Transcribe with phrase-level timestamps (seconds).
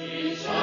[0.00, 0.59] He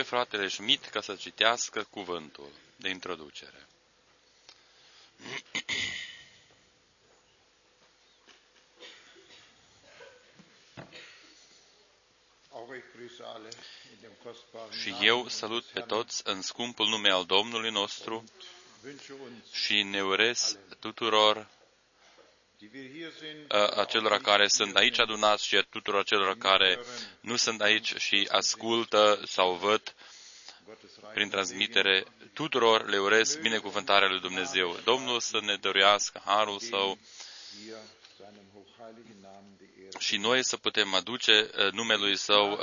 [0.00, 3.66] pe fratele Schmidt ca să citească cuvântul de introducere.
[14.82, 18.24] Și eu salut pe toți în scumpul nume al Domnului nostru
[19.52, 21.48] și ne urez tuturor
[23.76, 26.78] acelora care sunt aici adunați și tuturor celor care
[27.20, 29.94] nu sunt aici și ascultă sau văd
[31.14, 34.76] prin transmitere, tuturor le urez binecuvântarea lui Dumnezeu.
[34.84, 36.98] Domnul să ne dorească harul său
[39.98, 42.58] și noi să putem aduce numelui său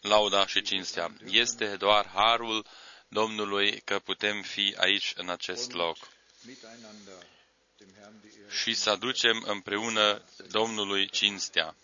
[0.00, 1.12] lauda și cinstea.
[1.30, 2.66] Este doar harul
[3.08, 5.96] Domnului că putem fi aici în acest loc
[8.50, 11.74] și să aducem împreună Domnului cinstea.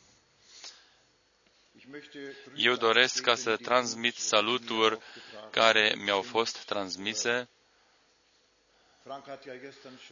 [2.57, 4.99] Eu doresc ca să transmit saluturi
[5.51, 7.49] care mi-au fost transmise.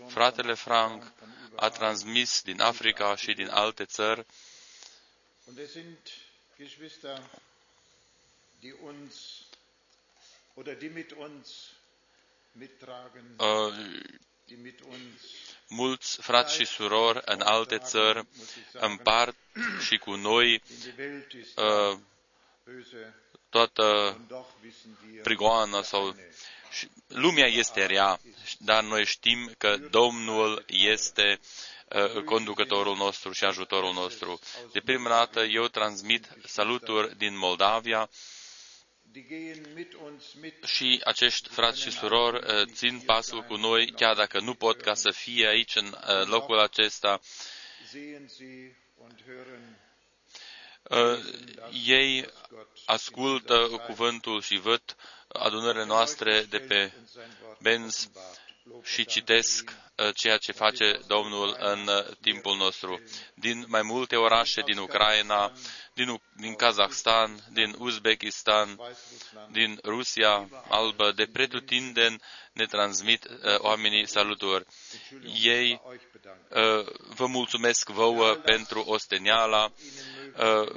[0.08, 1.12] Fratele Frank
[1.56, 4.26] a transmis din Africa și din alte țări.
[14.50, 14.96] Uh,
[15.68, 18.26] mulți frați și surori în alte țări
[18.72, 19.36] împart
[19.86, 20.62] și cu noi
[21.56, 21.98] uh,
[23.48, 24.16] toată
[25.22, 26.16] prigoana sau
[27.06, 28.20] lumea este rea,
[28.58, 31.40] dar noi știm că Domnul este
[31.88, 34.40] uh, conducătorul nostru și ajutorul nostru.
[34.72, 38.10] De prima dată eu transmit saluturi din Moldavia,
[40.66, 44.94] și acești frați și surori uh, țin pasul cu noi, chiar dacă nu pot ca
[44.94, 47.20] să fie aici în uh, locul acesta.
[50.82, 51.18] Uh,
[51.86, 52.26] ei
[52.84, 54.96] ascultă cuvântul și văd
[55.28, 56.92] adunările noastre de pe
[57.60, 58.10] Benz
[58.82, 59.72] și citesc
[60.14, 61.88] ceea ce face Domnul în
[62.20, 63.02] timpul nostru.
[63.34, 65.52] Din mai multe orașe din Ucraina,
[66.04, 68.80] din, din Kazahstan, din Uzbekistan,
[69.50, 72.20] din Rusia albă, de pretutindeni
[72.52, 74.64] ne transmit uh, oamenii saluturi.
[75.42, 79.72] Ei uh, vă mulțumesc vouă pentru osteniala
[80.36, 80.68] uh,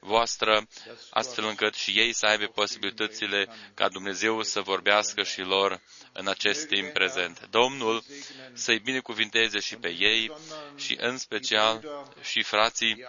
[0.00, 0.66] voastră,
[1.10, 5.80] astfel încât și ei să aibă posibilitățile ca Dumnezeu să vorbească și lor
[6.12, 7.46] în acest timp prezent.
[7.50, 8.04] Domnul
[8.52, 10.32] să-i binecuvinteze și pe ei
[10.76, 13.06] și în special și frații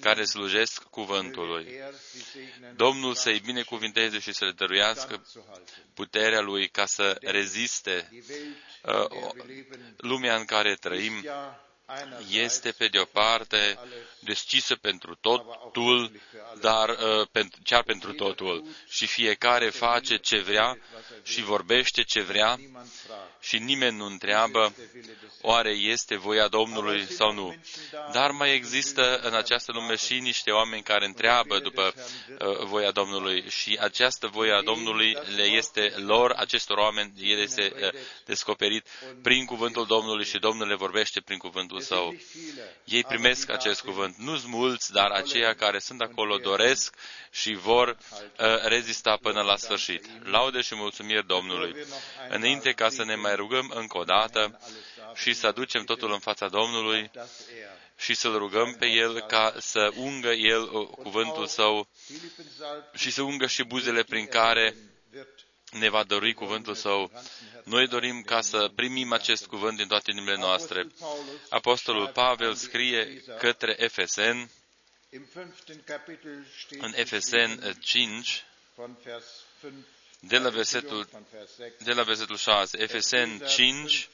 [0.00, 1.66] care slujesc cuvântului.
[2.76, 5.26] Domnul să-i binecuvinteze și să le dăruiască
[5.94, 8.08] puterea lui ca să reziste
[8.82, 9.30] uh,
[9.96, 11.24] lumea în care trăim
[12.30, 13.78] este pe de o parte
[14.18, 16.12] deschisă pentru totul,
[16.60, 18.64] dar uh, chiar pentru totul.
[18.88, 20.78] Și fiecare face ce vrea
[21.22, 22.58] și vorbește ce vrea
[23.40, 24.74] și nimeni nu întreabă
[25.40, 27.54] oare este voia Domnului sau nu.
[28.12, 31.94] Dar mai există în această lume și niște oameni care întreabă după
[32.38, 37.88] uh, voia Domnului și această voia Domnului le este lor, acestor oameni, el este uh,
[38.24, 38.86] descoperit
[39.22, 42.14] prin cuvântul Domnului și Domnul le vorbește prin cuvântul său.
[42.84, 44.16] Ei primesc acest cuvânt.
[44.16, 46.94] Nu-s mulți, dar aceia care sunt acolo doresc
[47.30, 47.96] și vor uh,
[48.64, 50.06] rezista până la sfârșit.
[50.24, 51.74] Laude și mulțumiri Domnului.
[52.28, 54.60] Înainte ca să ne mai rugăm încă o dată
[55.14, 57.10] și să aducem totul în fața Domnului
[57.98, 61.88] și să-L rugăm pe El ca să ungă El uh, cuvântul Său
[62.94, 64.74] și să ungă și buzele prin care
[65.72, 67.10] ne va dărui cuvântul Său.
[67.64, 70.86] Noi dorim ca să primim acest cuvânt din toate inimile noastre.
[71.48, 74.50] Apostolul Pavel scrie către Efesen,
[76.78, 78.44] în Efesen 5,
[80.20, 81.08] de la versetul,
[81.78, 84.08] de la versetul 6, Efesen 5,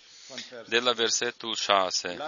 [0.67, 2.19] de la versetul 6.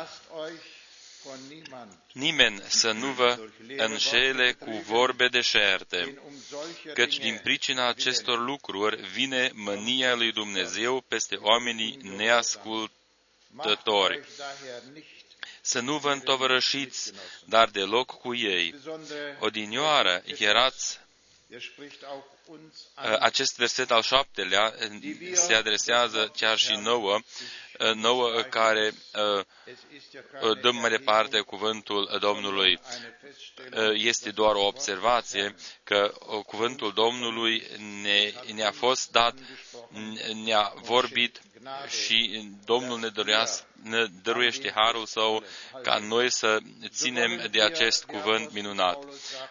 [2.12, 3.38] Nimeni să nu vă
[3.76, 6.22] înșele cu vorbe deșerte,
[6.94, 14.20] căci din pricina acestor lucruri vine mânia lui Dumnezeu peste oamenii neascultători.
[15.60, 17.12] Să nu vă întovărășiți,
[17.44, 18.74] dar deloc cu ei.
[19.38, 20.98] Odinioară erați
[23.19, 24.75] acest verset al șaptelea
[25.33, 27.19] se adresează chiar și nouă,
[27.95, 28.92] nouă care
[30.61, 32.80] dăm mai departe cuvântul Domnului.
[33.95, 35.54] Este doar o observație
[35.85, 36.12] că
[36.47, 37.66] cuvântul Domnului
[38.02, 39.35] ne, ne-a fost dat,
[40.45, 41.40] ne-a vorbit
[41.88, 45.45] și Domnul ne, dorească, ne dăruiește harul său
[45.83, 49.04] ca noi să ținem de acest cuvânt minunat.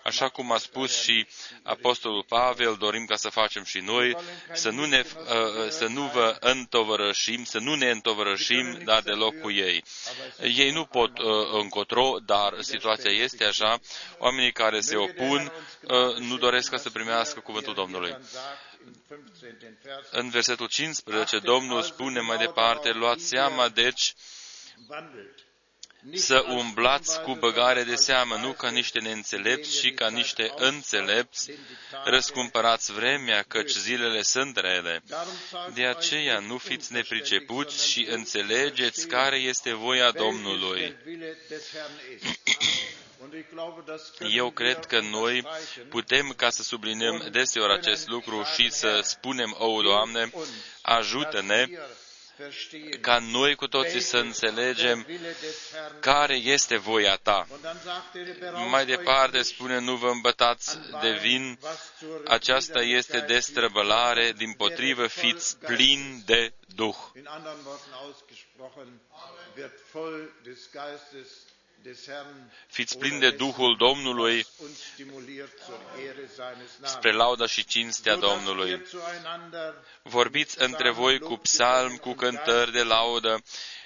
[0.03, 1.27] Așa cum a spus și
[1.63, 4.17] Apostolul Pavel, dorim ca să facem și noi,
[4.53, 9.51] să nu, ne, uh, să nu vă întovărășim, să nu ne întovărășim, dar deloc cu
[9.51, 9.83] ei.
[10.41, 13.79] Ei nu pot uh, încotro, dar situația este așa.
[14.17, 18.17] Oamenii care se opun uh, nu doresc ca să primească cuvântul Domnului.
[20.11, 24.13] În versetul 15, Domnul spune mai departe, luați seama, deci,
[26.13, 31.51] să umblați cu băgare de seamă, nu ca niște neînțelepți, ci ca niște înțelepți,
[32.03, 35.03] răscumpărați vremea, căci zilele sunt rele.
[35.73, 40.95] De aceea nu fiți nepricepuți și înțelegeți care este voia Domnului.
[44.35, 45.47] Eu cred că noi
[45.89, 50.31] putem ca să subliniem deseori acest lucru și să spunem, o, Doamne,
[50.81, 51.65] ajută-ne
[53.01, 55.07] ca noi cu toții să înțelegem
[55.99, 57.47] care este voia Ta.
[58.69, 61.59] Mai departe spune, nu vă îmbătați de vin,
[62.27, 66.95] aceasta este destrăbălare, din potrivă fiți plini de Duh.
[72.67, 74.45] Fiți plini de Duhul Domnului
[76.83, 78.81] spre lauda și cinstea Domnului.
[80.01, 83.43] Vorbiți între voi cu psalm, cu cântări de laudă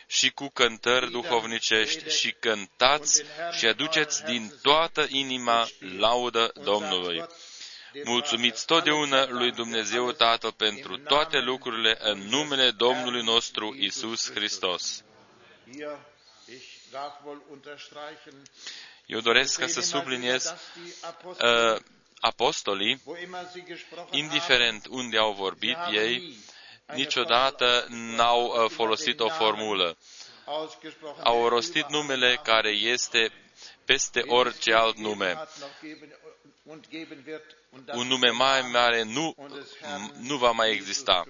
[0.08, 3.24] și cu cântări duhovnicești și cântați
[3.58, 7.26] și aduceți din toată inima laudă Domnului.
[8.04, 15.04] Mulțumiți totdeauna lui Dumnezeu Tatăl pentru toate lucrurile în numele Domnului nostru Isus Hristos.
[19.06, 20.54] Eu doresc ca să subliniez
[21.26, 21.80] uh,
[22.20, 23.02] apostolii,
[24.12, 26.38] indiferent unde au vorbit ei,
[26.94, 29.98] niciodată n-au uh, folosit o formulă.
[31.24, 33.32] Au rostit numele care este
[33.86, 35.38] peste orice alt nume.
[37.94, 39.36] Un nume mai mare nu,
[40.20, 41.24] nu va mai exista.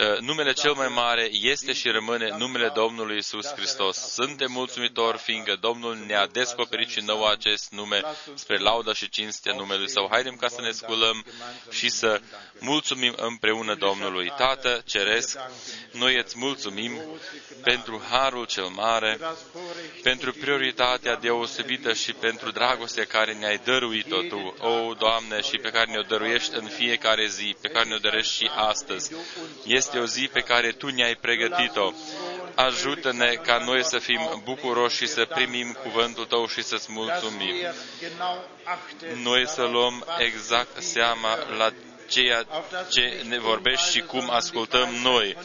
[0.00, 3.96] Uh, numele cel mai mare este și rămâne numele Domnului Isus Hristos.
[3.96, 8.02] Suntem mulțumitori fiindcă Domnul ne-a descoperit și nouă acest nume
[8.34, 10.08] spre lauda și cinstea numelui Său.
[10.10, 11.24] Haidem ca să ne sculăm
[11.70, 12.20] și să
[12.58, 14.32] mulțumim împreună Domnului.
[14.36, 15.38] Tată Ceresc,
[15.90, 17.00] noi îți mulțumim
[17.62, 19.18] pentru harul cel mare,
[20.02, 25.90] pentru prioritatea deosebită și pentru dragostea care ne-ai dăruit-o Tu, o Doamne, și pe care
[25.90, 29.14] ne-o dăruiești în fiecare zi, pe care ne-o dărești și astăzi.
[29.64, 31.92] Este o zi pe care Tu ne-ai pregătit-o.
[32.54, 37.54] Ajută-ne ca noi să fim bucuroși și să primim cuvântul Tău și să-ți mulțumim.
[39.22, 41.72] Noi să luăm exact seama la
[42.08, 42.46] ceea
[42.90, 45.36] ce ne vorbești și cum ascultăm noi.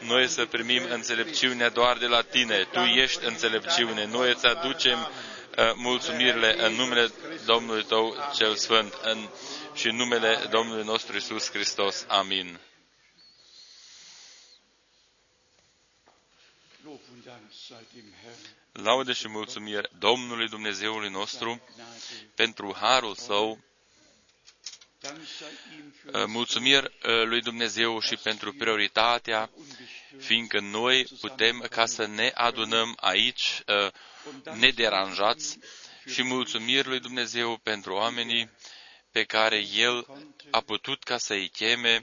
[0.00, 2.68] Noi să primim înțelepciunea doar de la Tine.
[2.72, 4.06] Tu ești înțelepciune.
[4.06, 7.10] Noi îți aducem uh, mulțumirile în numele
[7.44, 9.28] Domnului Tău cel Sfânt în,
[9.74, 12.04] și în numele Domnului nostru Isus Hristos.
[12.08, 12.58] Amin.
[18.72, 21.60] Laude și mulțumiri Domnului Dumnezeului nostru
[22.34, 23.58] pentru harul Său,
[26.26, 26.94] mulțumiri
[27.24, 29.50] lui Dumnezeu și pentru prioritatea,
[30.18, 33.62] fiindcă noi putem ca să ne adunăm aici
[34.58, 35.58] nederanjați.
[36.06, 38.50] Și mulțumiri lui Dumnezeu pentru oamenii
[39.10, 40.06] pe care El
[40.50, 42.00] a putut ca să-i cheme,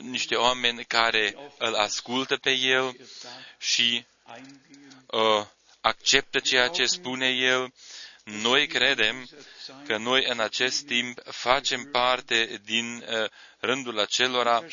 [0.00, 2.96] niște oameni care îl ascultă pe El
[3.58, 4.04] și
[5.06, 5.46] uh,
[5.80, 7.72] acceptă ceea ce spune El.
[8.24, 9.28] Noi credem
[9.86, 14.64] că noi în acest timp facem parte din uh, rândul acelora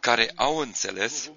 [0.00, 1.30] care au înțeles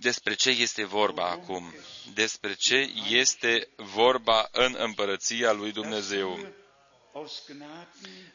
[0.00, 1.74] despre ce este vorba acum,
[2.14, 6.46] despre ce este vorba în împărăția lui Dumnezeu.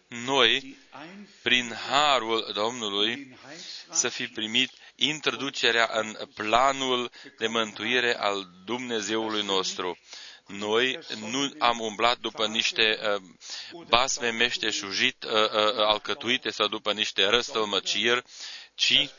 [0.07, 0.77] Noi,
[1.41, 3.37] prin harul Domnului,
[3.91, 9.97] să fi primit introducerea în planul de mântuire al Dumnezeului nostru.
[10.47, 13.21] Noi nu am umblat după niște uh,
[13.87, 18.23] basme meșteșugit, uh, uh, alcătuite sau după niște răstălmăciri,
[18.75, 19.09] ci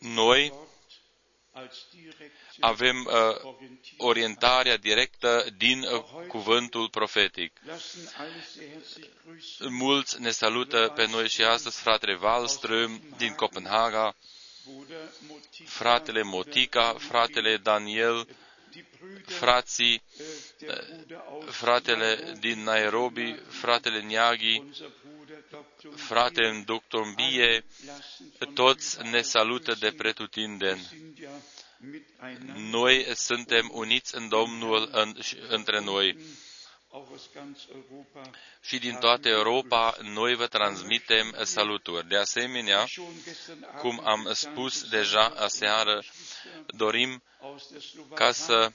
[0.00, 0.52] noi
[2.60, 3.52] avem uh,
[3.96, 7.52] orientarea directă din uh, cuvântul profetic.
[9.68, 14.14] Mulți ne salută pe noi și astăzi fratele Wallström din Copenhaga,
[15.64, 18.26] fratele Motica, fratele Daniel,
[19.26, 20.02] frații,
[21.46, 24.62] fratele din Nairobi, fratele Niaghi,
[25.94, 27.64] fratele Doctor Bie,
[28.54, 30.80] toți ne salută de pretutindeni.
[32.70, 35.16] noi suntem uniți în Domnul în,
[35.48, 36.16] între noi.
[38.62, 42.08] Și din toată Europa noi vă transmitem saluturi.
[42.08, 42.86] De asemenea,
[43.78, 46.02] cum am spus deja aseară,
[46.66, 47.22] dorim
[48.14, 48.72] ca să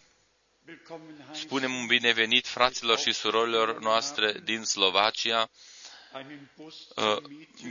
[1.31, 5.49] spunem un binevenit fraților și surorilor noastre din Slovacia.
[6.95, 7.17] Uh,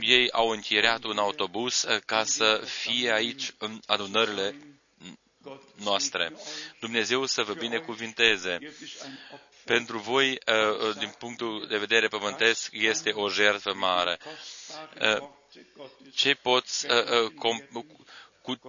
[0.01, 4.55] ei au închiriat un autobuz uh, ca să fie aici în adunările
[5.83, 6.33] noastre.
[6.79, 8.57] Dumnezeu să vă binecuvinteze.
[9.65, 14.19] Pentru voi, uh, din punctul de vedere pământesc, este o jertfă mare.
[16.13, 16.87] Ce poți
[18.41, 18.61] cu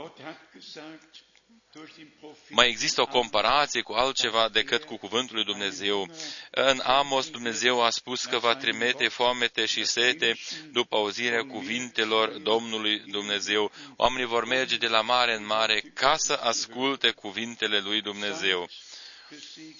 [2.48, 6.08] mai există o comparație cu altceva decât cu cuvântul lui Dumnezeu.
[6.50, 10.36] În Amos, Dumnezeu a spus că va trimite foamete și sete
[10.72, 13.72] după auzirea cuvintelor Domnului Dumnezeu.
[13.96, 18.68] Oamenii vor merge de la mare în mare ca să asculte cuvintele lui Dumnezeu.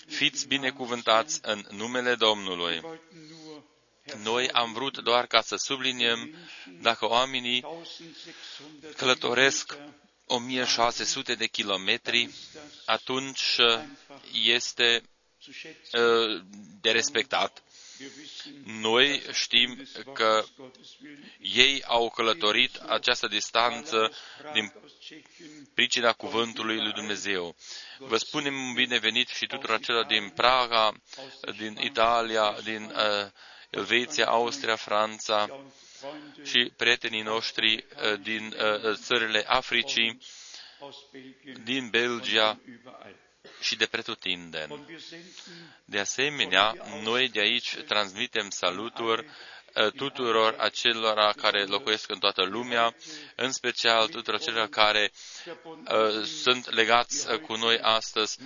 [0.06, 2.82] Fiți binecuvântați în numele Domnului.
[4.22, 6.34] Noi am vrut doar ca să subliniem
[6.80, 7.64] dacă oamenii
[8.96, 9.76] călătoresc
[10.26, 12.30] 1600 de kilometri,
[12.84, 13.80] atunci uh,
[14.42, 15.02] este
[15.92, 16.42] uh,
[16.80, 17.62] de respectat.
[18.64, 20.44] Noi știm că
[21.38, 24.12] ei au călătorit această distanță
[24.52, 24.72] din
[25.74, 27.56] pricina cuvântului lui Dumnezeu.
[27.98, 30.92] Vă spunem binevenit și tuturor celor din Praga,
[31.56, 33.30] din Italia, din uh,
[33.70, 35.64] Elveția, Austria, Franța,
[36.42, 38.54] și prietenii noștri uh, din
[38.84, 40.18] uh, țările Africii,
[41.64, 42.60] din Belgia
[43.60, 44.86] și de pretutindeni.
[45.84, 49.26] De asemenea, noi de aici transmitem saluturi
[49.76, 52.94] Uh, tuturor acelora care locuiesc în toată lumea,
[53.36, 55.10] în special tuturor acelora care
[55.62, 58.38] uh, sunt legați uh, cu noi astăzi,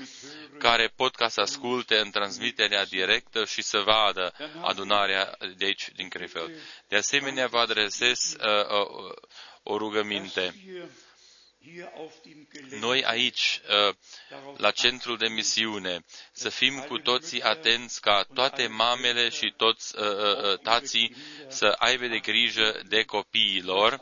[0.59, 6.09] care pot ca să asculte în transmiterea directă și să vadă adunarea de aici din
[6.09, 6.51] Crefeld.
[6.89, 9.15] De asemenea, vă adresez uh,
[9.63, 10.55] o rugăminte
[12.81, 13.94] noi aici, uh,
[14.57, 20.05] la centrul de misiune, să fim cu toții atenți ca toate mamele și toți uh,
[20.05, 21.16] uh, tații
[21.49, 23.99] să aibă de grijă de copiilor,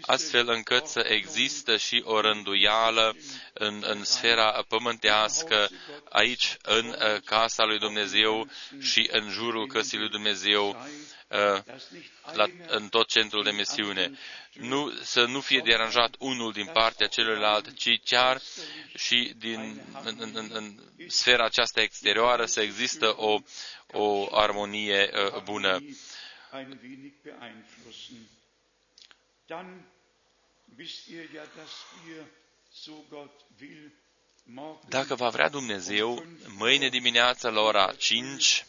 [0.00, 3.16] astfel încât să există și o rânduială
[3.52, 5.68] în, în sfera pământească,
[6.08, 8.48] aici, în casa lui Dumnezeu
[8.80, 10.76] și în jurul căsii lui Dumnezeu,
[12.32, 14.18] la, în tot centrul de misiune
[14.52, 18.40] nu, să nu fie deranjat unul din partea celuilalt, ci chiar
[18.94, 23.38] și din, în, în, în, în sfera aceasta exterioară să există o,
[23.92, 25.80] o armonie uh, bună.
[34.88, 38.64] Dacă va vrea Dumnezeu, mâine dimineață la ora 5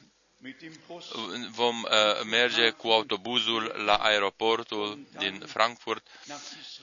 [1.51, 6.07] vom uh, merge cu autobuzul la aeroportul din Frankfurt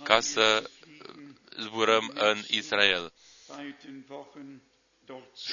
[0.03, 0.71] ca să
[1.61, 3.13] zburăm în Israel.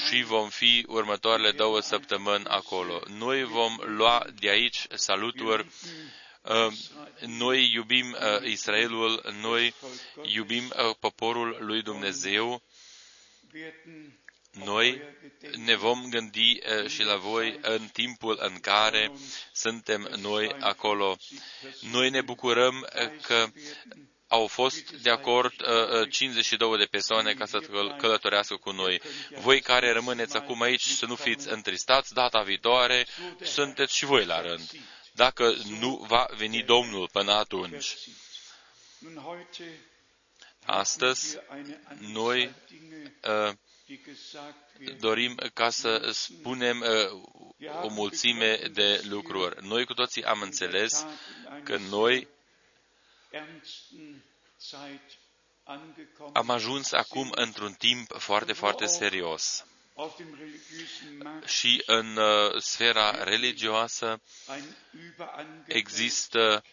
[0.07, 3.01] Și vom fi următoarele două săptămâni acolo.
[3.07, 5.67] Noi vom lua de aici saluturi
[6.41, 6.73] uh,
[7.25, 9.73] noi iubim uh, Israelul, noi
[10.21, 12.61] iubim poporul lui Dumnezeu
[14.63, 15.01] noi
[15.57, 19.11] ne vom gândi și la voi în timpul în care
[19.53, 21.17] suntem noi acolo.
[21.91, 22.87] Noi ne bucurăm
[23.21, 23.47] că
[24.27, 25.53] au fost de acord
[26.09, 27.59] 52 de persoane ca să
[27.97, 29.01] călătorească cu noi.
[29.39, 33.05] Voi care rămâneți acum aici să nu fiți întristați, data viitoare
[33.41, 34.71] sunteți și voi la rând.
[35.11, 37.97] Dacă nu va veni Domnul până atunci.
[40.65, 41.37] Astăzi,
[41.99, 42.53] noi
[43.23, 43.53] uh,
[44.99, 47.21] dorim ca să spunem uh,
[47.83, 49.67] o mulțime de lucruri.
[49.67, 51.05] Noi cu toții am înțeles
[51.63, 52.27] că noi
[56.33, 59.65] am ajuns acum într-un timp foarte, foarte serios.
[61.45, 64.21] Și în uh, sfera religioasă
[65.67, 66.63] există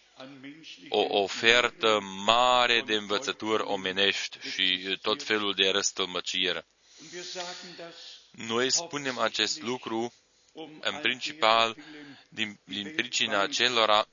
[0.88, 6.66] o ofertă mare de învățături omenești și tot felul de răstălmăcire.
[8.30, 10.12] Noi spunem acest lucru
[10.80, 11.76] în principal
[12.28, 14.08] din, din pricina celora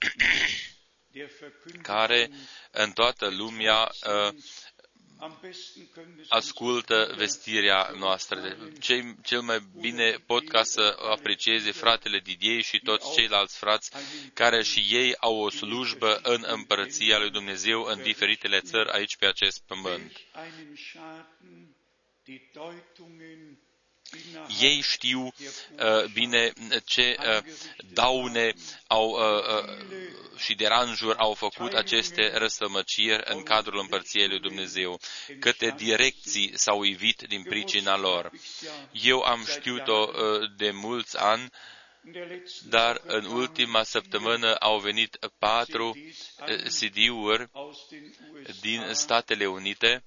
[1.82, 2.30] care
[2.72, 4.34] în toată lumea uh,
[6.30, 8.58] ascultă vestirea noastră.
[8.80, 13.92] Cei, cel mai bine pot ca să aprecieze fratele Didier și toți ceilalți frați
[14.34, 19.26] care și ei au o slujbă în împărăția lui Dumnezeu în diferitele țări aici pe
[19.26, 20.12] acest pământ
[24.62, 26.54] Ei știu uh, bine
[26.86, 27.44] ce uh,
[27.94, 28.54] daune
[28.88, 35.00] au, uh, uh, și deranjuri au făcut aceste răstămăciri în cadrul împărției lui Dumnezeu,
[35.40, 38.32] câte direcții s-au ivit din pricina lor.
[38.92, 41.50] Eu am știut-o uh, de mulți ani,
[42.70, 47.50] dar în ultima săptămână au venit patru uh, CD-uri
[48.62, 50.04] din Statele Unite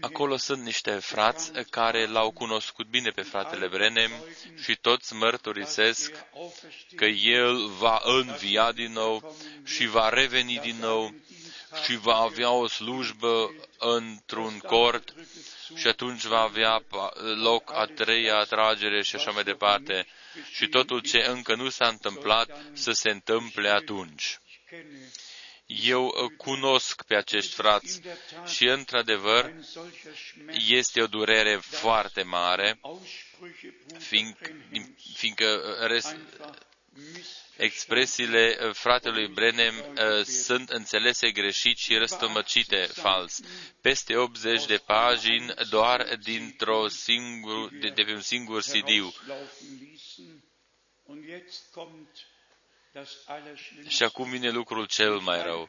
[0.00, 4.10] Acolo sunt niște frați care l-au cunoscut bine pe fratele Brenem
[4.62, 6.12] și toți mărturisesc
[6.96, 11.14] că el va învia din nou și va reveni din nou
[11.84, 15.14] și va avea o slujbă într-un cort
[15.74, 16.82] și atunci va avea
[17.42, 20.06] loc a treia atragere și așa mai departe.
[20.52, 24.38] Și totul ce încă nu s-a întâmplat să se întâmple atunci.
[25.66, 28.00] Eu uh, cunosc pe acești frați
[28.46, 29.52] și, într-adevăr,
[30.68, 32.80] este o durere foarte mare,
[35.14, 36.16] fiindcă uh, res,
[37.56, 43.40] expresiile uh, fratelui Brenem uh, sunt înțelese greșit și răstămăcite fals.
[43.80, 48.88] Peste 80 de pagini doar dintr-o singur, de, de pe un singur CD.
[53.88, 55.68] Și acum vine lucrul cel mai rău.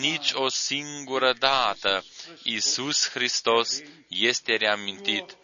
[0.00, 2.04] Nici o singură dată
[2.42, 5.36] Isus Hristos este reamintit.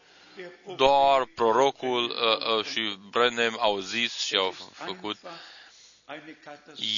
[0.76, 5.18] Doar prorocul uh, uh, și Brenem au zis și au făcut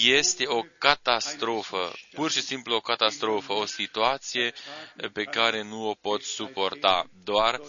[0.05, 4.53] este o catastrofă, pur și simplu o catastrofă, o situație
[5.13, 7.61] pe care nu o pot suporta, doar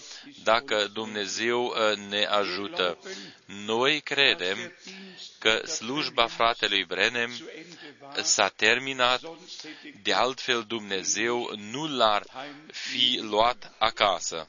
[0.44, 2.98] dacă Dumnezeu uh, ne ajută.
[3.46, 4.58] Noi credem
[5.40, 7.32] că slujba fratelui Brenem
[8.22, 9.22] s-a terminat,
[10.04, 12.24] de altfel Dumnezeu nu l-ar
[12.72, 14.48] fi luat acasă.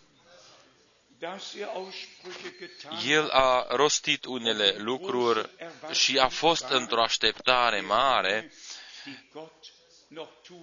[3.07, 5.51] El a rostit unele lucruri
[5.93, 8.53] și a fost într-o așteptare mare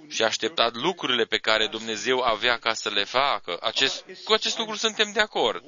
[0.10, 3.58] și a așteptat lucrurile pe care Dumnezeu avea ca să le facă.
[3.62, 5.64] Acest, cu acest lucru suntem de acord.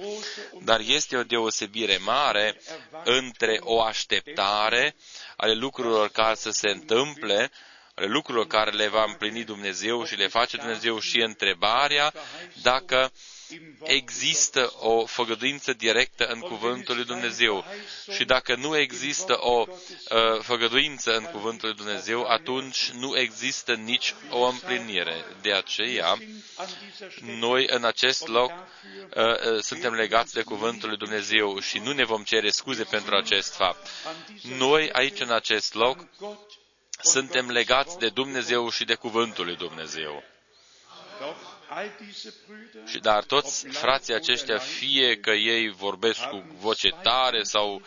[0.62, 2.62] Dar este o deosebire mare
[3.04, 4.96] între o așteptare
[5.36, 7.52] ale lucrurilor care să se întâmple,
[7.96, 12.14] ale lucrurilor care le va împlini Dumnezeu și le face Dumnezeu și întrebarea
[12.62, 13.12] dacă
[13.84, 17.66] există o făgăduință directă în Cuvântul lui Dumnezeu.
[18.12, 24.14] Și dacă nu există o uh, făgăduință în Cuvântul lui Dumnezeu, atunci nu există nici
[24.30, 25.26] o împlinire.
[25.42, 26.18] De aceea,
[27.22, 32.04] noi în acest loc uh, uh, suntem legați de Cuvântul lui Dumnezeu și nu ne
[32.06, 33.88] vom cere scuze pentru acest fapt.
[34.42, 36.08] Noi aici în acest loc
[37.02, 40.24] suntem legați de Dumnezeu și de Cuvântul lui Dumnezeu.
[42.88, 47.82] Și dar toți frații aceștia, fie că ei vorbesc cu voce tare sau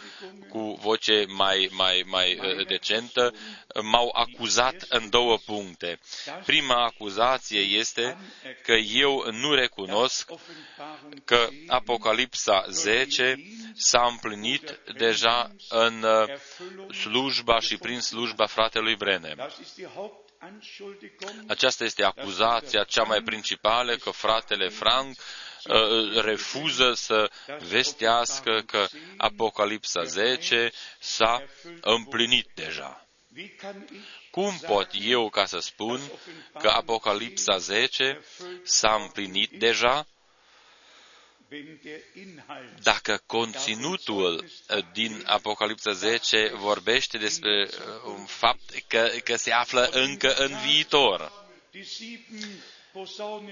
[0.48, 3.34] cu voce mai, mai, mai uh, decentă,
[3.82, 5.98] m-au acuzat în două puncte.
[6.44, 8.16] Prima acuzație este
[8.62, 10.30] că eu nu recunosc
[11.24, 13.34] că Apocalipsa 10
[13.74, 19.50] s-a împlinit deja în uh, slujba și prin slujba fratelui Brenem.
[21.48, 27.30] Aceasta este acuzația cea mai principală că fratele Frank uh, refuză să
[27.68, 31.42] vestească că Apocalipsa 10 s-a
[31.80, 33.06] împlinit deja.
[34.30, 36.00] Cum pot eu ca să spun
[36.58, 38.20] că Apocalipsa 10
[38.62, 40.06] s-a împlinit deja
[42.82, 49.88] dacă conținutul uh, din Apocalipsa 10 vorbește despre uh, un fapt că, că se află
[49.92, 51.32] încă în viitor,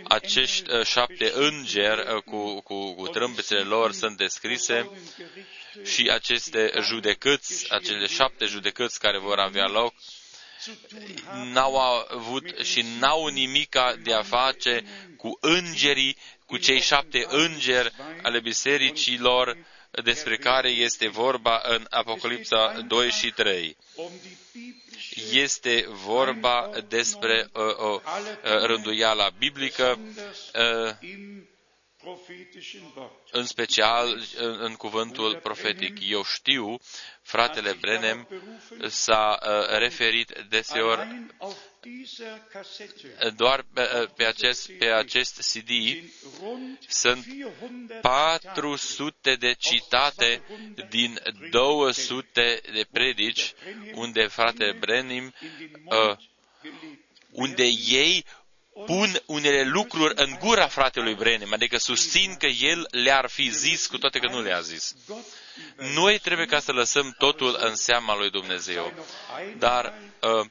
[0.09, 4.91] acești uh, șapte îngeri cu, cu, cu trâmbețele lor sunt descrise
[5.85, 9.95] și aceste judecăți, acele șapte judecăți care vor avea loc,
[11.53, 11.77] n-au
[12.09, 14.85] avut și n-au nimica de a face
[15.17, 16.17] cu îngerii
[16.47, 17.93] cu cei șapte îngeri
[18.23, 19.57] ale bisericilor
[20.05, 23.77] despre care este vorba în Apocalipsa 2 și 3.
[25.33, 29.99] Este vorba despre uh, o uh, rânduiala biblică,
[30.55, 30.95] uh,
[33.31, 34.23] în special
[34.59, 35.97] în cuvântul profetic.
[36.09, 36.79] Eu știu,
[37.23, 38.29] fratele Brenem
[38.89, 41.09] s-a uh, referit deseori
[43.37, 45.71] doar pe, pe, acest, pe acest CD
[46.89, 47.27] sunt
[48.01, 50.43] 400 de citate
[50.89, 53.53] din 200 de predici
[53.95, 55.35] unde frate Brenim,
[55.85, 56.17] uh,
[57.31, 58.25] unde ei
[58.85, 63.99] pun unele lucruri în gura fratelui Brenem, adică susțin că el le-ar fi zis cu
[63.99, 64.95] toate că nu le-a zis.
[65.95, 68.93] Noi trebuie ca să lăsăm totul în seama lui Dumnezeu.
[69.59, 70.47] Dar uh,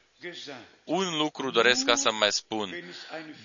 [0.84, 2.74] un lucru doresc ca să mai spun.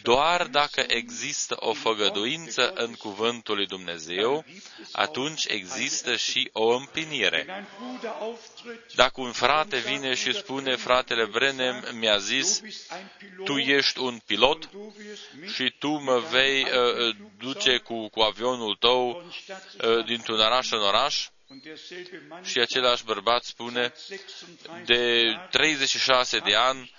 [0.03, 4.45] Doar dacă există o făgăduință în cuvântul lui Dumnezeu,
[4.93, 7.66] atunci există și o împlinire.
[8.95, 12.61] Dacă un frate vine și spune, fratele Brenem mi-a zis,
[13.45, 14.71] tu ești un pilot
[15.55, 21.29] și tu mă vei uh, duce cu, cu avionul tău uh, dintr-un oraș în oraș,
[22.42, 23.92] și același bărbat spune,
[24.84, 26.92] de 36 de ani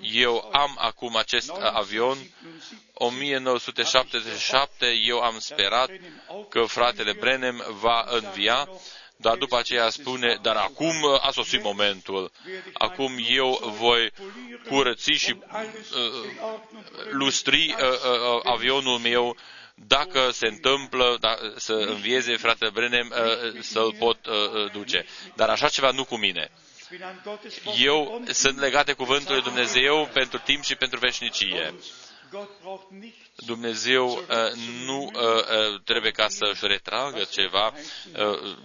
[0.00, 2.18] eu am acum acest avion,
[2.94, 5.90] 1977 eu am sperat
[6.48, 8.68] că fratele Brenem va învia,
[9.16, 12.30] dar după aceea spune, dar acum a sosit momentul.
[12.72, 14.12] Acum eu voi
[14.68, 15.42] curăți și uh,
[17.10, 19.36] lustri uh, uh, avionul meu
[19.86, 23.12] dacă se întâmplă da, să învieze fratele Brenem,
[23.54, 25.06] uh, să-l pot uh, uh, duce.
[25.34, 26.50] Dar așa ceva nu cu mine.
[27.78, 31.74] Eu sunt legat de cuvântul lui Dumnezeu pentru timp și pentru veșnicie.
[33.46, 34.24] Dumnezeu uh,
[34.84, 37.72] nu uh, uh, trebuie ca să își retragă ceva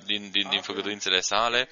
[0.06, 1.70] din, din, din făgăduințele sale,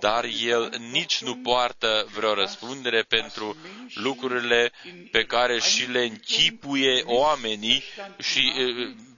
[0.00, 3.56] dar El nici nu poartă vreo răspundere pentru
[3.94, 4.72] lucrurile
[5.10, 7.82] pe care și le închipuie oamenii
[8.18, 8.52] și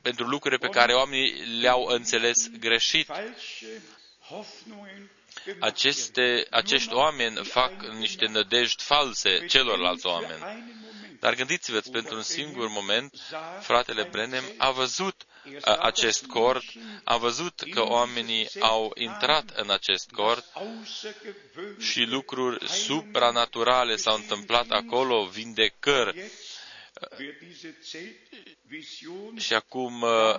[0.03, 3.09] pentru lucrurile pe care oamenii le-au înțeles greșit.
[5.61, 10.79] Aceste, acești oameni fac niște nădejdi false celorlalți oameni.
[11.21, 13.15] Dar gândiți-vă, pentru un singur moment,
[13.61, 15.25] fratele Brenem a văzut
[15.81, 16.63] acest cord,
[17.05, 20.45] a văzut că oamenii au intrat în acest cord
[21.79, 26.31] și lucruri supranaturale s-au întâmplat acolo, vindecări,
[29.39, 30.35] și acum uh,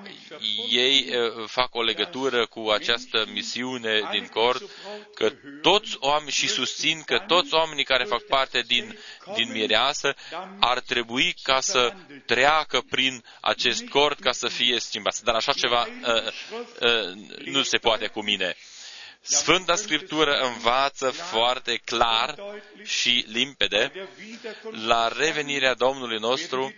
[0.69, 4.61] ei uh, fac o legătură cu această misiune din cort,
[5.13, 8.97] că toți oamenii și susțin că toți oamenii care fac parte din,
[9.35, 10.15] din mireasă
[10.59, 11.93] ar trebui ca să
[12.25, 15.23] treacă prin acest cort ca să fie schimbați.
[15.23, 16.27] Dar așa ceva uh,
[16.81, 17.13] uh,
[17.45, 18.55] nu se poate cu mine.
[19.23, 22.36] Sfânta Scriptură învață foarte clar
[22.84, 24.10] și limpede
[24.86, 26.73] la revenirea Domnului nostru,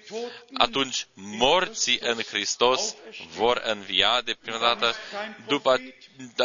[0.53, 2.95] atunci morții în Hristos
[3.36, 4.95] vor învia de prima dată,
[5.47, 5.82] după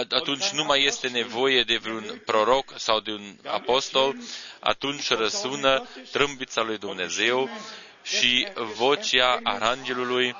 [0.08, 4.16] atunci nu mai este nevoie de vreun proroc sau de un apostol,
[4.60, 7.48] atunci răsună trâmbița lui Dumnezeu
[8.02, 10.36] și vocea arangelului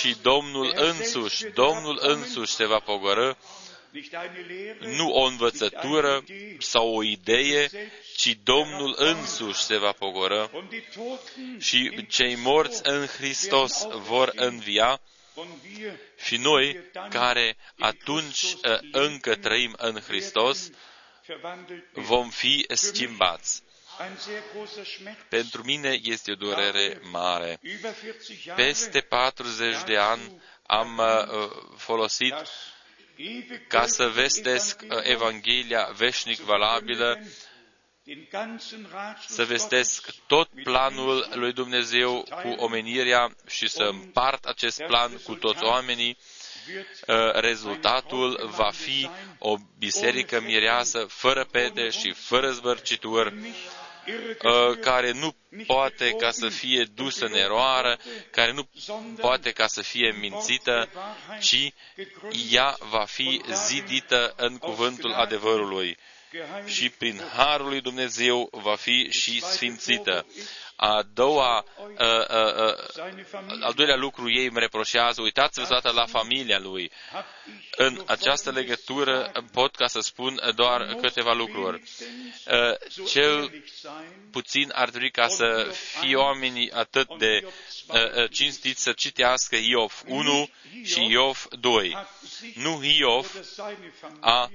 [0.00, 3.32] și Domnul însuși, Domnul însuși se va pogorâ
[4.80, 6.24] nu o învățătură
[6.58, 7.70] sau o idee,
[8.16, 10.50] ci Domnul însuși se va pogoră.
[11.58, 15.00] și cei morți în Hristos vor învia.
[16.24, 20.70] Și noi, care atunci ă, încă trăim în Hristos,
[21.92, 23.62] vom fi schimbați.
[25.28, 27.60] Pentru mine este o durere mare.
[28.56, 32.34] Peste 40 de ani am ă, folosit
[33.68, 37.20] ca să vestesc uh, Evanghelia veșnic valabilă,
[39.26, 45.62] să vestesc tot planul lui Dumnezeu cu omenirea și să împart acest plan cu toți
[45.62, 46.16] oamenii,
[47.06, 53.77] uh, rezultatul va fi o biserică mireasă, fără pede și fără zbărcituri, Uh,
[54.80, 55.34] care nu
[55.66, 57.98] poate ca să fie dusă în eroară,
[58.30, 58.68] care nu
[59.20, 60.88] poate ca să fie mințită,
[61.40, 61.72] ci
[62.50, 65.96] ea va fi zidită în cuvântul adevărului
[66.66, 70.26] și prin Harul lui Dumnezeu va fi și sfințită.
[70.80, 71.64] A doua,
[71.96, 72.74] a, a, a,
[73.60, 76.90] al doilea lucru ei îmi reproșează, uitați-vă dată la familia lui.
[77.76, 81.82] În această legătură pot ca să spun doar câteva lucruri.
[83.08, 83.62] Cel
[84.30, 87.48] puțin ar trebui ca să fie oamenii atât de
[88.30, 90.48] cinstiți să citească Iov 1
[90.84, 91.96] și Iov 2.
[92.54, 93.30] Nu Iov
[94.20, 94.50] a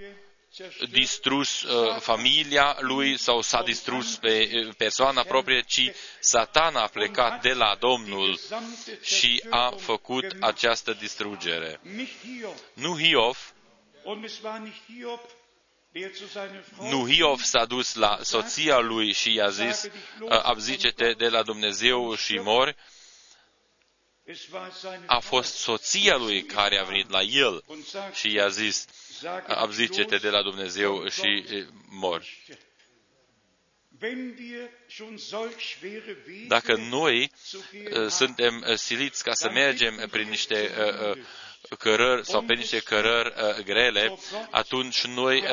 [0.92, 7.42] distrus uh, familia lui sau s-a distrus pe uh, persoana proprie, ci Satan a plecat
[7.42, 8.40] de la Domnul
[9.02, 11.80] și a făcut această distrugere.
[12.74, 13.54] Nu Hiov,
[16.80, 19.90] nu Hiov s-a dus la soția lui și i-a zis,
[20.30, 22.76] abzice-te de la Dumnezeu și mori,
[25.06, 27.64] a fost soția lui care a venit la el
[28.14, 28.86] și i-a zis,
[29.48, 31.46] abzice-te de la Dumnezeu și
[31.90, 32.44] mori.
[36.48, 37.32] Dacă noi
[37.92, 40.72] uh, suntem uh, siliți ca să mergem prin niște
[41.12, 41.24] uh,
[41.80, 44.18] cărări sau pe niște cărări grele,
[44.52, 45.44] atunci noi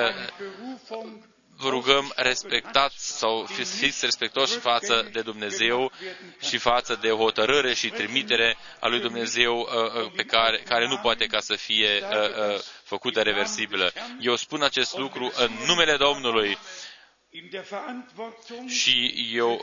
[1.62, 3.44] rugăm respectați sau
[3.80, 5.92] fiți respectoși față de Dumnezeu
[6.40, 9.68] și față de hotărâre și trimitere a lui Dumnezeu
[10.16, 12.02] pe care, care nu poate ca să fie
[12.82, 13.92] făcută reversibilă.
[14.20, 16.58] Eu spun acest lucru în numele Domnului
[18.68, 19.60] și eu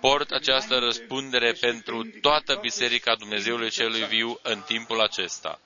[0.00, 5.60] port această răspundere pentru toată Biserica Dumnezeului Celui Viu în timpul acesta.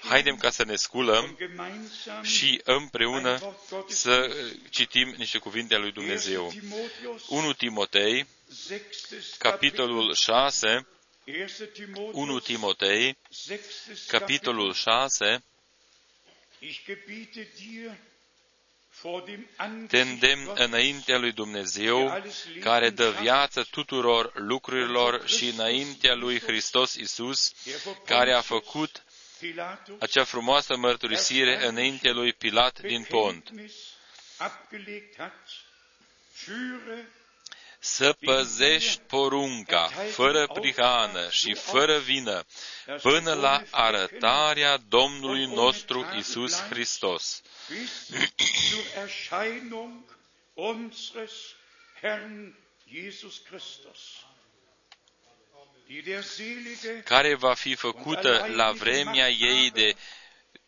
[0.00, 1.38] Haidem ca să ne sculăm
[2.22, 3.56] și împreună
[3.88, 4.36] să
[4.70, 6.52] citim niște cuvinte ale lui Dumnezeu.
[7.28, 8.26] 1 Timotei,
[9.38, 10.86] capitolul 6,
[12.12, 13.16] 1 Timotei,
[14.06, 15.42] capitolul 6,
[19.88, 22.22] te îndemn înaintea lui Dumnezeu,
[22.60, 27.52] care dă viață tuturor lucrurilor și înaintea lui Hristos Isus,
[28.04, 29.04] care a făcut
[29.98, 33.50] acea frumoasă mărturisire înaintea lui Pilat din Pont
[37.84, 42.44] să păzești porunca fără prihană și fără vină
[43.02, 47.42] până la arătarea Domnului nostru Isus Hristos.
[57.04, 59.94] care va fi făcută la vremea ei de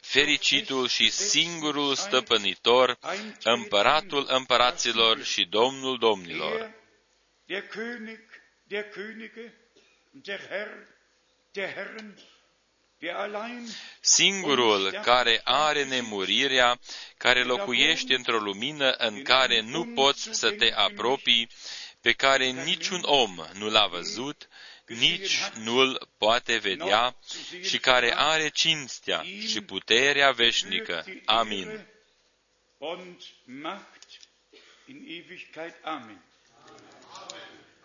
[0.01, 2.99] fericitul și singurul stăpânitor,
[3.43, 6.85] împăratul împăraților și domnul domnilor
[7.49, 8.21] der König
[8.71, 9.53] der Könige
[10.13, 10.87] der Herr
[11.55, 12.17] der Herren,
[14.01, 16.79] Singurul care are nemurirea,
[17.17, 21.49] care locuiește într-o lumină în care nu poți să te apropii,
[22.01, 24.49] pe care niciun om nu l-a văzut,
[24.87, 27.17] nici nu-l poate vedea
[27.63, 31.05] și care are cinstea și puterea veșnică.
[31.25, 31.87] Amin.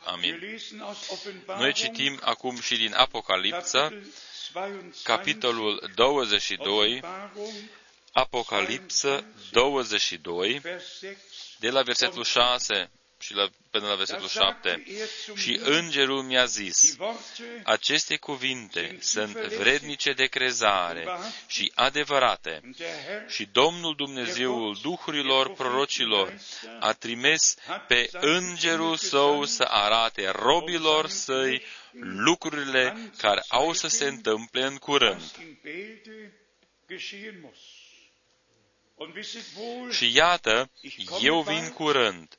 [0.03, 0.59] Amin.
[1.45, 3.93] Noi citim acum și din Apocalipsa,
[5.03, 7.01] capitolul 22,
[8.11, 10.61] Apocalipsă 22,
[11.59, 12.91] de la versetul 6
[13.21, 14.83] și la, până la versetul 7.
[15.35, 16.95] Și îngerul mi-a zis,
[17.63, 21.07] aceste cuvinte sunt vrednice de crezare
[21.47, 22.61] și adevărate.
[23.27, 26.33] Și Domnul Dumnezeul Duhurilor prorocilor
[26.79, 27.55] a trimis
[27.87, 31.61] pe îngerul său să arate robilor săi
[31.99, 35.31] lucrurile care au să se întâmple în curând.
[39.91, 40.69] Și iată,
[41.21, 42.37] eu vin curând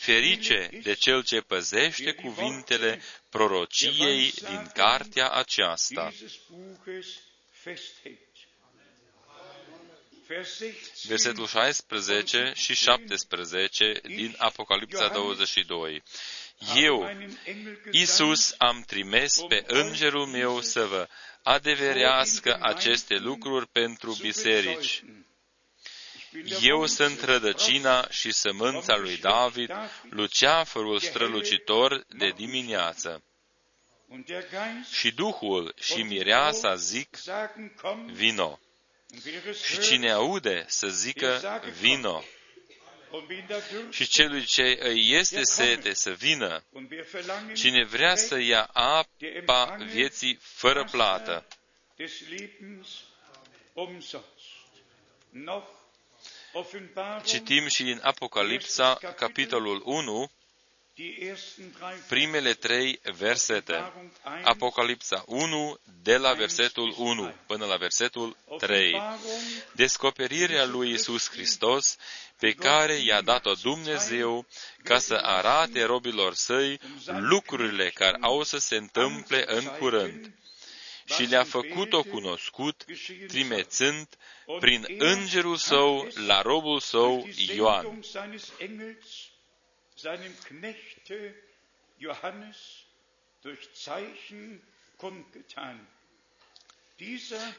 [0.00, 6.12] Ferice de cel ce păzește cuvintele prorociei din cartea aceasta.
[11.06, 16.02] Versetul 16 și 17 din Apocalipsa 22.
[16.76, 17.10] Eu,
[17.90, 21.08] Isus, am trimis pe îngerul meu să vă
[21.42, 25.02] adeverească aceste lucruri pentru biserici
[26.60, 29.70] eu sunt rădăcina și sămânța lui David,
[30.10, 33.22] luceafărul strălucitor de dimineață.
[34.92, 37.18] Și Duhul și Mireasa zic,
[38.12, 38.60] vino.
[39.64, 42.24] Și cine aude să zică, vino.
[43.90, 46.64] Și celui ce îi este sete să vină,
[47.54, 51.46] cine vrea să ia apa vieții fără plată.
[57.24, 60.30] Citim și din Apocalipsa, capitolul 1,
[62.08, 63.92] primele trei versete.
[64.44, 69.02] Apocalipsa 1, de la versetul 1 până la versetul 3.
[69.72, 71.96] Descoperirea lui Isus Hristos,
[72.38, 74.46] pe care i-a dat-o Dumnezeu
[74.82, 80.30] ca să arate robilor săi lucrurile care au să se întâmple în curând
[81.14, 82.84] și le-a făcut-o cunoscut,
[83.26, 84.08] trimețând
[84.60, 88.00] prin îngerul său la robul său Ioan.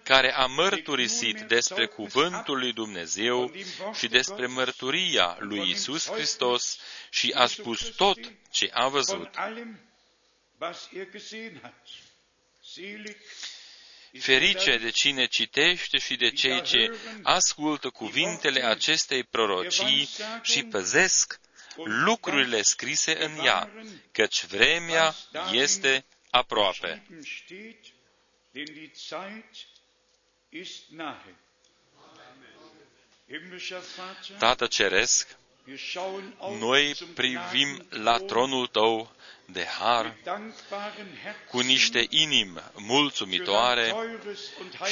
[0.04, 3.52] care a mărturisit despre cuvântul lui Dumnezeu
[3.94, 6.80] și despre mărturia lui Isus Hristos
[7.10, 8.18] și a spus tot
[8.52, 9.30] ce a văzut.
[14.20, 20.10] Ferice de cine citește și de cei ce ascultă cuvintele acestei prorocii
[20.42, 21.40] și păzesc
[21.84, 23.72] lucrurile scrise în ea,
[24.12, 25.16] căci vremea
[25.52, 27.04] este aproape.
[34.38, 35.38] Tată Ceresc,
[36.60, 39.12] noi privim la tronul Tău
[39.46, 40.16] de har
[41.50, 43.96] cu niște inimi mulțumitoare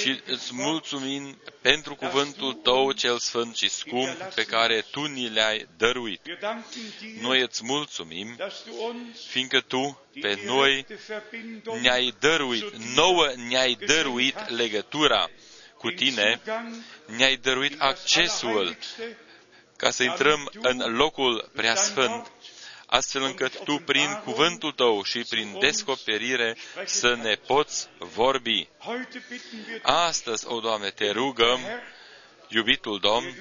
[0.02, 5.68] și îți mulțumim pentru cuvântul Tău cel sfânt și scump pe care Tu ni le-ai
[5.78, 6.22] dăruit.
[7.20, 8.38] Noi îți mulțumim,
[9.30, 10.86] fiindcă Tu pe noi
[11.82, 15.30] ne-ai dăruit, nouă ne-ai dăruit legătura
[15.78, 16.42] cu Tine,
[17.06, 18.78] ne-ai dăruit accesul
[19.80, 22.32] ca să intrăm în locul preasfânt,
[22.86, 28.68] astfel încât Tu, prin cuvântul Tău și prin descoperire, să ne poți vorbi.
[29.82, 31.60] Astăzi, o Doamne, te rugăm,
[32.48, 33.36] iubitul Domn,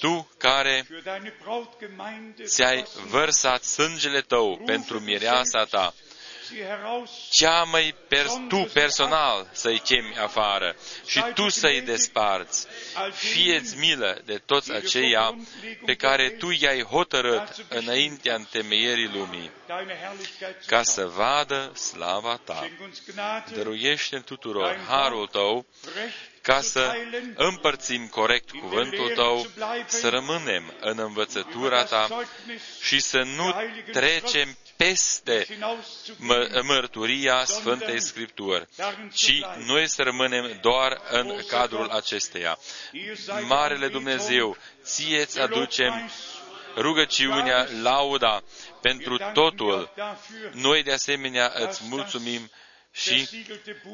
[0.00, 0.86] Tu care
[2.44, 5.94] ți-ai vărsat sângele Tău pentru mireasa Ta,
[7.30, 10.76] cea mai pers- tu personal să-i chemi afară
[11.06, 12.66] și tu să-i desparți.
[13.12, 15.36] Fieți milă de toți aceia
[15.84, 19.50] pe care tu i-ai hotărât înaintea întemeierii lumii,
[20.66, 22.68] ca să vadă slava ta.
[23.52, 25.66] Dăruiește tuturor harul tău
[26.44, 26.92] ca să
[27.34, 29.46] împărțim corect cuvântul Tău,
[29.86, 32.26] să rămânem în învățătura Ta
[32.80, 33.54] și să nu
[33.92, 35.46] trecem peste
[36.16, 38.66] mă, mărturia Sfântei Scripturi,
[39.12, 42.58] ci noi să rămânem doar în cadrul acesteia.
[43.48, 46.10] Marele Dumnezeu, ție îți aducem
[46.76, 48.42] rugăciunea, lauda
[48.80, 49.92] pentru totul.
[50.52, 52.50] Noi de asemenea îți mulțumim
[52.92, 53.28] și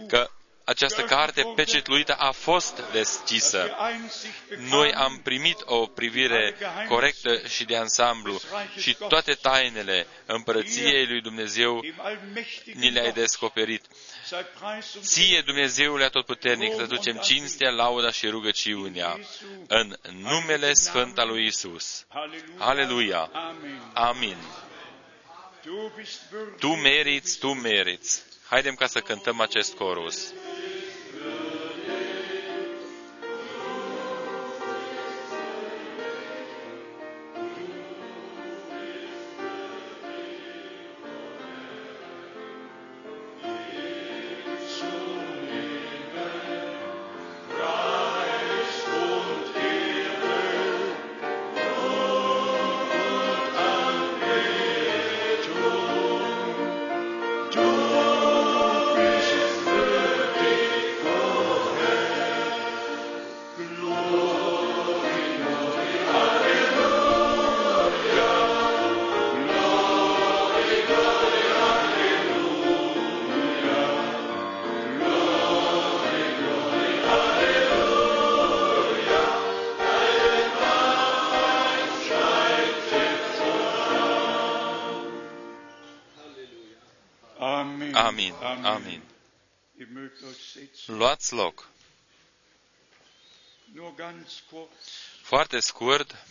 [0.08, 0.30] că
[0.70, 3.76] această carte pecetluită a fost deschisă.
[4.56, 6.56] Noi am primit o privire
[6.88, 8.40] corectă și de ansamblu
[8.76, 11.84] și toate tainele împărăției lui Dumnezeu
[12.74, 13.84] ni le-ai descoperit.
[15.00, 19.18] Ție, Dumnezeule Atotputernic, să ducem cinstea, lauda și rugăciunea
[19.66, 22.06] în numele Sfânt al lui Isus.
[22.58, 23.30] Aleluia!
[23.94, 24.36] Amin!
[26.58, 28.29] Tu meriți, tu meriți.
[28.50, 30.32] Haidem ca să cântăm acest corus.
[88.50, 88.64] Amin.
[88.64, 89.02] Amin.
[90.86, 91.68] Luați loc.
[95.22, 96.24] Foarte scurt,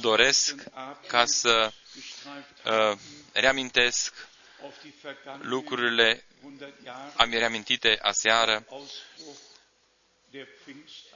[0.00, 0.62] doresc
[1.06, 1.72] ca să
[2.64, 2.98] uh,
[3.32, 4.28] reamintesc
[5.40, 6.24] lucrurile
[7.16, 8.66] am reamintite aseară,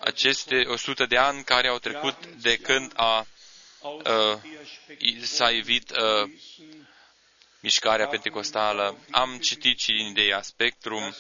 [0.00, 3.26] aceste 100 de ani care au trecut de când a,
[3.80, 4.38] uh,
[5.22, 6.30] s-a evit uh,
[7.66, 8.96] mișcarea pentecostală.
[9.10, 11.14] Am citit și din Ideea Spectrum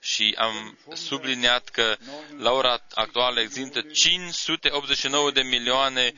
[0.00, 1.96] și am subliniat că
[2.38, 6.12] la ora actuală există 589 de milioane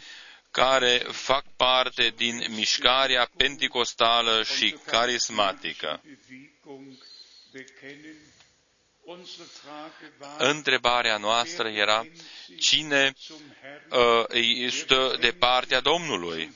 [0.51, 6.03] care fac parte din mișcarea pentecostală și carismatică.
[10.39, 12.07] Întrebarea noastră era
[12.59, 13.13] cine
[13.91, 16.55] uh, stă de partea Domnului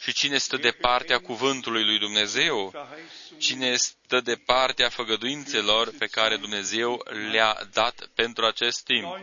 [0.00, 2.74] și cine stă de partea cuvântului lui Dumnezeu?
[3.38, 9.18] Cine stă de partea făgăduințelor pe care Dumnezeu le-a dat pentru acest timp?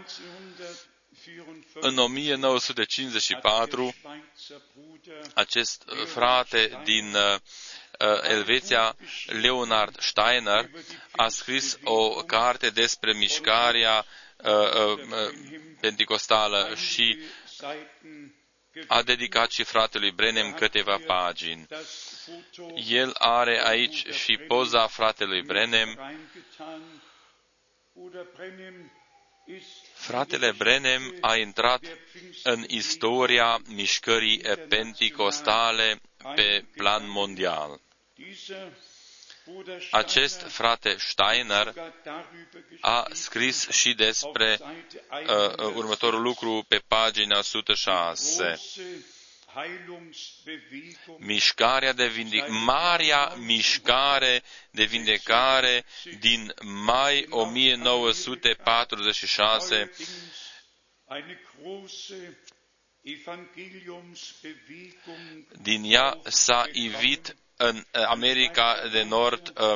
[1.73, 3.95] În 1954,
[5.33, 7.35] acest frate din uh,
[8.21, 8.95] Elveția,
[9.41, 10.69] Leonard Steiner,
[11.11, 14.05] a scris o carte despre mișcarea
[14.37, 15.33] uh, uh,
[15.79, 17.17] pentecostală și
[18.87, 21.65] a dedicat și fratelui Brenem câteva pagini.
[22.89, 25.97] El are aici și poza fratelui Brenem
[29.93, 31.81] Fratele Brenem a intrat
[32.43, 35.99] în istoria mișcării penticostale
[36.35, 37.79] pe plan mondial.
[39.91, 41.73] Acest frate Steiner
[42.81, 44.69] a scris și despre uh,
[45.75, 48.59] următorul lucru pe pagina 106
[51.17, 55.85] mișcarea de vindic, marea mișcare de vindecare
[56.19, 56.53] din
[56.85, 59.91] mai 1946
[65.61, 69.73] din ea s-a ivit în America de Nord uh,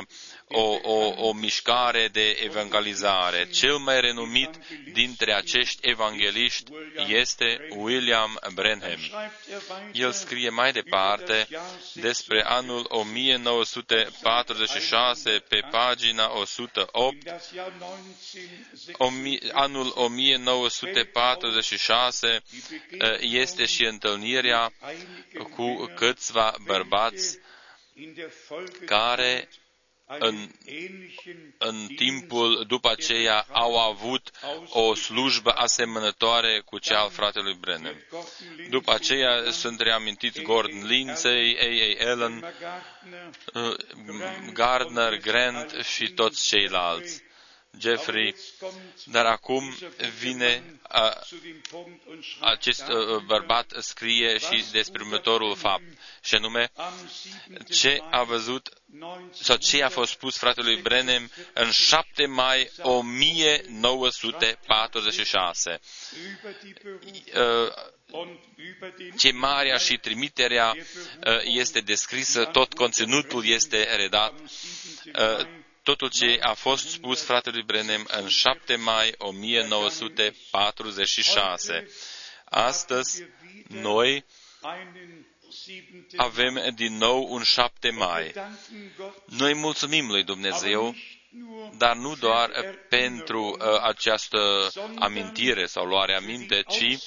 [0.54, 3.48] o, o, o mișcare de evangelizare.
[3.50, 4.50] Cel mai renumit
[4.92, 6.70] dintre acești evangeliști
[7.06, 8.98] este William Branham.
[9.92, 11.48] El scrie mai departe
[11.92, 17.16] despre anul 1946 pe pagina 108.
[19.52, 22.40] Anul 1946 uh,
[23.20, 24.72] este și întâlnirea
[25.54, 27.38] cu câțiva bărbați
[28.86, 29.48] care
[30.18, 30.48] în,
[31.58, 34.30] în timpul după aceea au avut
[34.68, 38.06] o slujbă asemănătoare cu cea al fratelui Brennan.
[38.70, 42.10] După aceea sunt reamintiți Gordon Lindsay, A.A.
[42.10, 42.54] Allen,
[43.54, 43.76] uh,
[44.52, 47.22] Gardner, Grant și toți ceilalți.
[47.78, 48.34] Jeffrey,
[49.04, 49.74] dar acum
[50.18, 51.18] vine a,
[52.40, 55.82] acest a, bărbat scrie și despre următorul fapt,
[56.22, 56.70] și anume
[57.70, 58.68] ce a văzut
[59.30, 65.80] sau ce a fost spus fratelui Brenem în 7 mai 1946.
[69.16, 70.74] Chemarea și trimiterea
[71.42, 74.32] este descrisă, tot conținutul este redat
[75.82, 81.86] totul ce a fost spus fratelui Brenem în 7 mai 1946.
[82.44, 83.24] Astăzi,
[83.68, 84.24] noi
[86.16, 88.32] avem din nou un 7 mai.
[89.26, 90.94] Noi mulțumim lui Dumnezeu,
[91.76, 92.50] dar nu doar
[92.88, 96.98] pentru uh, această amintire sau luare aminte, ci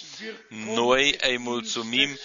[0.49, 2.17] noi îi mulțumim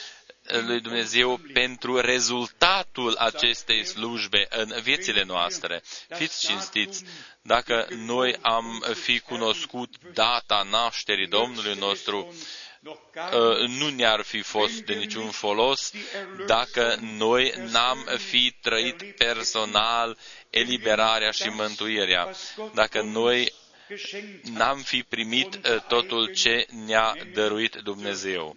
[0.67, 5.83] lui Dumnezeu pentru rezultatul acestei slujbe în viețile noastre.
[6.09, 7.05] Fiți cinstiți,
[7.43, 12.35] dacă noi am fi cunoscut data nașterii Domnului nostru,
[13.33, 15.93] ă, nu ne-ar fi fost de niciun folos
[16.47, 20.19] dacă noi n-am fi trăit personal
[20.51, 22.35] eliberarea și mântuirea,
[22.75, 23.53] dacă noi
[24.43, 28.57] n-am fi primit ă, totul ce ne-a dăruit Dumnezeu.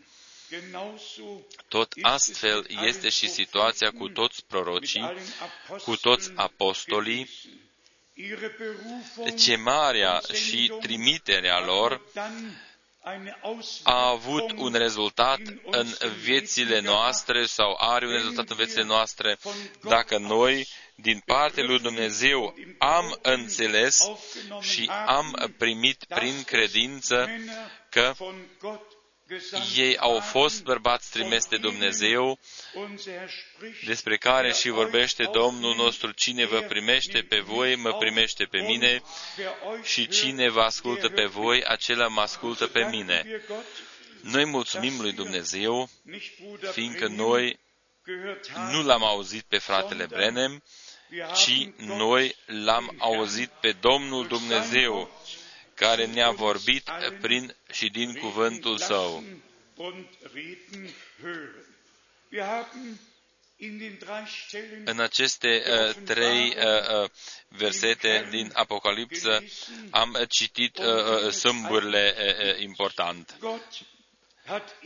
[1.68, 5.14] Tot astfel este și situația cu toți prorocii,
[5.84, 7.30] cu toți apostolii,
[9.36, 12.02] chemarea și trimiterea lor
[13.84, 15.88] a avut un rezultat în
[16.24, 19.38] viețile noastre sau are un rezultat în viețile noastre.
[19.82, 24.10] Dacă noi, din partea lui Dumnezeu, am înțeles
[24.62, 27.30] și am primit prin credință
[27.90, 28.14] că
[29.76, 32.40] ei au fost bărbați trimis de Dumnezeu,
[33.86, 39.02] despre care și vorbește Domnul nostru, cine vă primește pe voi, mă primește pe mine,
[39.84, 43.44] și cine vă ascultă pe voi, acela mă ascultă pe mine.
[44.22, 45.90] Noi mulțumim lui Dumnezeu,
[46.72, 47.60] fiindcă noi
[48.72, 50.64] nu l-am auzit pe fratele Brenem,
[51.36, 55.23] ci noi l-am auzit pe Domnul Dumnezeu,
[55.76, 56.90] care ne-a vorbit
[57.22, 59.24] prin și din cuvântul său.
[64.86, 67.10] În aceste uh, trei uh, uh,
[67.48, 69.44] versete din Apocalipsă
[69.92, 73.38] am citit uh, uh, sâmburile uh, important.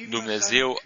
[0.09, 0.81] Dumnezeu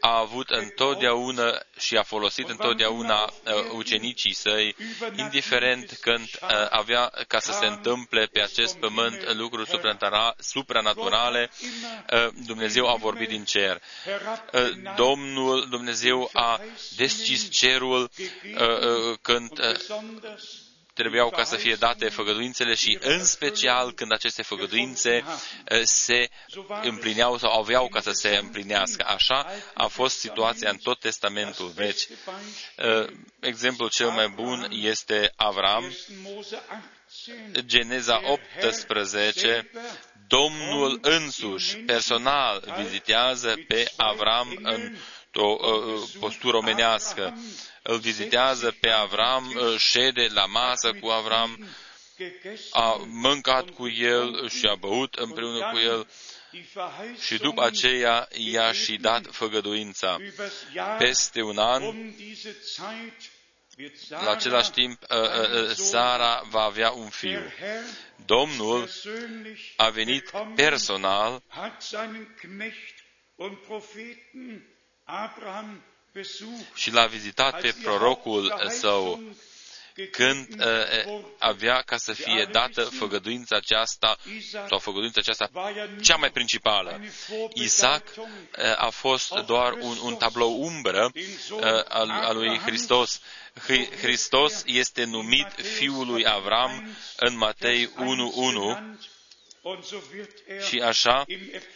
[0.00, 4.76] a avut întotdeauna și a folosit întotdeauna uh, ucenicii săi,
[5.16, 9.70] indiferent când uh, avea ca să se întâmple pe acest pământ lucruri
[10.38, 11.50] supranaturale,
[12.12, 13.82] uh, Dumnezeu a vorbit din cer.
[14.96, 16.60] Domnul Dumnezeu a
[16.96, 18.10] deschis cerul
[19.22, 19.60] când
[20.94, 25.24] trebuiau ca să fie date făgăduințele și în special când aceste făgăduințe
[25.64, 26.28] eh, se
[26.82, 29.04] împlineau sau aveau ca să se împlinească.
[29.06, 32.08] Așa a fost situația în tot Testamentul Vechi.
[32.76, 33.06] Eh,
[33.40, 35.92] exemplul cel mai bun este Avram.
[37.66, 38.20] Geneza
[38.60, 39.70] 18,
[40.28, 44.96] Domnul însuși personal vizitează pe Avram în
[45.40, 45.56] o
[46.20, 47.38] postură omenească
[47.82, 51.66] îl vizitează pe Avram, șede la masă cu Avram
[52.70, 56.06] a mâncat cu el și a băut împreună cu el
[57.20, 60.16] și după aceea i-a și dat făgăduința.
[60.98, 61.82] Peste un an,
[64.08, 67.40] la același timp, ă, ă, ă, Sara va avea un fiu.
[68.26, 68.90] Domnul
[69.76, 71.42] a venit personal
[76.74, 79.20] și l-a vizitat pe prorocul său.
[80.10, 84.16] când uh, avea ca să fie dată făgăduința aceasta
[84.68, 85.50] sau făgăduința aceasta
[86.02, 87.00] cea mai principală.
[87.52, 88.24] Isaac uh,
[88.76, 93.20] a fost doar un, un tablou umbră uh, al, al lui Hristos.
[94.00, 95.46] Hristos este numit
[95.76, 97.94] fiul lui Avram în Matei 1.1
[100.68, 101.24] și așa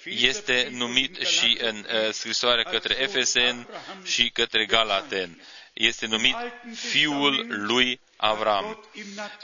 [0.04, 3.68] este numit și în uh, scrisoarea către Efesen
[4.04, 5.42] și către Galaten.
[5.72, 6.36] Este numit
[6.74, 8.84] Fiul lui Avram.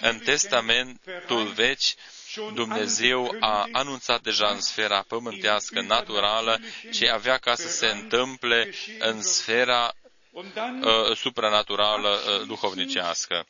[0.01, 1.81] În Testamentul Vechi,
[2.55, 6.61] Dumnezeu a anunțat deja în sfera pământească, naturală,
[6.93, 9.95] ce avea ca să se întâmple în sfera
[10.33, 13.47] uh, supranaturală uh, duhovnicească.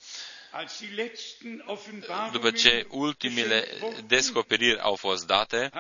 [2.33, 3.69] După ce ultimele
[4.07, 5.71] descoperiri au fost date,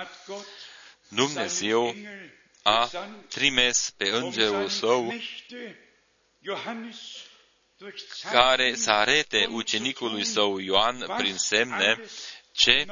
[1.08, 1.94] Dumnezeu
[2.62, 2.90] a
[3.28, 5.14] trimis pe îngerul său
[8.30, 12.00] care să arete ucenicului său Ioan prin semne
[12.52, 12.86] ce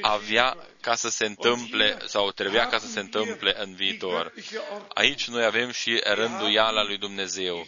[0.00, 4.32] avea ca să se întâmple sau trebuia ca să se întâmple în viitor.
[4.88, 7.66] Aici noi avem și rânduiala lui Dumnezeu.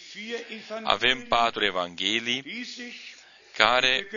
[0.83, 2.65] Avem patru evanghelii
[3.57, 4.09] care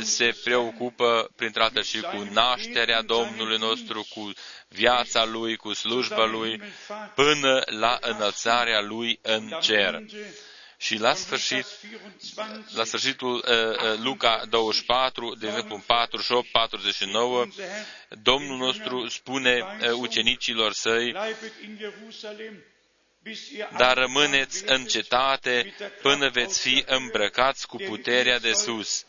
[0.00, 4.32] se preocupă, printre altele, și cu nașterea Domnului nostru, cu
[4.68, 6.62] viața Lui, cu slujba Lui,
[7.14, 10.02] până la înălțarea Lui în cer.
[10.80, 11.66] Și la sfârșit,
[12.74, 17.46] la sfârșitul uh, uh, Luca 24, de exemplu 48, 49,
[18.08, 21.14] Domnul nostru spune uh, ucenicilor săi,
[23.76, 29.04] dar rămâneți în cetate până veți fi îmbrăcați cu puterea de sus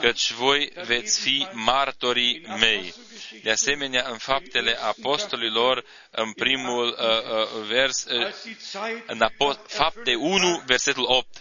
[0.00, 2.94] căci voi veți fi martorii mei.
[3.42, 8.34] De asemenea, în faptele apostolilor, în primul uh, uh, vers, uh,
[9.06, 11.38] în apost- fapte 1, versetul 8,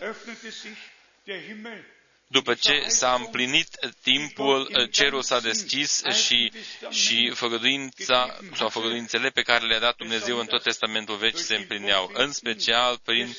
[2.32, 3.68] după ce s-a împlinit
[4.02, 6.52] timpul, uh, cerul s-a deschis și,
[6.90, 12.10] și făgăduința sau făgăduințele pe care le-a dat Dumnezeu în tot Testamentul Vechi se împlineau,
[12.14, 13.36] în special prin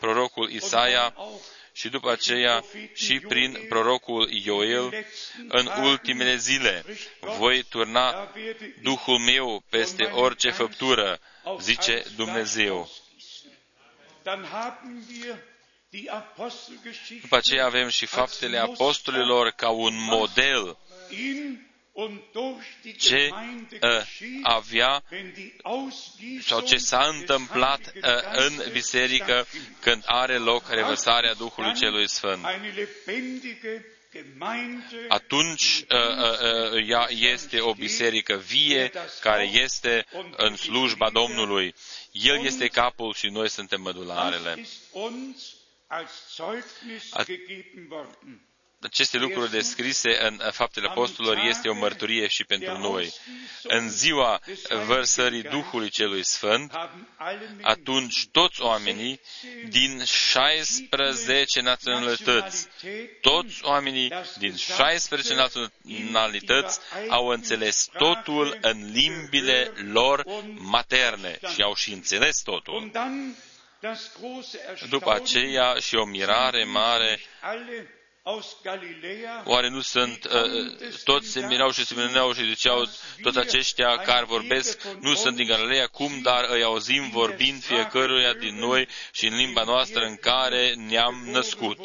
[0.00, 1.14] prorocul Isaia,
[1.72, 2.64] și după aceea
[2.94, 5.06] și prin prorocul Ioel
[5.48, 6.84] în ultimele zile.
[7.20, 8.32] Voi turna
[8.82, 11.18] Duhul meu peste orice făptură,
[11.60, 12.90] zice Dumnezeu.
[17.20, 20.78] După aceea avem și faptele apostolilor ca un model
[22.98, 23.88] ce uh,
[24.42, 25.02] avea
[26.40, 29.46] sau ce s-a întâmplat uh, în biserică
[29.80, 32.44] când are loc revărsarea Duhului Celui Sfânt.
[35.08, 38.90] Atunci uh, ea este o biserică vie
[39.20, 41.74] care este în slujba Domnului.
[42.10, 44.66] El este capul și noi suntem mădularele
[48.84, 53.12] aceste lucruri descrise în Faptele Apostolilor este o mărturie și pentru noi.
[53.62, 54.40] În ziua
[54.86, 56.72] vărsării Duhului Celui Sfânt,
[57.62, 59.20] atunci toți oamenii
[59.68, 62.68] din 16 naționalități,
[63.20, 70.24] toți oamenii din 16 naționalități au înțeles totul în limbile lor
[70.54, 72.90] materne și au și înțeles totul.
[74.88, 77.20] După aceea și o mirare mare
[79.44, 82.84] Oare nu sunt, uh, toți se mirau și se mireau și ziceau,
[83.22, 88.54] toți aceștia care vorbesc nu sunt din Galileea, cum dar îi auzim vorbind fiecăruia din
[88.58, 91.78] noi și în limba noastră în care ne-am născut.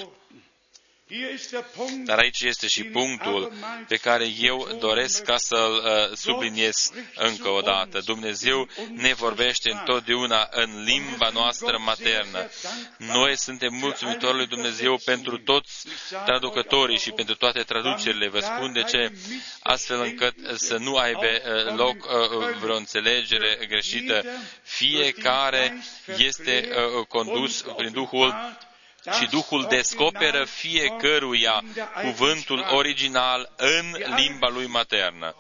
[2.05, 3.53] Dar aici este și punctul
[3.87, 7.99] pe care eu doresc ca să-l uh, subliniez încă o dată.
[8.05, 12.49] Dumnezeu ne vorbește întotdeauna în limba noastră maternă.
[12.97, 15.85] Noi suntem mulțumitori lui Dumnezeu pentru toți
[16.25, 18.27] traducătorii și pentru toate traducerile.
[18.29, 19.11] Vă spun de ce,
[19.59, 24.23] astfel încât să nu aibă uh, loc uh, vreo înțelegere greșită.
[24.63, 25.83] Fiecare
[26.17, 26.69] este
[27.07, 28.57] condus prin Duhul
[29.13, 31.63] și Duhul descoperă fiecăruia
[32.01, 35.35] cuvântul original în limba lui maternă.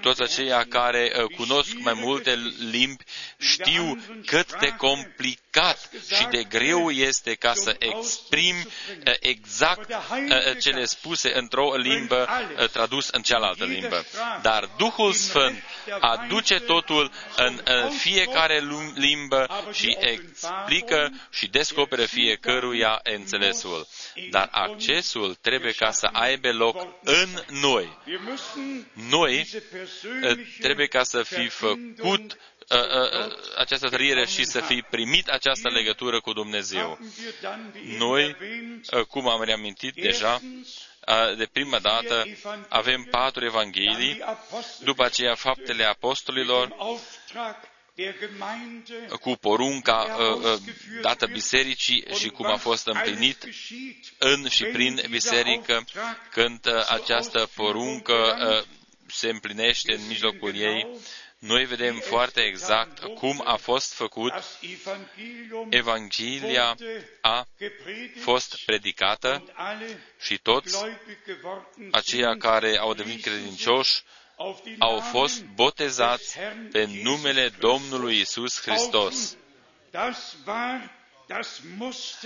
[0.00, 2.34] Toți aceia care uh, cunosc mai multe
[2.70, 3.04] limbi
[3.38, 8.58] știu cât de complicat complicat și de greu este ca să exprimi
[9.06, 12.28] uh, exact uh, cele spuse într-o limbă
[12.72, 14.04] tradus în cealaltă limbă.
[14.42, 15.62] Dar Duhul Sfânt
[16.00, 17.60] aduce totul în
[17.98, 18.62] fiecare
[18.94, 23.86] limbă și explică și descoperă fiecăruia înțelesul.
[24.30, 27.28] Dar accesul trebuie ca să aibă loc în
[27.60, 27.98] noi.
[28.92, 29.48] Noi
[30.60, 32.36] trebuie ca să fi făcut
[33.56, 36.98] această trăire și să fi primit această legătură cu Dumnezeu.
[37.98, 38.36] Noi,
[39.08, 40.40] cum am reamintit deja,
[41.36, 42.26] de prima dată
[42.68, 44.24] avem patru evanghelii,
[44.78, 46.76] după aceea faptele apostolilor,
[49.20, 50.16] cu porunca
[51.00, 53.48] dată bisericii și cum a fost împlinit
[54.18, 55.84] în și prin biserică,
[56.30, 58.36] când această poruncă
[59.06, 60.86] se împlinește în mijlocul ei,
[61.46, 64.32] noi vedem foarte exact cum a fost făcut.
[65.70, 66.76] Evanghelia
[67.20, 67.46] a
[68.20, 69.44] fost predicată
[70.20, 70.84] și toți
[71.90, 74.02] aceia care au devenit credincioși
[74.78, 76.38] au fost botezați
[76.72, 79.36] pe numele Domnului Isus Hristos.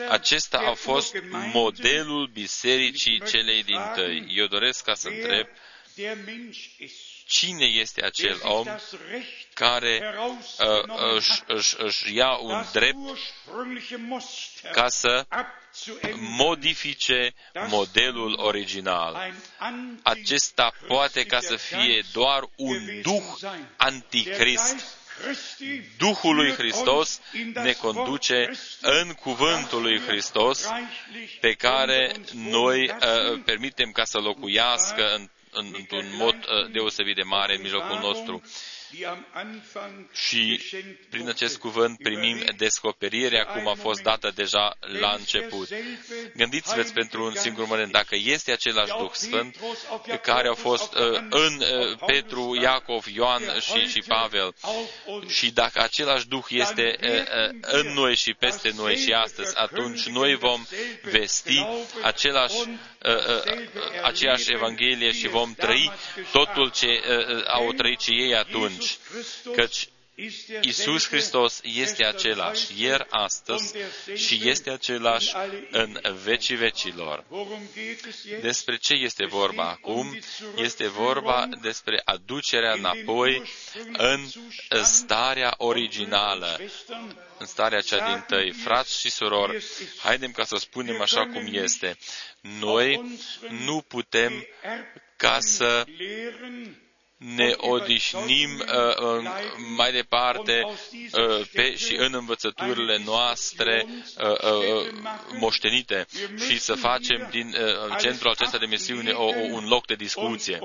[0.09, 1.17] Acesta a fost
[1.53, 4.27] modelul bisericii celei din tăi.
[4.29, 5.47] Eu doresc ca să întreb
[7.29, 8.67] cine este acel om
[9.55, 10.15] care
[10.59, 12.97] uh, își, își, își ia un drept
[14.73, 15.27] ca să
[16.17, 17.35] modifice
[17.69, 19.33] modelul original.
[20.03, 24.97] Acesta poate ca să fie doar un duh anticrist.
[25.97, 27.21] Duhul lui Hristos
[27.55, 28.51] ne conduce
[28.81, 30.69] în cuvântul lui Hristos
[31.41, 37.55] pe care noi uh, permitem ca să locuiască în într-un mod uh, deosebit de mare
[37.55, 38.43] în mijlocul nostru
[40.13, 40.61] și
[41.11, 45.69] prin acest cuvânt primim descoperirea cum a fost dată deja la început.
[46.37, 49.57] Gândiți-vă pentru un singur moment, dacă este același Duh Sfânt
[50.23, 54.55] care a fost uh, în uh, Petru, Iacov, Ioan și, și Pavel.
[55.29, 60.35] și dacă același Duh este uh, în noi și peste noi și astăzi, atunci noi
[60.35, 60.67] vom
[61.03, 61.67] vesti
[62.03, 62.57] același,
[64.03, 65.93] aceeași Evanghelie și vom trăi
[66.33, 66.87] totul ce
[67.47, 68.99] au trăit și ei atunci atunci,
[69.55, 69.89] căci
[70.61, 73.75] Isus Hristos este același ieri, astăzi
[74.15, 75.35] și este același
[75.71, 77.25] în vecii vecilor.
[78.41, 80.19] Despre ce este vorba acum?
[80.57, 83.43] Este vorba despre aducerea înapoi
[83.93, 84.21] în
[84.83, 86.61] starea originală,
[87.39, 88.53] în starea cea din tăi.
[88.53, 89.65] Frați și surori,
[90.03, 91.97] haidem ca să spunem așa cum este.
[92.41, 93.19] Noi
[93.51, 94.47] nu putem
[95.17, 95.85] ca să
[97.19, 99.31] ne odihnim uh, uh,
[99.77, 104.89] mai departe uh, pe și în învățăturile noastre uh, uh,
[105.39, 106.07] moștenite
[106.49, 110.59] și să facem din uh, centrul acesta de misiune o, o, un loc de discuție.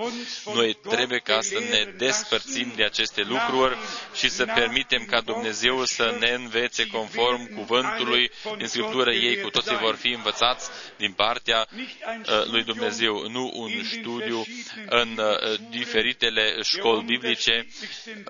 [0.53, 3.77] Noi trebuie ca să ne despărțim de aceste lucruri
[4.13, 9.13] și să permitem ca Dumnezeu să ne învețe conform cuvântului din Scriptură.
[9.13, 14.45] Ei cu toții vor fi învățați din partea uh, lui Dumnezeu, nu un studiu
[14.89, 17.67] în uh, diferitele diferitele școli biblice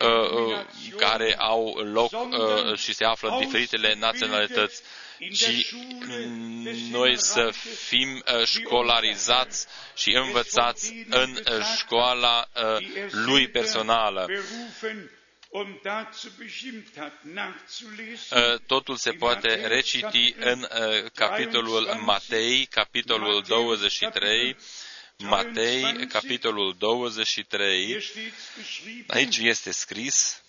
[0.01, 0.65] uh, uh,
[0.97, 4.81] care au loc uh, și se află în diferitele naționalități,
[5.33, 5.73] ci
[6.91, 7.49] noi să
[7.87, 11.37] fim școlarizați și învățați în
[11.77, 12.47] școala
[13.11, 14.25] lui personală.
[18.65, 20.67] Totul se poate reciti în
[21.13, 24.55] capitolul Matei, capitolul 23,
[25.17, 27.97] Matei, capitolul 23,
[29.07, 30.43] aici este scris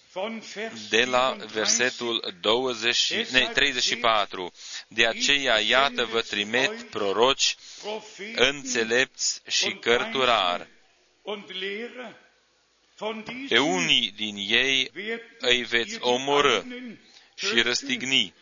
[0.88, 4.52] de la versetul 20, ne, 34.
[4.88, 7.56] De aceea, iată, vă trimit proroci,
[8.34, 10.68] înțelepți și cărturari.
[13.48, 14.90] Pe unii din ei
[15.38, 16.62] îi veți omorâ
[17.34, 18.34] și răstigni,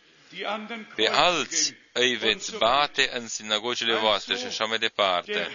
[0.94, 5.48] pe alți îi veți bate în sinagogile voastre și așa mai departe.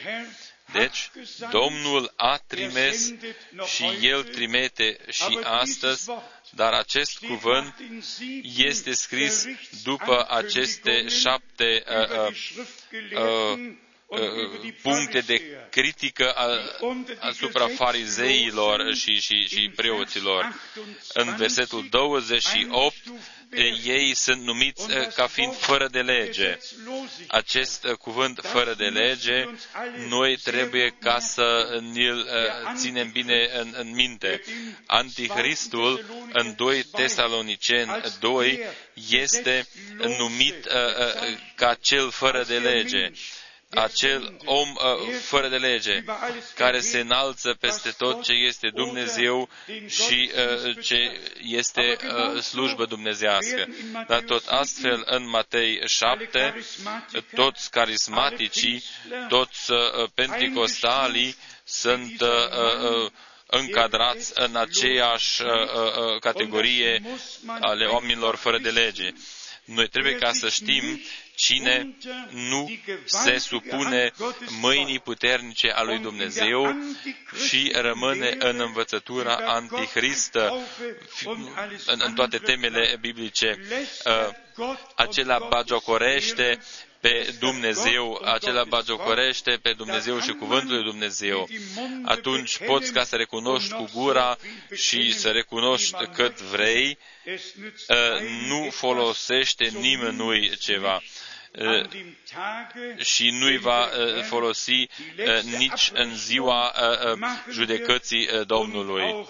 [0.80, 1.10] Deci,
[1.52, 3.14] Domnul a trimis
[3.76, 6.10] și El trimite și astăzi,
[6.50, 7.76] dar acest cuvânt
[8.58, 9.46] este scris
[9.84, 12.28] după aceste șapte uh,
[13.14, 13.60] uh,
[14.08, 16.34] uh, puncte de critică
[17.20, 20.54] asupra farizeilor și, și, și preoților.
[21.14, 22.96] În versetul 28
[23.84, 26.58] ei sunt numiți ca fiind fără de lege.
[27.28, 29.46] Acest cuvânt fără de lege,
[30.10, 32.28] noi trebuie ca să ne-l
[32.76, 34.42] ținem bine în, în minte.
[34.86, 38.60] Antichristul în 2 Tesaloniceni 2
[39.10, 39.68] este
[40.18, 40.68] numit
[41.56, 43.12] ca cel fără de lege
[43.70, 46.04] acel om uh, fără de lege,
[46.56, 49.50] care se înalță peste tot ce este Dumnezeu
[49.88, 50.32] și
[50.66, 53.68] uh, ce este uh, slujbă dumnezească.
[54.08, 56.56] Dar tot astfel, în Matei 7,
[57.36, 58.84] toți carismaticii,
[59.30, 59.78] toți uh,
[60.14, 63.12] penticostalii sunt uh, uh,
[63.48, 67.02] încadrați în aceeași uh, uh, categorie
[67.60, 69.10] ale oamenilor fără de lege.
[69.68, 71.02] Noi trebuie ca să știm
[71.36, 71.96] cine
[72.30, 74.12] nu se supune
[74.62, 76.76] mâinii puternice a lui Dumnezeu
[77.48, 80.54] și rămâne în învățătura anticristă
[81.86, 83.60] în, în toate temele biblice.
[84.06, 84.30] Uh,
[84.96, 86.60] acela bagiocorește
[87.08, 91.50] pe Dumnezeu, acela bagiocorește pe Dumnezeu și cuvântul lui Dumnezeu,
[92.06, 94.38] atunci poți ca să recunoști cu gura
[94.76, 101.02] și să recunoști cât vrei, uh, nu folosește nimănui ceva.
[102.98, 103.90] Și nu-i va
[104.28, 104.88] folosi
[105.58, 106.74] nici în ziua
[107.52, 109.28] judecății Domnului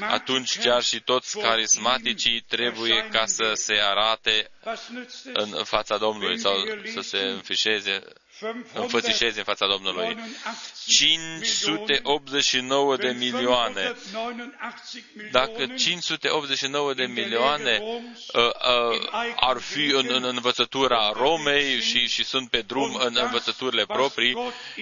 [0.00, 4.50] atunci chiar și toți carismaticii trebuie ca să se arate
[5.32, 6.54] în fața Domnului sau
[6.94, 8.02] să se înfișeze
[8.74, 10.16] înfățișeze în fața Domnului.
[10.86, 13.92] 589 de milioane.
[15.30, 18.00] Dacă 589 de milioane uh,
[18.34, 18.52] uh,
[19.36, 24.36] ar fi în, în învățătura Romei și, și sunt pe drum în învățăturile proprii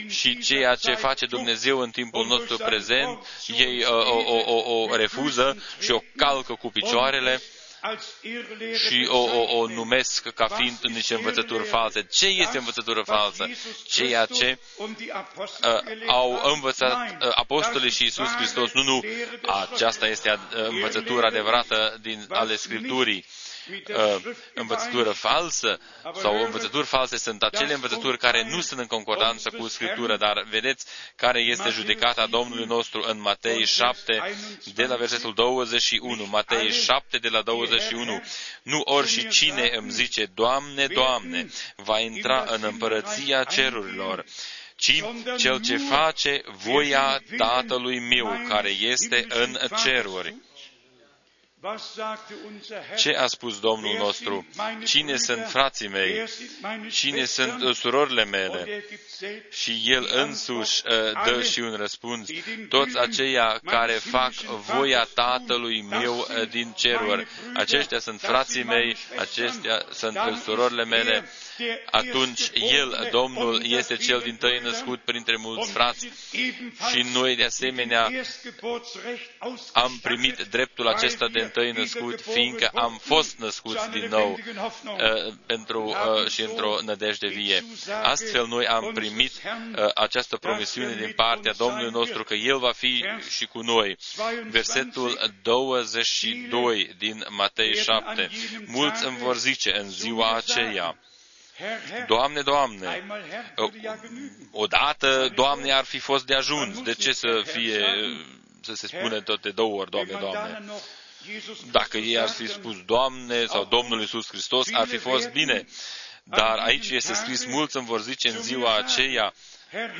[0.08, 4.96] și ceea ce face Dumnezeu în timpul nostru prezent, ei uh, o, o, o, o
[4.96, 7.40] refuză și o calcă cu picioarele,
[8.88, 12.02] și o, o, o numesc ca fiind niște învățături false.
[12.02, 13.48] Ce este învățătură falsă?
[13.86, 14.88] Ceea ce uh,
[16.06, 18.72] au învățat uh, apostolii și Iisus Hristos.
[18.72, 19.00] Nu, nu,
[19.72, 23.24] aceasta este învățătura adevărată din ale Scripturii
[23.68, 24.16] uh,
[24.54, 25.78] învățătură falsă
[26.20, 30.84] sau învățături false sunt acele învățături care nu sunt în concordanță cu Scriptura, dar vedeți
[31.16, 34.22] care este judecata Domnului nostru în Matei 7,
[34.74, 36.24] de la versetul 21.
[36.24, 38.20] Matei 7, de la 21.
[38.62, 44.24] Nu ori și cine îmi zice, Doamne, Doamne, va intra în împărăția cerurilor,
[44.76, 45.02] ci
[45.36, 50.34] cel ce face voia Tatălui meu care este în ceruri.
[52.96, 54.46] Ce a spus Domnul nostru?
[54.84, 56.24] Cine sunt frații mei?
[56.90, 58.84] Cine sunt uh, surorile mele?
[59.50, 62.28] Și El însuși uh, dă și un răspuns.
[62.68, 64.32] Toți aceia care fac
[64.76, 67.26] voia Tatălui meu uh, din ceruri.
[67.54, 71.28] Aceștia sunt frații mei, aceștia sunt surorile mele
[71.90, 76.08] atunci El, Domnul, este cel din tăi născut printre mulți frați
[76.90, 78.10] și noi, de asemenea,
[79.72, 84.38] am primit dreptul acesta de întâi născut, fiindcă am fost născuți din nou
[84.84, 87.64] uh, pentru uh, și într-o nădejde vie.
[88.02, 93.04] Astfel, noi am primit uh, această promisiune din partea Domnului nostru că El va fi
[93.30, 93.96] și cu noi.
[94.50, 98.30] Versetul 22 din Matei 7.
[98.66, 100.96] Mulți îmi vor zice în ziua aceea,
[102.06, 103.04] Doamne, Doamne,
[104.50, 106.82] odată, Doamne, ar fi fost de ajuns.
[106.82, 107.84] De ce să fie,
[108.62, 110.62] să se spune tot de două ori, Doamne, Doamne?
[111.70, 115.66] Dacă ei ar fi spus Doamne sau Domnul Iisus Hristos, ar fi fost bine.
[116.24, 119.32] Dar aici este scris, mulți îmi vor zice în ziua aceea,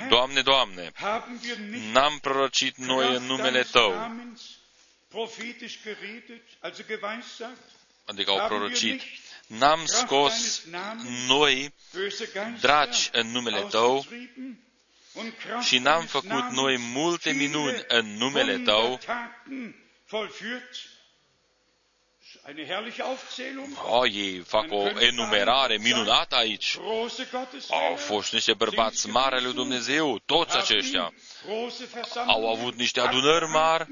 [0.09, 0.93] Doamne, Doamne,
[1.93, 4.11] n-am prorocit noi în numele Tău,
[8.05, 9.03] adică au prorocit,
[9.59, 10.62] n-am scos
[11.26, 11.74] noi
[12.61, 14.07] draci în numele Tău
[15.61, 19.01] și n-am făcut noi multe minuni în numele Tău.
[23.88, 26.76] Oh, ei fac o enumerare minunată aici.
[27.70, 31.12] Au fost niște bărbați mari ale lui Dumnezeu, toți aceștia.
[32.26, 33.86] Au avut niște adunări mari,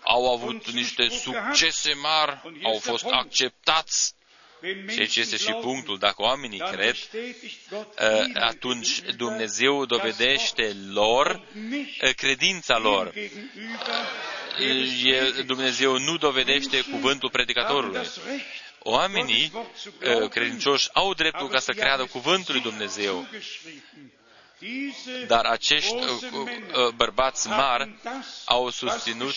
[0.00, 4.14] au avut niște succese mari, au fost acceptați.
[4.94, 5.98] Ceea ce este și punctul.
[5.98, 6.96] Dacă oamenii cred,
[7.98, 11.42] ă, atunci Dumnezeu dovedește lor
[12.02, 13.12] ă, credința lor.
[15.46, 18.06] Dumnezeu nu dovedește cuvântul predicatorului.
[18.78, 19.52] Oamenii
[20.04, 23.26] ă, credincioși au dreptul ca să creadă cuvântul lui Dumnezeu.
[25.26, 27.94] Dar acești uh, uh, bărbați mari
[28.44, 29.34] au susținut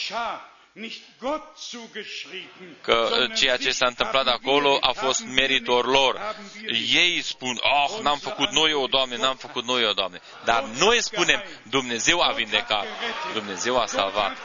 [2.82, 6.36] că ceea ce s-a întâmplat acolo a fost meritor lor.
[6.94, 10.22] Ei spun, oh, n-am făcut noi o, Doamne, n-am făcut noi o, Doamne.
[10.44, 12.86] Dar noi spunem, Dumnezeu a vindecat,
[13.34, 14.38] Dumnezeu a salvat.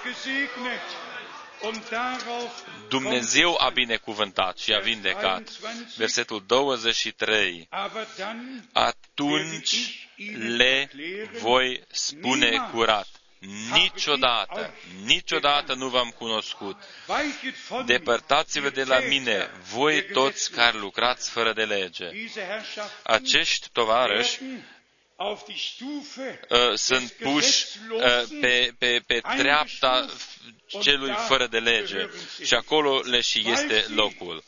[2.89, 5.49] Dumnezeu a binecuvântat și a vindecat.
[5.97, 7.69] Versetul 23.
[8.73, 10.10] Atunci
[10.57, 10.91] le
[11.41, 13.09] voi spune curat.
[13.73, 16.77] Niciodată, niciodată nu v-am cunoscut.
[17.87, 22.09] Depărtați-vă de la mine, voi toți care lucrați fără de lege.
[23.03, 24.39] Acești tovarăși
[25.17, 28.03] uh, sunt puși uh,
[28.41, 30.07] pe, pe, pe treapta
[30.83, 32.09] celui fără de lege.
[32.45, 34.43] și acolo le și este locul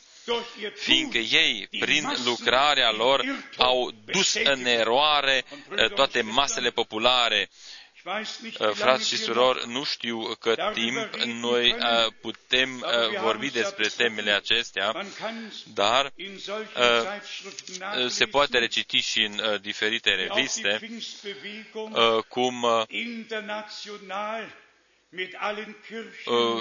[0.75, 3.23] fiindcă ei, prin lucrarea lor,
[3.57, 7.49] au dus în eroare uh, toate masele populare.
[8.59, 14.31] Uh, frați și surori, nu știu cât timp noi uh, putem uh, vorbi despre temele
[14.31, 15.05] acestea,
[15.73, 16.13] dar
[18.07, 20.79] se poate reciti și în diferite reviste
[22.27, 22.83] cum Uh,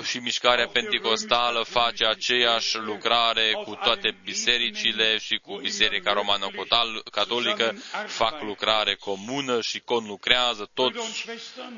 [0.03, 7.75] și mișcarea pentecostală face aceeași lucrare cu toate bisericile și cu Biserica Romano-Catolică,
[8.07, 11.27] fac lucrare comună și conlucrează toți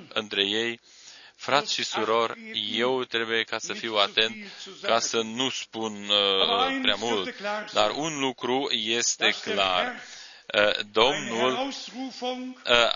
[0.08, 0.80] între ei.
[1.36, 4.36] Frați și surori, eu trebuie ca să fiu atent,
[4.82, 7.40] ca să nu spun uh, prea mult,
[7.72, 9.86] dar un lucru este clar.
[9.86, 10.22] Uh,
[10.92, 11.68] Domnul
[12.20, 12.88] uh,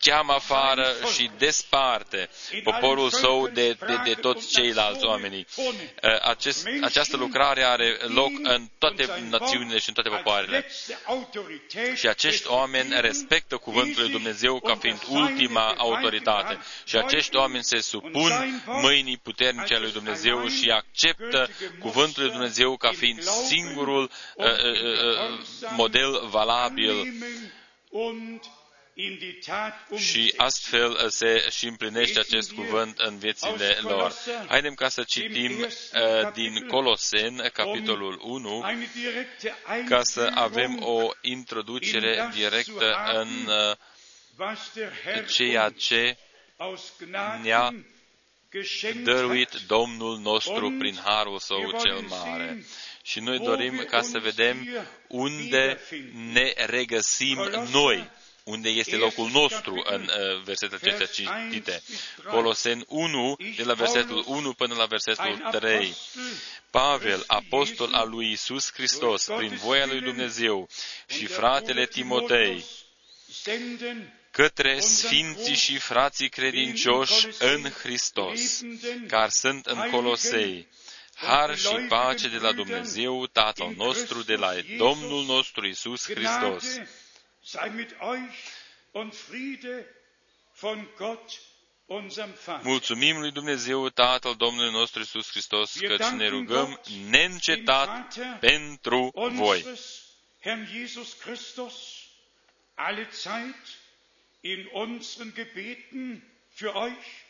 [0.00, 2.28] cheamă afară și desparte
[2.64, 5.46] poporul său de, de, de toți ceilalți oameni.
[5.56, 5.70] Uh,
[6.22, 10.66] acest, această lucrare are loc în toate națiunile și în toate popoarele.
[11.94, 16.58] Și acești oameni respectă cuvântul lui Dumnezeu ca fiind ultima autoritate.
[16.84, 22.76] Și acești oameni se supun mâinii puternice a lui Dumnezeu și acceptă cuvântul lui Dumnezeu
[22.76, 25.37] ca fiind singurul uh, uh, uh,
[25.76, 27.12] model valabil
[29.96, 34.12] și astfel se și împlinește acest cuvânt în viețile lor.
[34.48, 38.64] Haidem ca să citim uh, din Colosen, capitolul 1,
[39.88, 43.28] ca să avem o introducere directă în
[44.38, 44.56] uh,
[45.26, 46.16] ceea ce
[47.42, 47.74] ne-a
[49.04, 52.64] dăruit Domnul nostru prin harul său cel mare
[53.08, 54.68] și noi dorim ca să vedem
[55.08, 55.80] unde
[56.32, 58.10] ne regăsim noi,
[58.44, 61.82] unde este locul nostru în uh, versetele acestea citite.
[62.30, 65.94] Colosen 1, de la versetul 1 până la versetul 3.
[66.70, 70.68] Pavel, apostol al lui Isus Hristos, prin voia lui Dumnezeu,
[71.06, 72.64] și fratele Timotei,
[74.30, 78.60] către sfinții și frații credincioși în Hristos,
[79.06, 80.68] care sunt în Colosei,
[81.18, 86.78] har și pace de la Dumnezeu, Tatăl nostru, de la Domnul nostru Isus Hristos.
[92.62, 99.64] Mulțumim lui Dumnezeu, Tatăl Domnului nostru Isus Hristos, căci ne rugăm neîncetat pentru voi.
[100.40, 101.74] Herrn Jesus Christus,
[102.74, 103.66] alle Zeit
[104.40, 106.22] in unseren Gebeten
[106.54, 107.27] für euch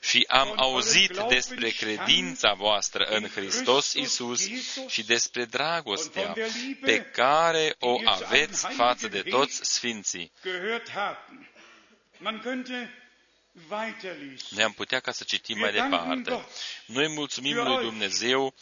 [0.00, 4.48] și am auzit despre credința voastră în Hristos Isus
[4.88, 6.34] și despre dragostea
[6.80, 10.32] pe care o aveți față de toți sfinții.
[14.50, 16.44] Ne am putea ca să citim mai departe.
[16.86, 18.54] Noi mulțumim lui Dumnezeu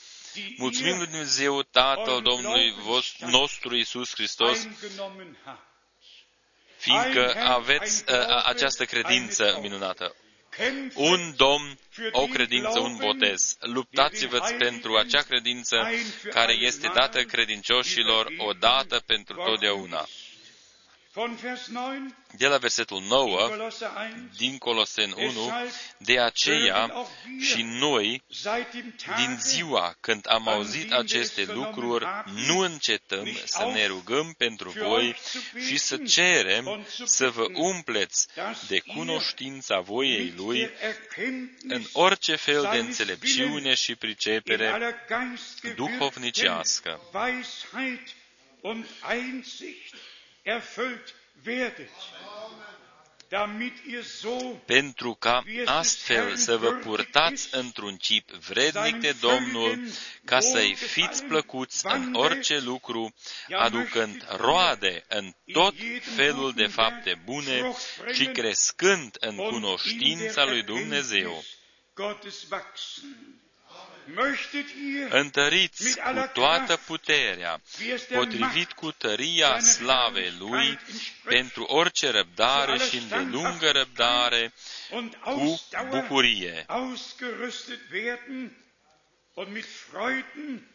[0.56, 2.74] Mulțumim lui Dumnezeu, Tatăl Domnului
[3.20, 4.66] nostru Isus Hristos,
[6.76, 10.14] fiindcă aveți uh, această credință minunată
[10.94, 11.78] un Domn,
[12.12, 13.56] o credință, un botez.
[13.60, 15.88] Luptați-vă pentru acea credință
[16.30, 20.06] care este dată credincioșilor odată pentru totdeauna.
[22.36, 23.50] De la versetul 9
[24.36, 25.52] din Colosen 1,
[25.98, 26.92] de aceea
[27.40, 28.22] și noi,
[29.16, 32.06] din ziua când am auzit aceste lucruri,
[32.46, 35.16] nu încetăm să ne rugăm pentru voi
[35.66, 38.26] și să cerem să vă umpleți
[38.68, 40.70] de cunoștința voiei Lui
[41.68, 44.94] în orice fel de înțelepciune și pricepere
[45.74, 47.00] duhovnicească
[50.46, 51.90] erfüllt werdet.
[54.66, 59.78] pentru ca astfel să vă purtați într-un chip vrednic de Domnul,
[60.24, 63.14] ca să-i fiți plăcuți în orice lucru,
[63.58, 65.74] aducând roade în tot
[66.16, 67.72] felul de fapte bune
[68.12, 71.42] și crescând în cunoștința lui Dumnezeu.
[75.08, 77.60] Întăriți cu toată puterea,
[78.14, 80.78] potrivit cu tăria slavei Lui,
[81.24, 84.52] pentru orice răbdare și îndelungă răbdare,
[85.22, 86.66] cu bucurie.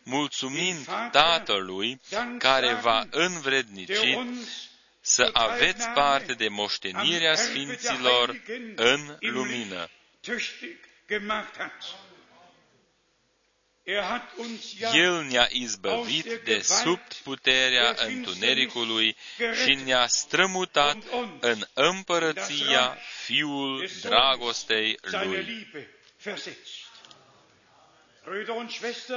[0.04, 2.00] Mulțumind Tatălui
[2.38, 4.18] care v-a învrednicit
[5.02, 8.42] să aveți parte de moștenirea Sfinților
[8.76, 9.90] în lumină.
[14.94, 19.18] El ne-a izbăvit de sub puterea întunericului
[19.64, 20.98] și ne-a strămutat
[21.40, 25.68] în împărăția Fiul dragostei Lui.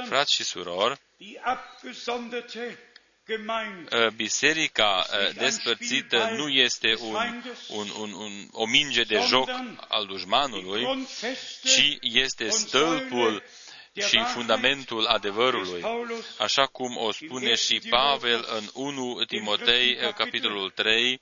[0.07, 0.99] Frați și surori,
[4.15, 5.05] biserica
[5.35, 7.15] despărțită nu este un,
[7.69, 9.49] un, un, un, o minge de joc
[9.87, 11.07] al dușmanului,
[11.63, 13.43] ci este stâlpul
[14.01, 15.83] și fundamentul adevărului,
[16.37, 21.21] așa cum o spune și Pavel în 1 Timotei, capitolul 3,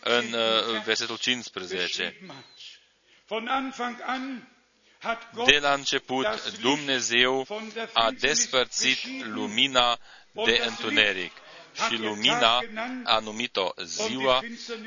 [0.00, 0.36] în
[0.84, 2.18] versetul 15.
[5.46, 7.46] De la început, Dumnezeu
[7.92, 9.98] a despărțit lumina
[10.44, 11.32] de întuneric.
[11.88, 12.58] și lumina
[13.04, 14.40] a numit-o ziua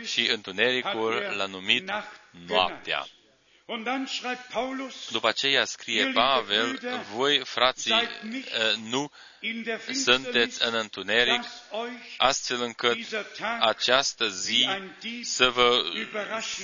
[0.05, 1.91] și întunericul l-a numit
[2.47, 3.07] noaptea.
[5.11, 6.79] După aceea scrie Pavel,
[7.13, 9.11] voi, frații, eh, nu
[9.93, 11.41] sunteți în întuneric,
[12.17, 12.97] astfel încât
[13.59, 14.67] această zi
[15.21, 15.83] să vă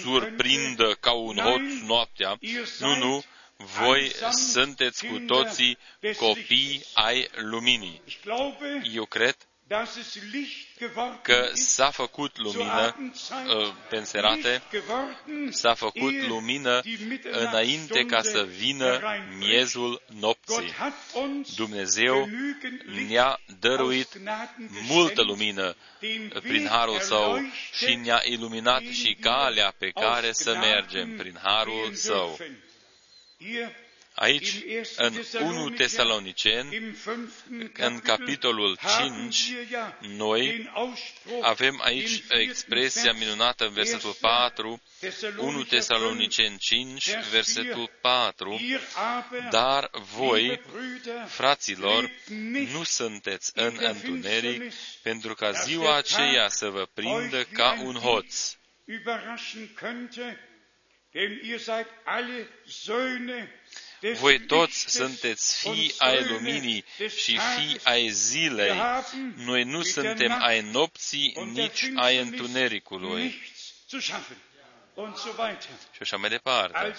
[0.01, 2.37] surprindă ca un hoț noaptea.
[2.79, 3.23] Nu, nu,
[3.57, 5.77] voi sunteți cu toții
[6.17, 8.01] copii ai luminii.
[8.93, 9.35] Eu cred
[11.21, 14.61] că s-a făcut lumină uh, penserate,
[15.49, 16.81] s-a făcut lumină
[17.31, 19.01] înainte ca să vină
[19.37, 20.73] miezul nopții.
[21.55, 22.29] Dumnezeu
[23.07, 24.07] ne-a dăruit
[24.87, 25.75] multă lumină
[26.41, 27.37] prin harul său
[27.71, 32.37] și ne-a iluminat și calea pe care să mergem prin harul său.
[34.15, 34.63] Aici,
[34.95, 36.95] în 1 Tesalonicen,
[37.73, 39.51] în capitolul 5,
[39.99, 40.69] noi
[41.41, 44.81] avem aici expresia minunată în versetul 4,
[45.37, 48.59] 1 Tesalonicen 5, versetul 4,
[49.49, 50.61] dar voi,
[51.27, 52.11] fraților,
[52.71, 58.55] nu sunteți în întuneric, pentru ca ziua aceea să vă prindă ca un hoț.
[64.03, 68.81] Denn ihr seid alle Söhne voi toți sunteți fii ai luminii și fii ai zilei.
[69.35, 73.41] Noi nu suntem ai nopții, nici ai întunericului.
[75.91, 76.95] Și așa mai departe.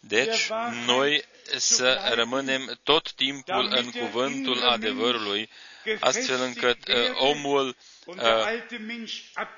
[0.00, 0.48] Deci,
[0.86, 1.24] noi
[1.56, 5.50] să rămânem tot timpul în cuvântul adevărului,
[6.00, 8.16] astfel încât uh, omul uh,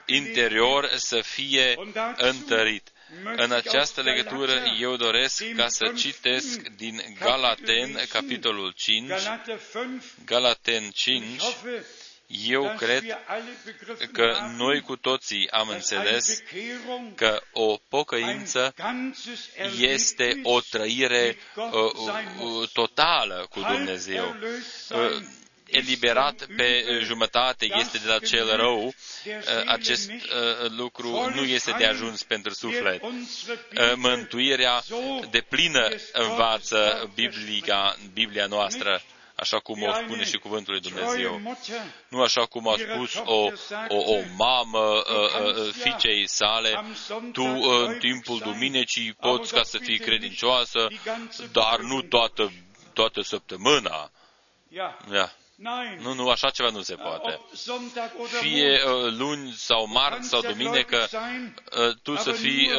[0.07, 1.77] interior să fie
[2.17, 2.91] întărit.
[3.37, 9.11] În această legătură eu doresc ca să citesc din Galaten, capitolul 5,
[10.25, 11.43] Galaten 5,
[12.27, 13.05] eu cred
[14.13, 16.43] că noi cu toții am înțeles
[17.15, 18.75] că o pocăință
[19.79, 24.37] este o trăire uh, uh, totală cu Dumnezeu.
[24.91, 25.23] Uh,
[25.71, 28.93] eliberat pe jumătate este de la cel rău, uh,
[29.67, 33.03] acest uh, lucru nu este de ajuns pentru suflet.
[33.03, 33.13] Uh,
[33.97, 34.83] mântuirea
[35.31, 39.03] de plină învață Biblia, Biblia noastră
[39.35, 41.41] așa cum o spune și cuvântul lui Dumnezeu.
[42.09, 43.51] Nu așa cum a spus o,
[43.89, 45.03] o, o mamă
[45.73, 46.85] fiicei sale,
[47.33, 47.45] tu
[47.87, 50.89] în timpul duminecii poți ca să fii credincioasă,
[51.53, 52.53] dar nu toată,
[52.93, 54.11] toată săptămâna.
[54.71, 55.31] Yeah.
[56.01, 57.41] Nu, nu, așa ceva nu se poate.
[58.41, 62.77] Fie uh, luni sau marți sau duminică, uh, tu să fii uh,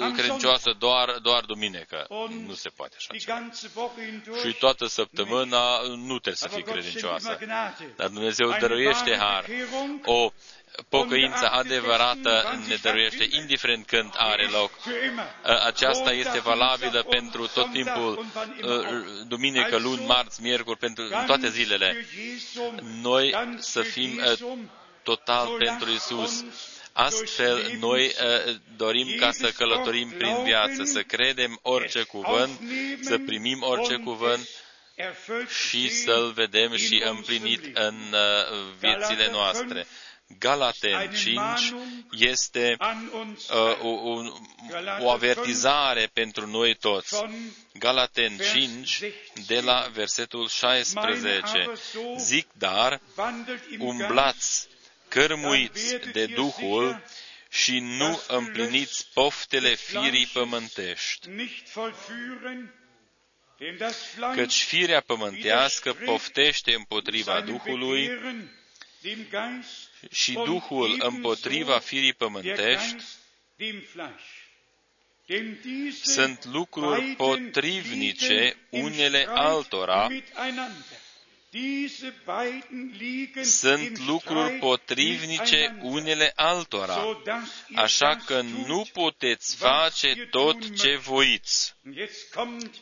[0.00, 2.06] uh, credincioasă doar, doar duminică.
[2.46, 3.50] Nu se poate așa ceva.
[4.44, 7.38] Și toată săptămâna nu trebuie să fii credincioasă.
[7.96, 9.44] Dar Dumnezeu dăruiește har.
[10.04, 10.32] O
[10.88, 14.70] pocăința adevărată ne dăruiește, indiferent când are loc.
[15.66, 18.24] Aceasta este valabilă pentru tot timpul,
[19.26, 22.06] duminică, luni, marți, miercuri, pentru toate zilele.
[23.02, 24.20] Noi să fim
[25.02, 26.44] total pentru Isus.
[26.92, 32.60] Astfel, noi uh, dorim ca să călătorim prin viață, să credem orice cuvânt,
[33.00, 34.48] să primim orice cuvânt
[35.68, 39.86] și să-l vedem și împlinit în uh, viețile noastre.
[40.38, 41.38] Galaten 5
[42.10, 44.22] este uh, o,
[45.00, 47.24] o avertizare pentru noi toți.
[47.78, 49.02] Galaten 5,
[49.46, 51.72] de la versetul 16.
[52.16, 53.00] Zic dar,
[53.78, 54.68] umblați
[55.08, 57.02] cărmuiți de Duhul
[57.50, 61.28] și nu împliniți poftele firii pământești.
[64.34, 68.10] Căci firea pământească poftește împotriva Duhului
[70.10, 72.94] și Duhul împotriva firii pământești
[76.02, 80.08] sunt lucruri potrivnice unele altora,
[83.42, 87.22] sunt lucruri potrivnice unele altora,
[87.74, 91.74] așa că nu puteți face tot ce voiți.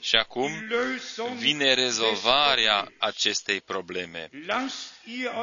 [0.00, 0.50] Și acum
[1.38, 4.30] vine rezolvarea acestei probleme.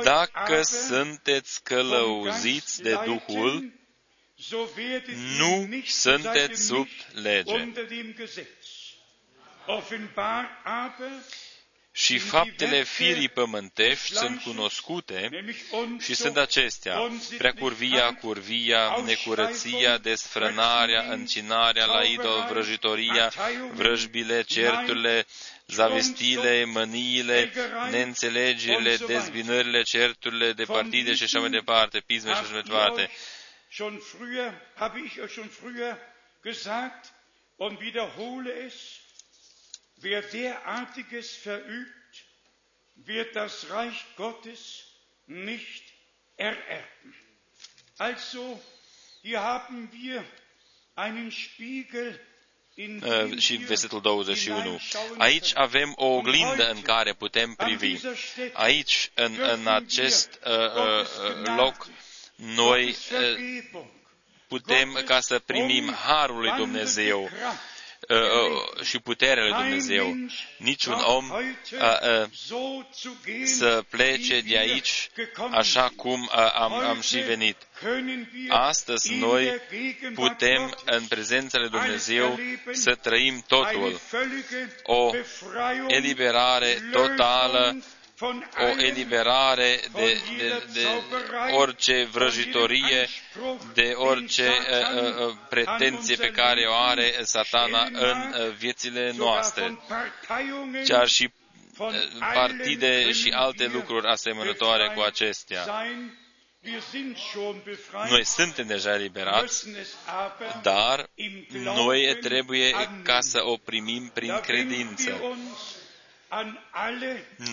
[0.04, 3.72] Dacă sunteți călăuziți de Duhul,
[5.38, 7.72] nu sunteți sub lege
[11.98, 15.30] și faptele firii pământești sunt cunoscute
[15.99, 16.98] și sunt acestea,
[17.38, 23.32] preacurvia, curvia, necurăția, desfrânarea, încinarea la idol, vrăjitoria,
[23.74, 25.26] vrăjbile, certurile,
[25.68, 27.52] zavestile, mâniile,
[27.91, 33.10] neînțelegerile, dezbinările, certurile de partide și așa mai departe, pisme și așa mai departe.
[33.69, 35.98] Schon früher habe ich euch schon früher
[36.44, 37.14] gesagt
[37.56, 38.74] und wiederhole es,
[39.98, 42.26] Wer derartiges verübt,
[42.95, 44.84] wird das Reich Gottes
[45.26, 45.84] nicht
[46.38, 47.14] ererben.
[47.98, 48.61] Also,
[49.22, 50.24] hier haben wir
[50.95, 52.19] einen Spiegel
[52.80, 54.80] Uh, și versetul 21.
[55.18, 57.95] Aici avem o oglindă în care putem privi.
[58.53, 61.88] Aici, în, în acest uh, uh, loc,
[62.36, 63.74] noi uh,
[64.48, 67.30] putem ca să primim harul lui Dumnezeu
[68.10, 70.16] Uh, uh, și puterea lui Dumnezeu.
[70.58, 72.26] Niciun om uh,
[73.44, 75.10] să plece de aici
[75.52, 77.58] așa cum am, am și venit.
[78.50, 79.62] Astăzi noi
[80.14, 82.40] putem în prezența lui Dumnezeu
[82.72, 84.00] să trăim totul.
[84.84, 85.12] O
[85.88, 87.78] eliberare totală
[88.22, 90.88] o eliberare de, de, de
[91.52, 93.07] orice vrăjitorie,
[93.73, 99.77] de orice uh, uh, pretenție pe care o are satana în uh, viețile noastre,
[100.88, 101.30] chiar și
[101.77, 101.89] uh,
[102.34, 105.65] partide și alte lucruri asemănătoare cu acestea.
[108.10, 109.68] Noi suntem deja eliberați,
[110.61, 111.10] dar
[111.64, 112.72] noi trebuie
[113.03, 115.22] ca să o primim prin credință.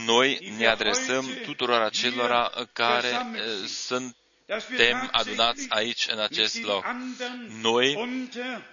[0.07, 6.85] Noi ne adresăm tuturor acelora care eh, sunt suntem adunați aici, în acest loc.
[7.63, 7.99] Noi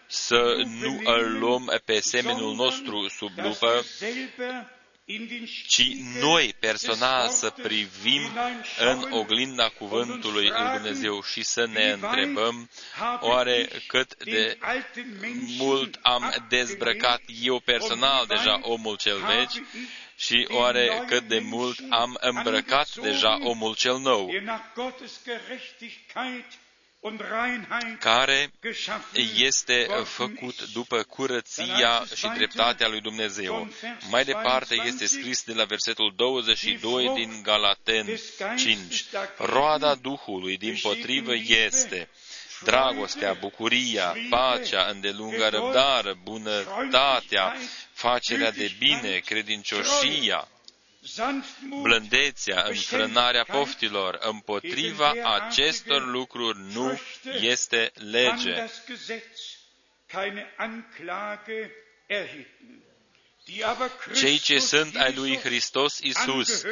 [0.07, 3.83] să nu îl luăm pe semenul nostru sub lupă,
[5.67, 5.83] ci
[6.19, 8.21] noi personal să privim
[8.79, 12.69] în oglinda cuvântului lui Dumnezeu și să ne întrebăm
[13.19, 14.57] oare cât de
[15.57, 19.65] mult am dezbrăcat eu personal deja omul cel vechi
[20.15, 24.29] și oare cât de mult am îmbrăcat deja omul cel nou
[27.99, 28.51] care
[29.35, 33.69] este făcut după curăția și dreptatea lui Dumnezeu.
[34.09, 38.07] Mai departe este scris de la versetul 22 din Galaten
[38.57, 39.05] 5.
[39.37, 42.09] Roada Duhului din potrivă este
[42.63, 47.55] dragostea, bucuria, pacea, îndelungă răbdare, bunătatea,
[47.93, 50.47] facerea de bine, credincioșia,
[51.81, 56.99] blândețea, înfrânarea poftilor, împotriva acestor lucruri nu
[57.39, 58.65] este lege.
[64.15, 66.63] Cei ce sunt ai lui Hristos Isus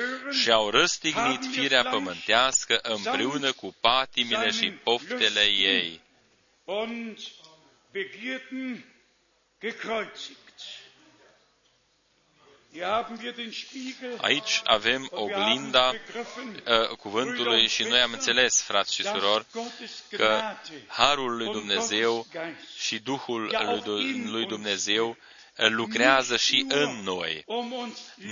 [0.41, 6.01] și au răstignit firea pământească împreună cu patimile și poftele ei.
[14.17, 19.45] Aici avem oglinda uh, cuvântului și noi am înțeles, frați și surori,
[20.09, 20.41] că
[20.87, 22.25] Harul lui Dumnezeu
[22.77, 23.51] și Duhul
[24.25, 25.17] lui Dumnezeu
[25.67, 27.43] lucrează și în noi,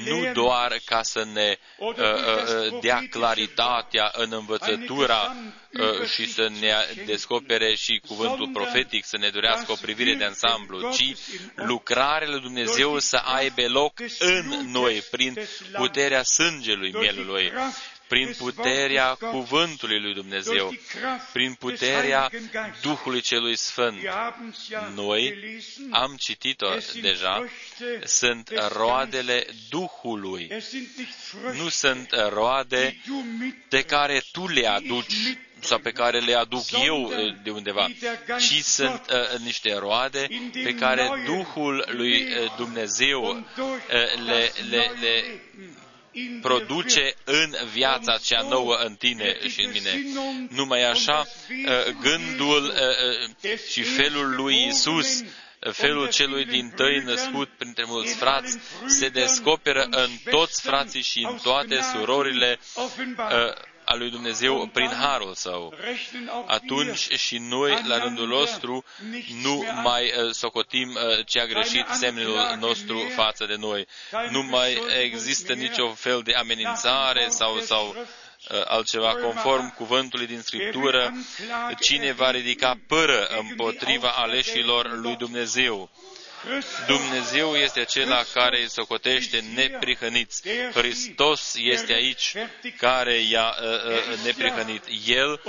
[0.05, 5.35] nu doar ca să ne uh, uh, dea claritatea în învățătura
[5.71, 6.73] uh, și să ne
[7.05, 11.15] descopere și cuvântul profetic, să ne dorească o privire de ansamblu, ci
[11.55, 15.37] lucrarea lui Dumnezeu să aibă loc în noi, prin
[15.73, 17.51] puterea sângelui mielului,
[18.07, 20.73] prin puterea cuvântului lui Dumnezeu,
[21.33, 22.29] prin puterea
[22.81, 23.97] Duhului Celui Sfânt.
[24.95, 25.37] Noi
[25.91, 26.67] am citit-o
[27.01, 27.45] deja,
[28.03, 30.51] sunt roadele Duhului,
[31.53, 33.01] nu sunt roade
[33.69, 37.87] pe care tu le aduci sau pe care le aduc eu eh, de undeva,
[38.39, 40.27] ci sunt uh, niște roade
[40.63, 43.43] pe care Duhul lui eh, Dumnezeu uh,
[44.25, 45.41] le, le, le
[46.41, 49.91] produce în viața cea nouă în tine și în mine.
[50.49, 55.23] Numai așa, uh, gândul uh, uh, și felul lui Isus,
[55.71, 61.37] felul celui din tăi născut printre mulți frați, se descoperă în toți frații și în
[61.43, 62.59] toate surorile
[63.89, 65.73] a lui Dumnezeu prin harul său.
[66.45, 68.83] Atunci și noi, la rândul nostru,
[69.41, 73.87] nu mai uh, socotim uh, ce a greșit semnul nostru față de noi.
[74.29, 81.13] Nu mai există nicio fel de amenințare sau, sau uh, altceva conform cuvântului din Scriptură,
[81.79, 85.89] cine va ridica pără împotriva aleșilor lui Dumnezeu.
[86.87, 90.41] Dumnezeu este acela care îi socotește neprihăniți.
[90.73, 92.33] Hristos este aici
[92.77, 94.83] care i-a uh, uh, neprihănit.
[95.05, 95.41] El,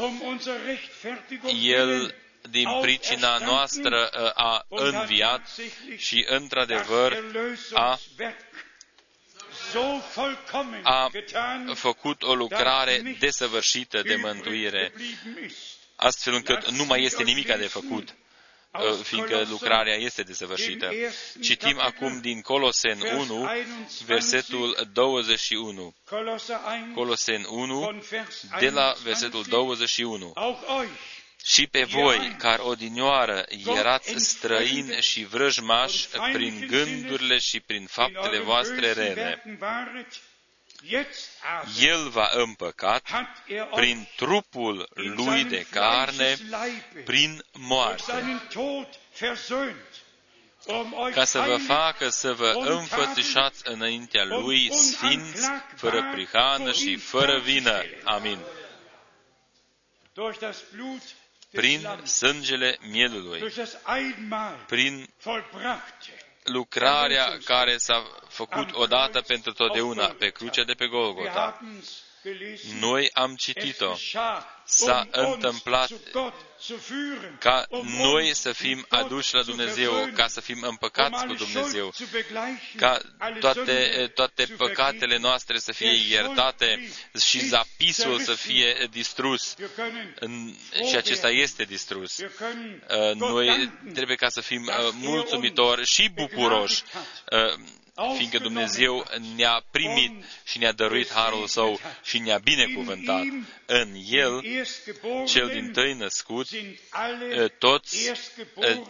[1.62, 2.14] El
[2.50, 5.48] din pricina noastră uh, a înviat
[5.96, 7.24] și într-adevăr
[7.72, 7.98] a
[10.82, 11.10] a
[11.74, 14.92] făcut o lucrare desăvârșită de mântuire,
[15.96, 18.14] astfel încât nu mai este nimica de făcut.
[18.72, 20.90] Uh, fiindcă lucrarea este desăvârșită.
[21.42, 23.50] Citim acum din Colosen 1,
[24.06, 25.94] versetul 21.
[26.94, 28.02] Colosen 1,
[28.58, 30.32] de la versetul 21
[31.44, 33.44] și pe voi, care odinioară
[33.76, 39.42] erați străini și vrăjmași prin gândurile și prin faptele voastre rele,
[41.80, 43.08] el va împăcat
[43.74, 46.36] prin trupul lui de carne,
[47.04, 48.12] prin moarte,
[51.12, 57.82] ca să vă facă să vă înfățișați înaintea lui sfinți, fără prihană și fără vină.
[58.04, 58.38] Amin.
[61.50, 63.52] Prin sângele mielului,
[64.66, 65.08] prin
[66.48, 71.60] lucrarea care s-a făcut odată pentru totdeauna pe crucea de pe Golgota.
[72.80, 73.94] Noi am citit-o.
[74.64, 75.90] S-a întâmplat
[77.38, 81.92] ca noi să fim aduși la Dumnezeu, ca să fim împăcați cu Dumnezeu,
[82.76, 83.00] ca
[83.40, 86.88] toate, toate păcatele noastre să fie iertate
[87.20, 89.54] și zapisul să fie distrus.
[90.88, 92.18] Și acesta este distrus.
[93.14, 96.82] Noi trebuie ca să fim uh, mulțumitori și bucuroși
[97.30, 97.58] uh,
[98.16, 99.06] fiindcă Dumnezeu
[99.36, 103.22] ne-a primit și ne-a dăruit harul său și ne-a binecuvântat.
[103.66, 104.44] În El,
[105.26, 106.46] cel din tăi născut,
[107.58, 108.12] toți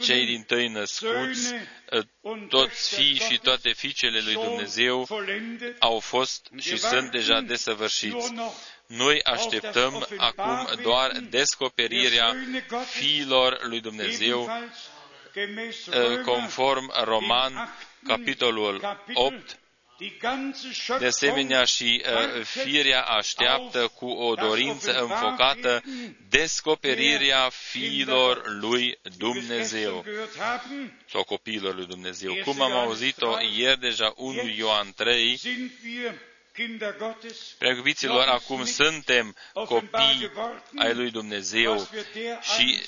[0.00, 1.54] cei din tăi născuți,
[2.48, 5.08] toți fii și toate fiicele lui Dumnezeu
[5.78, 8.32] au fost și sunt deja desăvârșiți.
[8.86, 12.36] Noi așteptăm acum doar descoperirea
[12.90, 14.50] fiilor lui Dumnezeu
[16.24, 19.58] conform Roman capitolul 8,
[20.98, 25.82] de asemenea și uh, firea așteaptă cu o dorință înfocată
[26.28, 30.04] descoperirea fiilor lui Dumnezeu.
[31.10, 32.34] Sau copiilor lui Dumnezeu.
[32.44, 35.40] Cum am auzit-o ieri deja 1 Ioan 3,
[37.58, 40.30] Preacuviților, acum suntem copii
[40.76, 41.88] ai lui Dumnezeu
[42.54, 42.80] și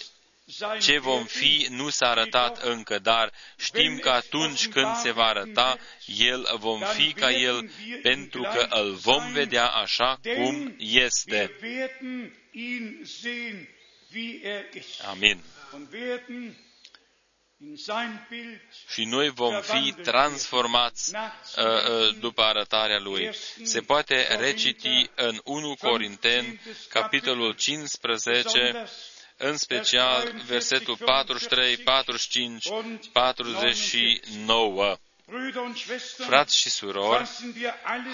[0.81, 5.79] ce vom fi nu s-a arătat încă, dar știm că atunci când se va arăta,
[6.07, 7.71] El vom fi ca El,
[8.03, 11.51] pentru că îl vom vedea așa cum este.
[15.11, 15.41] Amin.
[18.93, 23.31] Și noi vom fi transformați uh, uh, după arătarea Lui.
[23.63, 28.87] Se poate reciti în 1 Corinteni, capitolul 15,
[29.43, 32.69] în special versetul 43, 45,
[33.12, 34.97] 49.
[36.17, 37.29] Frați și surori,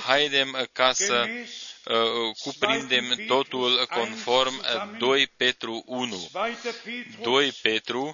[0.04, 1.26] haidem ca să
[1.84, 1.96] uh,
[2.42, 4.62] cuprindem totul conform
[4.98, 6.28] 2 Petru 1.
[7.22, 8.12] 2 Petru,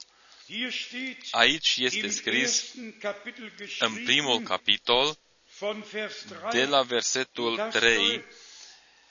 [1.31, 2.75] Aici este scris
[3.79, 5.19] în primul capitol,
[6.51, 8.25] de la versetul 3,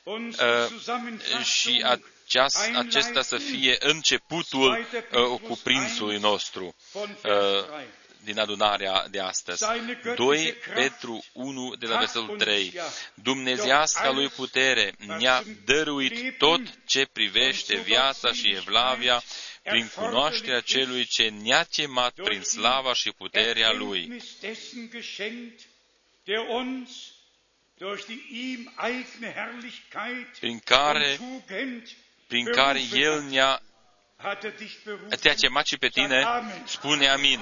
[0.04, 0.24] uh,
[1.44, 1.84] și
[2.32, 7.04] aceast, acesta să fie începutul uh, cuprinsului nostru uh,
[8.24, 9.64] din adunarea de astăzi.
[10.16, 12.74] 2 Petru 1 de la versetul 3.
[13.14, 19.24] Dumnezeasca lui putere ne-a dăruit tot ce privește viața și evlavia
[19.64, 24.22] prin cunoașterea celui ce ne-a chemat prin slava și puterea lui.
[30.40, 31.20] prin care,
[32.32, 33.62] prin care El ne-a
[35.22, 36.26] te-a chemat și pe tine,
[36.66, 37.40] spune amin.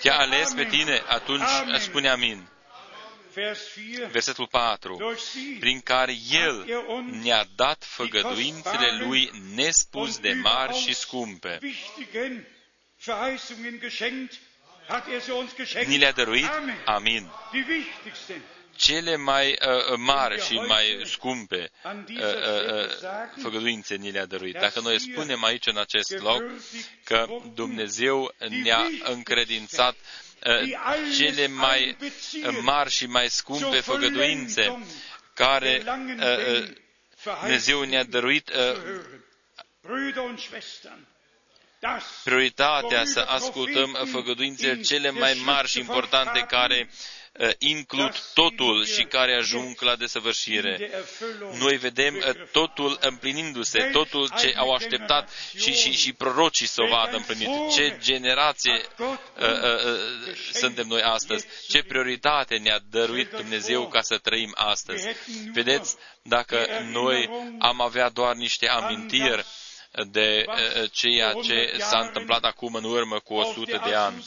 [0.00, 2.48] Te-a ales pe tine, atunci spune amin.
[4.10, 5.16] Versetul 4.
[5.60, 6.66] Prin care El
[7.22, 11.58] ne-a dat făgăduințele Lui nespus de mari și scumpe.
[15.86, 16.50] Ni le-a dăruit?
[16.84, 17.30] Amin
[18.76, 22.90] cele mai uh, mari și mai scumpe uh, uh,
[23.42, 24.54] făgăduințe ni le-a dăruit.
[24.58, 26.42] Dacă noi spunem aici în acest loc
[27.04, 29.94] că Dumnezeu ne-a încredințat
[31.16, 31.96] cele mai
[32.62, 34.78] mari și mai scumpe făgăduințe
[35.34, 35.82] care
[37.40, 38.50] Dumnezeu ne-a dăruit
[42.24, 47.23] prioritatea să ascultăm făgăduințele cele mai mari și importante care Uh,
[47.58, 50.90] includ totul și care ajung la desăvârșire.
[51.58, 56.86] Noi vedem uh, totul împlinindu-se, totul ce au așteptat și, și, și prorocii să o
[56.86, 57.72] vadă împlinit.
[57.72, 59.06] Ce generație uh,
[59.38, 65.06] uh, suntem noi astăzi, ce prioritate ne-a dăruit Dumnezeu ca să trăim astăzi.
[65.52, 69.44] Vedeți, dacă noi am avea doar niște amintiri
[70.02, 70.44] de
[70.90, 74.26] ceea ce s-a întâmplat acum în urmă cu 100 de ani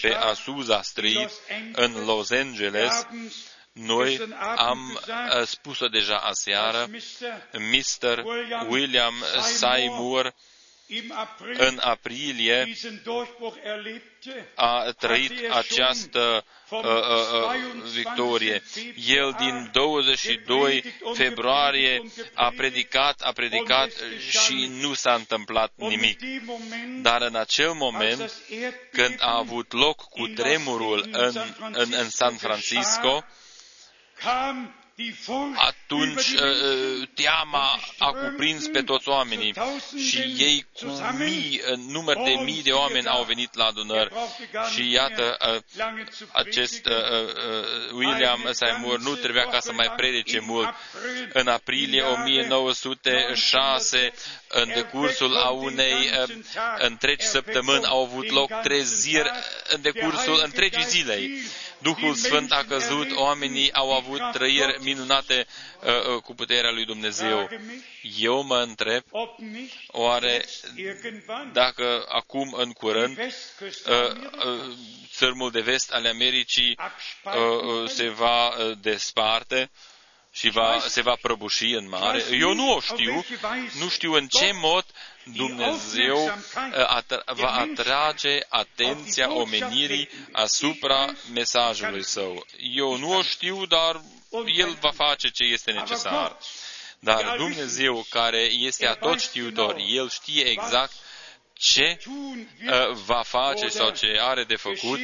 [0.00, 1.30] pe Azusa Street
[1.72, 3.06] în Los Angeles.
[3.72, 4.20] Noi
[4.56, 5.00] am
[5.44, 6.86] spus-o deja aseară,
[7.52, 8.24] Mr.
[8.68, 10.34] William Seymour
[11.58, 12.72] în aprilie
[14.54, 18.62] a trăit această uh, uh, uh, victorie.
[19.06, 20.82] El din 22
[21.14, 22.02] februarie
[22.34, 23.90] a predicat, a predicat
[24.30, 26.18] și nu s-a întâmplat nimic.
[27.02, 28.32] Dar în acel moment,
[28.92, 31.32] când a avut loc cu tremurul în,
[31.72, 33.24] în, în San Francisco,
[35.56, 39.54] atunci uh, uh, teama a cuprins pe toți oamenii
[40.08, 40.86] și ei cu
[41.18, 44.12] mii, număr de mii de oameni au venit la adunări.
[44.74, 45.60] Și iată, uh,
[46.32, 46.88] acest
[47.92, 50.68] William Seymour nu trebuia ca să mai predice mult.
[51.32, 54.12] În aprilie 1906,
[54.48, 56.10] în decursul a unei
[56.78, 59.30] întregi săptămâni, au avut loc treziri
[59.68, 61.30] în decursul întregii zilei.
[61.78, 65.46] Duhul Sfânt a căzut, oamenii au avut trăiri minunate
[65.82, 67.48] uh, uh, cu puterea lui Dumnezeu.
[68.18, 69.02] Eu mă întreb,
[69.86, 70.44] oare
[71.52, 73.28] dacă acum în curând uh,
[74.46, 74.76] uh,
[75.12, 76.78] țărmul de vest ale Americii
[77.24, 79.70] uh, uh, se va desparte,
[80.36, 82.24] și va, se va prăbuși în mare.
[82.40, 83.24] Eu nu o știu,
[83.78, 84.84] nu știu în ce mod
[85.24, 92.46] Dumnezeu uh, va atrage atenția omenirii asupra mesajului său.
[92.58, 94.00] Eu nu o știu, dar
[94.56, 96.36] El va face ce este necesar.
[96.98, 100.92] Dar Dumnezeu, care este atot știutor, El știe exact
[101.58, 105.00] ce uh, va face sau ce are de făcut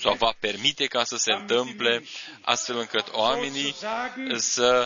[0.00, 2.04] sau va permite ca să se întâmple
[2.42, 3.74] astfel încât oamenii
[4.36, 4.84] să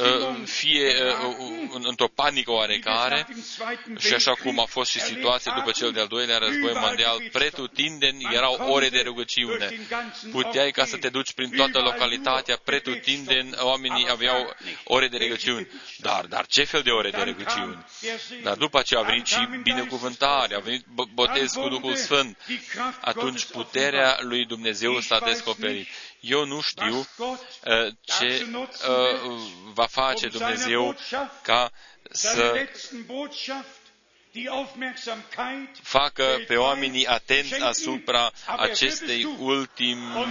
[0.00, 3.26] uh, fie uh, într-o panică oarecare.
[3.98, 8.54] și așa cum a fost și situația după cel de-al doilea război mondial, pretutindeni erau
[8.70, 9.78] ore de rugăciune.
[10.30, 14.54] Puteai ca să te duci prin toată localitatea, pretutindeni oamenii aveau
[14.84, 15.68] ore de rugăciuni.
[15.96, 17.84] Dar, dar ce fel de ore de rugăciuni?
[18.42, 22.36] Dar după aceea a venit și bine binecuvântare, a venit botez cu Duhul Sfânt,
[23.00, 25.88] atunci puterea lui Dumnezeu s-a descoperit.
[26.20, 27.06] Eu nu știu uh,
[28.02, 28.68] ce uh,
[29.72, 30.96] va face Dumnezeu
[31.42, 31.70] ca
[32.10, 32.68] să
[35.82, 40.26] facă pe oamenii atenți asupra acestei ultime, uh,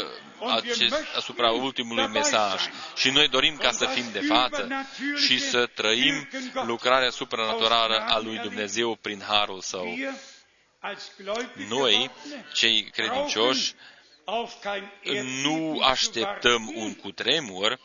[0.00, 2.60] uh, acest, asupra ultimului mesaj.
[2.96, 4.68] Și noi dorim ca să fim de față
[5.26, 6.28] și să trăim
[6.66, 9.86] lucrarea supranaturală a lui Dumnezeu prin harul său.
[11.68, 12.10] Noi,
[12.52, 13.74] cei credincioși,
[15.42, 17.78] nu așteptăm un cutremur,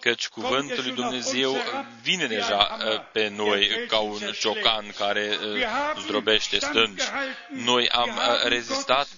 [0.00, 1.56] căci cuvântul lui Dumnezeu
[2.02, 5.66] vine deja uh, pe noi ca un ciocan care uh,
[6.00, 7.02] zdrobește stânci.
[7.48, 9.08] Noi am uh, rezistat,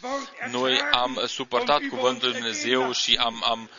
[0.50, 3.70] noi am suportat cuvântul lui Dumnezeu și am, am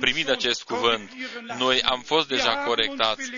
[0.00, 1.12] primit acest cuvânt.
[1.58, 3.30] Noi am fost deja corectați,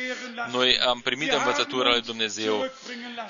[0.51, 2.70] noi am primit învățătura lui Dumnezeu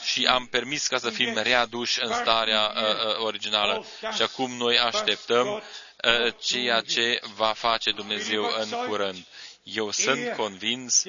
[0.02, 2.72] și am permis ca să fim readuși în starea
[3.18, 3.84] originală.
[4.14, 9.26] Și acum noi așteptăm uh, ceea ce va face Dumnezeu în curând.
[9.62, 11.04] Eu sunt convins,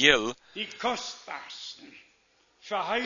[0.00, 0.36] El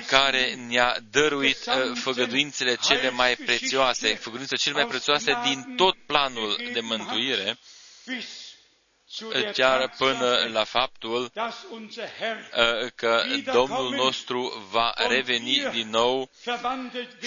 [0.06, 6.56] care ne-a dăruit uh, făgăduințele cele mai prețioase, făgăduințele cele mai prețioase din tot planul
[6.72, 7.58] de mântuire,
[9.52, 16.30] chiar până la faptul uh, că Domnul nostru va reveni din nou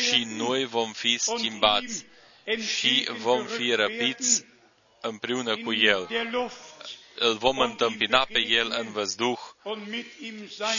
[0.10, 2.06] și noi vom fi schimbați
[2.78, 4.46] și vom fi răpiți
[5.02, 6.08] împreună cu El.
[7.16, 9.40] Îl vom întâmpina pe El în văzduh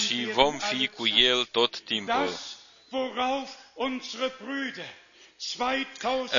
[0.06, 2.28] și vom fi cu El tot timpul.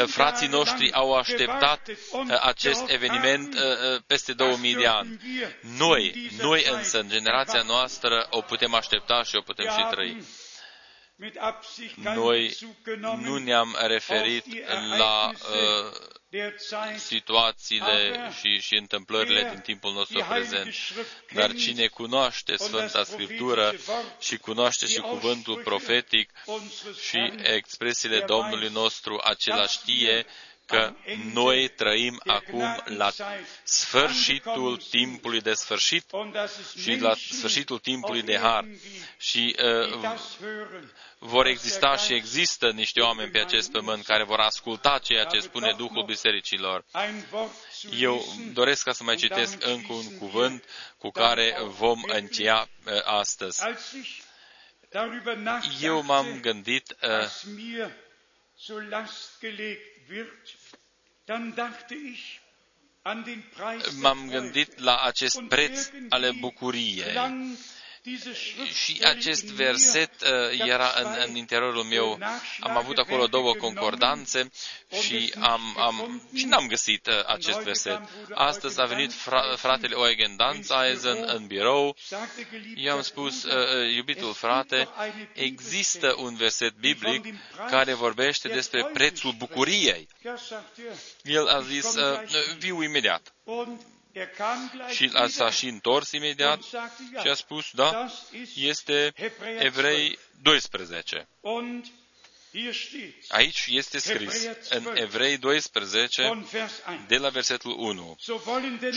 [0.06, 1.90] Frații noștri au așteptat
[2.42, 3.56] acest eveniment
[4.08, 5.20] peste 2000 de ani.
[5.78, 10.24] Noi, noi însă, în generația noastră, o putem aștepta și o putem și trăi.
[11.96, 12.58] Noi
[13.22, 14.46] nu ne-am referit
[14.98, 15.92] la uh,
[16.98, 20.76] situațiile și, și întâmplările din timpul nostru prezent.
[21.34, 23.74] Dar cine cunoaște Sfânta Scriptură
[24.20, 26.32] și cunoaște și cuvântul profetic
[27.10, 30.26] și expresiile Domnului nostru, acela știe
[30.66, 30.94] că
[31.34, 33.12] noi trăim acum la
[33.64, 36.06] sfârșitul timpului de sfârșit
[36.82, 38.66] și la sfârșitul timpului de har.
[39.18, 39.56] Și
[39.92, 40.16] uh,
[41.18, 45.74] vor exista și există niște oameni pe acest pământ care vor asculta ceea ce spune
[45.78, 46.86] Duhul Bisericilor.
[48.00, 50.64] Eu doresc ca să mai citesc încă un cuvânt
[50.98, 53.62] cu care vom încheia uh, astăzi.
[55.82, 57.30] Eu m-am gândit uh,
[64.02, 67.14] m-am gândit la acest preț ale bucuriei
[68.84, 72.20] și acest verset uh, era în, în interiorul meu.
[72.60, 74.50] Am avut acolo două concordanțe
[75.02, 78.00] și, am, am, și n-am găsit uh, acest verset.
[78.34, 81.96] Astăzi a venit fra, fratele Eugen Danzeisen în birou.
[82.76, 84.88] I-am spus, uh, iubitul frate,
[85.34, 87.26] există un verset biblic
[87.70, 90.08] care vorbește despre prețul bucuriei.
[91.24, 91.96] El a zis,
[92.58, 93.34] viu imediat.
[94.90, 96.62] Și s-a și întors imediat
[97.22, 98.12] și a spus, da,
[98.56, 99.14] este
[99.60, 101.28] Evrei 12.
[103.28, 106.46] Aici este scris în Evrei 12,
[107.08, 108.16] de la versetul 1.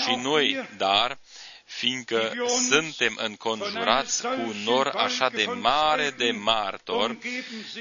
[0.04, 1.18] Și noi, dar,
[1.66, 2.32] fiindcă
[2.70, 7.16] suntem înconjurați cu un nor așa de mare de martor,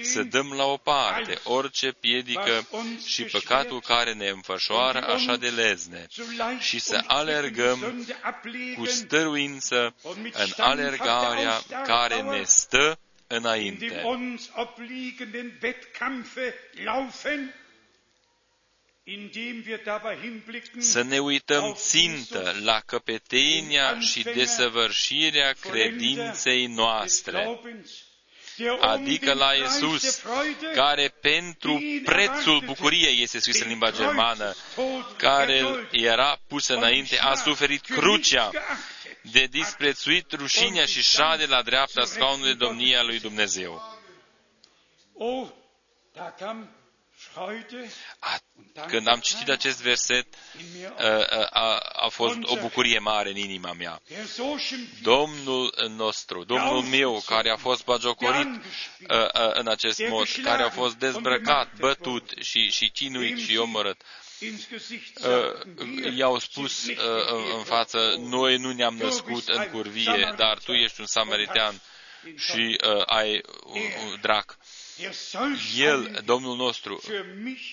[0.02, 2.68] să dăm la o parte orice piedică
[3.06, 6.06] și păcatul care ne înfășoară așa de lezne.
[6.60, 8.06] și să alergăm
[8.78, 9.96] cu stăruință
[10.32, 14.04] în alergarea care ne stă înainte
[20.78, 27.60] să ne uităm țintă la căpetenia și desăvârșirea credinței noastre,
[28.80, 30.22] adică la Isus,
[30.74, 34.54] care pentru prețul bucuriei, este scris în limba germană,
[35.18, 38.50] care era pus înainte, a suferit crucea
[39.22, 43.82] de disprețuit rușinea și șade la dreapta scaunului domnia lui Dumnezeu.
[47.38, 50.28] Oh, când am citit acest verset,
[51.50, 54.02] a, a fost o bucurie mare în inima mea.
[55.02, 58.48] Domnul nostru, Domnul meu, care a fost bagiocorit
[59.54, 64.02] în acest mod, care a fost dezbrăcat, bătut și, și chinuit și omorât,
[66.18, 66.86] i-au spus
[67.58, 71.82] în față, noi nu ne-am născut în curvie, dar tu ești un samaritean
[72.38, 74.58] și ai un, un drac.
[75.78, 77.02] El, Domnul nostru,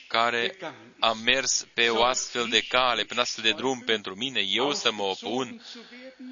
[0.07, 0.57] care
[0.99, 4.73] a mers pe o astfel de cale, pe un astfel de drum pentru mine, eu
[4.73, 5.63] să mă opun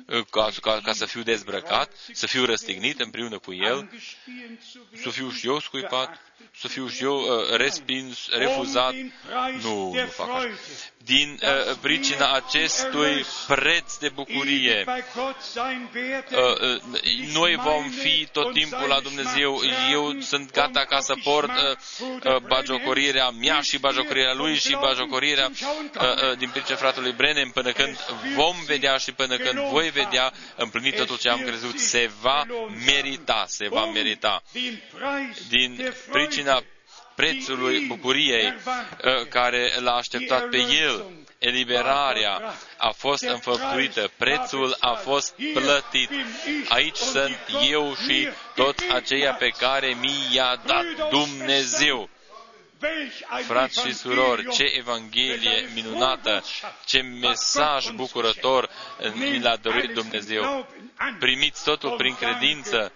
[0.06, 3.90] uh, ca, ca, ca să fiu dezbrăcat, să fiu răstignit împreună cu El,
[5.02, 6.20] să fiu și eu scuipat,
[6.56, 8.94] să fiu și eu uh, respins, refuzat.
[9.62, 10.48] Nu, nu fac așa.
[11.04, 14.94] Din uh, pricina acestui preț de bucurie, uh,
[16.60, 16.82] uh,
[17.32, 19.60] noi vom fi tot timpul la Dumnezeu.
[19.92, 21.51] Eu sunt gata gata ca să port
[22.48, 25.51] bagiocorirea mea și bagiocorirea lui și bagiocorirea
[26.39, 27.97] din pricina fratelui Brenem până când
[28.35, 32.47] vom vedea și până când voi vedea împlinit totul ce am crezut, se va
[32.86, 34.43] merita, se va merita.
[35.48, 36.62] Din pricina
[37.20, 38.55] prețului bucuriei
[39.28, 41.05] care l-a așteptat pe el,
[41.38, 46.10] eliberarea a fost înfăptuită, prețul a fost plătit.
[46.68, 47.38] Aici sunt
[47.70, 52.09] eu și toți aceia pe care mi i-a dat Dumnezeu.
[53.47, 56.42] Frați și surori, ce Evanghelie minunată,
[56.84, 58.68] ce mesaj bucurător
[59.12, 60.66] mi l-a dorit Dumnezeu.
[61.18, 62.92] Primiți totul prin credință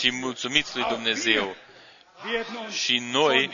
[0.00, 1.56] și mulțumiți lui Dumnezeu
[2.70, 3.50] și noi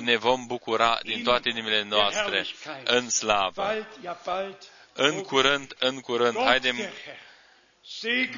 [0.00, 2.46] ne vom bucura din toate inimile noastre
[2.84, 3.86] în slavă.
[4.92, 6.76] În curând, în curând, haidem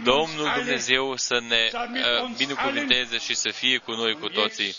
[0.03, 4.77] Domnul Dumnezeu să ne uh, binecuvinteze și să fie cu noi cu toții.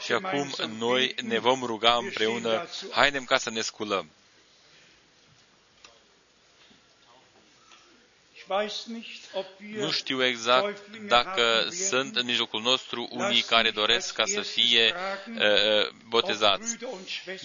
[0.00, 4.10] Și acum noi ne vom ruga împreună, haidem ca să ne sculăm.
[9.58, 14.94] Nu știu exact dacă sunt în mijlocul nostru unii care doresc ca să fie
[15.28, 16.76] uh, botezați.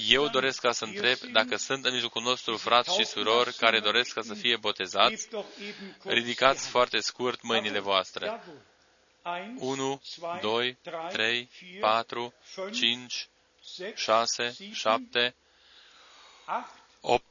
[0.09, 4.13] Eu doresc ca să întreb dacă sunt în mijlocul nostru frați și surori care doresc
[4.13, 5.27] ca să fie botezați.
[6.03, 8.41] Ridicați foarte scurt mâinile voastre.
[9.57, 10.01] 1,
[10.41, 10.77] 2,
[11.11, 12.33] 3, 4,
[12.73, 13.27] 5,
[13.95, 15.35] 6, 7,
[17.01, 17.23] 8.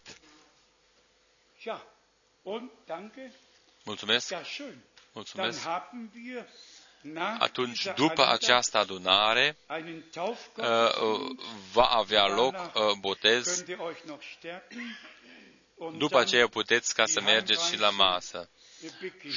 [3.87, 4.33] Mulțumesc.
[5.13, 5.67] Mulțumesc.
[7.39, 10.65] Atunci, după această adunare, uh,
[11.73, 13.65] va avea loc uh, botez.
[15.97, 18.51] După aceea puteți ca să mergeți și la masă.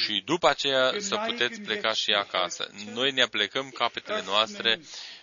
[0.06, 2.70] Și după aceea să puteți pleca și acasă.
[2.94, 4.80] Noi ne plecăm capetele noastre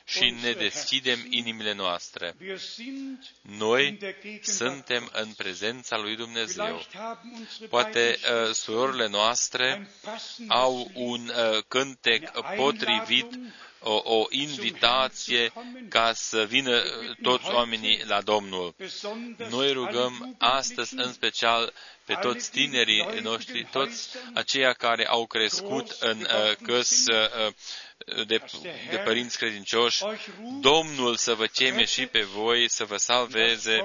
[0.08, 2.36] și ne deschidem inimile noastre.
[3.42, 3.98] Noi
[4.42, 6.82] suntem în prezența lui Dumnezeu.
[7.68, 9.90] Poate uh, surorile noastre
[10.48, 13.26] au un uh, cântec potrivit
[13.80, 15.52] o, o invitație
[15.88, 16.82] ca să vină
[17.22, 18.74] toți oamenii la Domnul.
[19.50, 21.72] Noi rugăm astăzi în special
[22.04, 27.52] pe toți tinerii noștri, toți aceia care au crescut în uh, căs uh,
[28.26, 28.40] de,
[28.90, 30.02] de părinți credincioși,
[30.60, 33.84] Domnul să vă cheme și pe voi, să vă salveze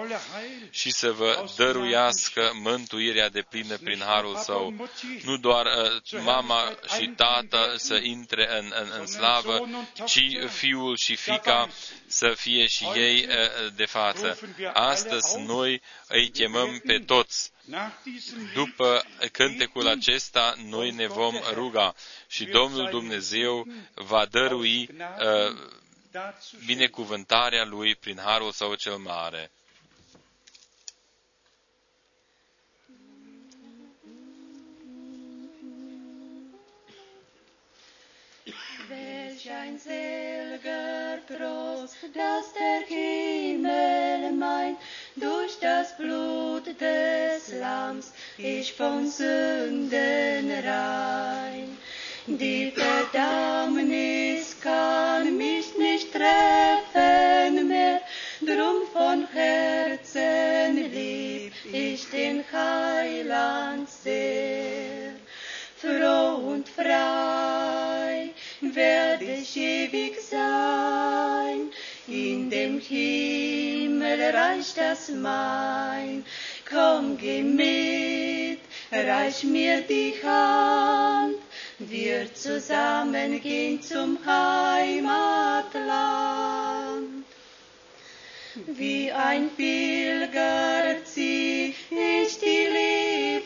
[0.69, 4.89] și să vă dăruiască mântuirea de plină prin harul său.
[5.23, 9.69] Nu doar uh, mama și tata să intre în, în, în slavă,
[10.05, 11.69] ci fiul și fica
[12.07, 14.39] să fie și ei uh, de față.
[14.73, 17.51] Astăzi noi îi chemăm pe toți
[18.53, 21.95] după cântecul acesta, noi ne vom ruga
[22.27, 25.57] și Domnul Dumnezeu va dărui uh,
[26.65, 29.51] binecuvântarea Lui prin harul Său cel mare.
[38.89, 44.77] Welch ein selger Trost, dass der Himmel mein
[45.15, 51.77] durch das Blut des Lamms ich von Sünden rein.
[52.27, 58.01] Die Verdammnis kann mich nicht treffen mehr,
[58.41, 65.13] drum von Herzen lieb ich den Heiland sehr.
[65.77, 68.29] Froh und frei
[68.61, 71.40] werde ich ewig sein,
[72.11, 76.25] in dem Himmelreich das mein.
[76.69, 78.59] Komm, geh mit,
[78.91, 81.37] reich mir die Hand,
[81.79, 85.61] wir zusammen gehen zum Heimatland.
[88.67, 92.67] Wie ein Pilger zieh ich die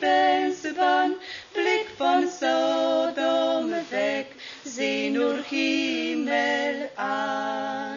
[0.02, 1.14] Lebensbahn,
[1.54, 4.28] Blick von Sodom weg,
[4.64, 7.95] seh nur Himmel an.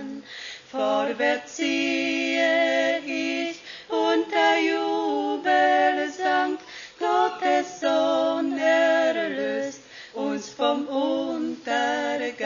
[0.70, 3.56] Vorwärts ziehe ich
[3.88, 6.58] unter Jubelsang,
[6.98, 9.80] Gottes Sohn erlöst
[10.12, 12.36] uns vom Untergang.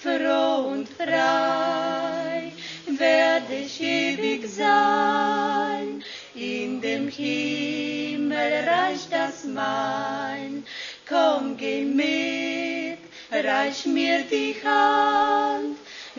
[0.00, 2.50] Froh und frei
[2.86, 6.02] werde ich ewig sein,
[6.34, 10.64] in dem Himmelreich das mein.
[11.06, 13.00] Komm, geh mit,
[13.30, 15.76] reich mir die Hand,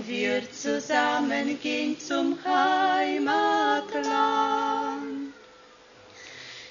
[0.07, 3.29] wir zusammen zusammengehen zum Heimatland.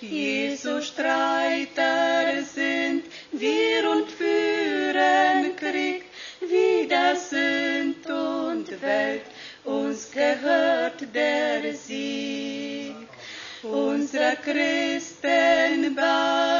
[0.00, 6.04] Jesu Streiter sind wir und führen Krieg,
[6.40, 9.24] wie das Sünd und Welt,
[9.64, 12.94] uns gehört der Sieg.
[13.62, 16.57] Unser Christenband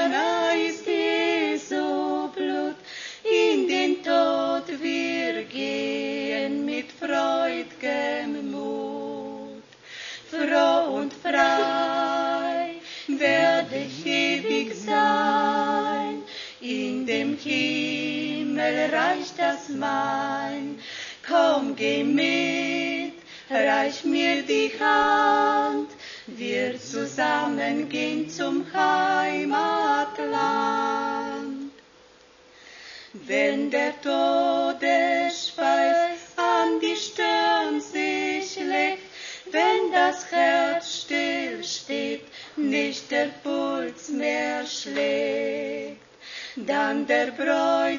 [47.19, 47.98] der Bräutigam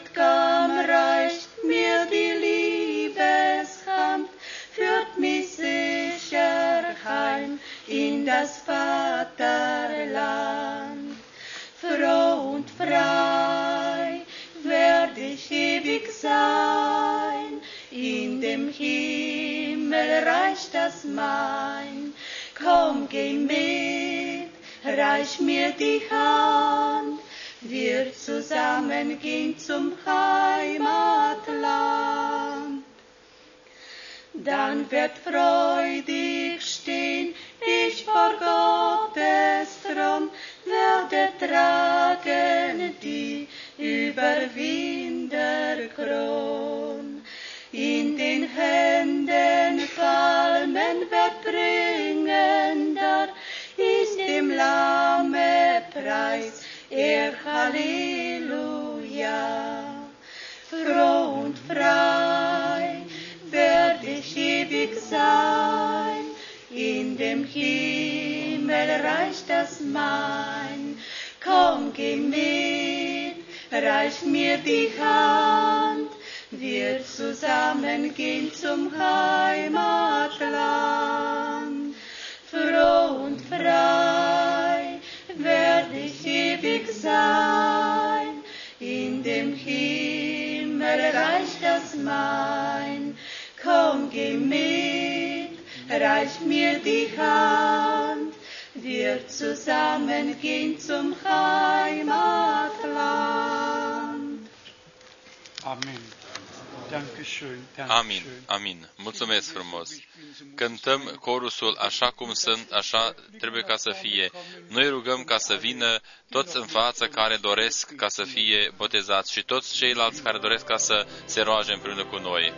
[110.90, 114.30] Cântăm corusul așa cum sunt, așa trebuie ca să fie.
[114.70, 116.00] Noi rugăm ca să vină
[116.30, 120.78] toți în față care doresc ca să fie botezați și toți ceilalți care doresc ca
[120.78, 122.54] să se roage împreună cu noi.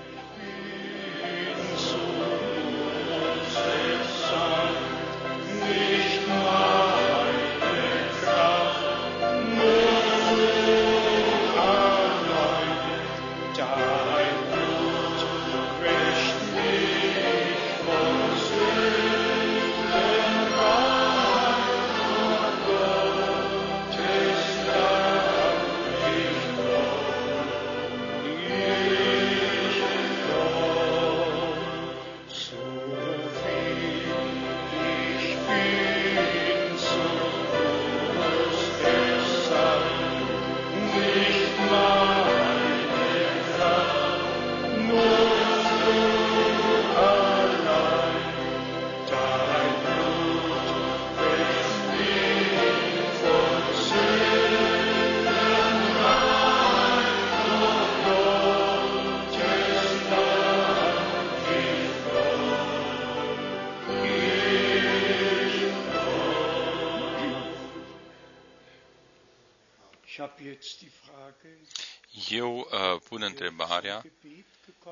[72.29, 74.03] Eu uh, pun întrebarea,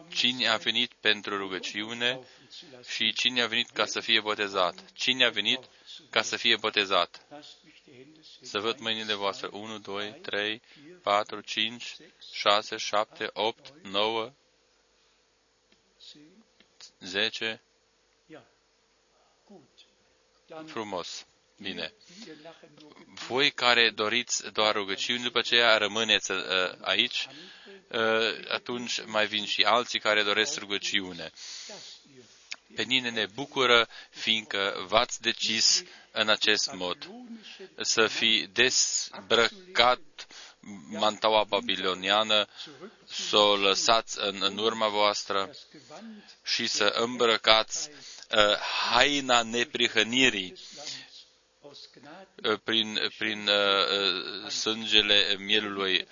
[0.07, 2.19] cine a venit pentru rugăciune
[2.88, 4.91] și cine a venit ca să fie botezat?
[4.94, 5.60] Cine a venit
[6.10, 7.26] ca să fie botezat?
[8.41, 9.48] Să văd mâinile voastre.
[9.52, 10.61] 1, 2, 3,
[11.02, 11.95] 4, 5,
[12.31, 14.34] 6, 7, 8, 9,
[16.99, 17.61] 10.
[20.65, 21.26] Frumos.
[21.61, 21.94] Bine.
[23.27, 26.41] Voi care doriți doar rugăciuni, după aceea rămâneți uh,
[26.81, 27.27] aici,
[27.88, 31.31] uh, atunci mai vin și alții care doresc rugăciune.
[32.76, 37.10] Pe mine ne bucură, fiindcă v-ați decis în acest mod
[37.81, 39.99] să fi dezbrăcat
[40.90, 42.48] mantaua babiloniană,
[43.07, 45.49] să o lăsați în, în urma voastră
[46.44, 48.56] și să îmbrăcați uh,
[48.91, 51.09] haina neprihănirii uh,
[52.64, 56.08] prin, prin uh, sângele mielului.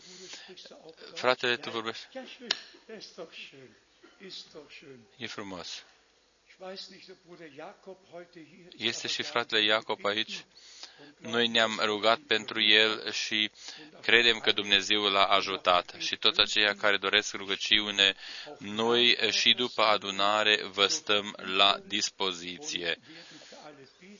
[1.13, 2.05] Fratele, tu vorbești?
[5.17, 5.83] E frumos.
[8.77, 10.45] Este și fratele Iacob aici?
[11.17, 13.51] Noi ne-am rugat pentru el și
[14.01, 15.95] credem că Dumnezeu l-a ajutat.
[15.97, 18.15] Și toți aceia care doresc rugăciune,
[18.59, 22.99] noi și după adunare vă stăm la dispoziție.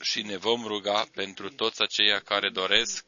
[0.00, 3.04] Și ne vom ruga pentru toți aceia care doresc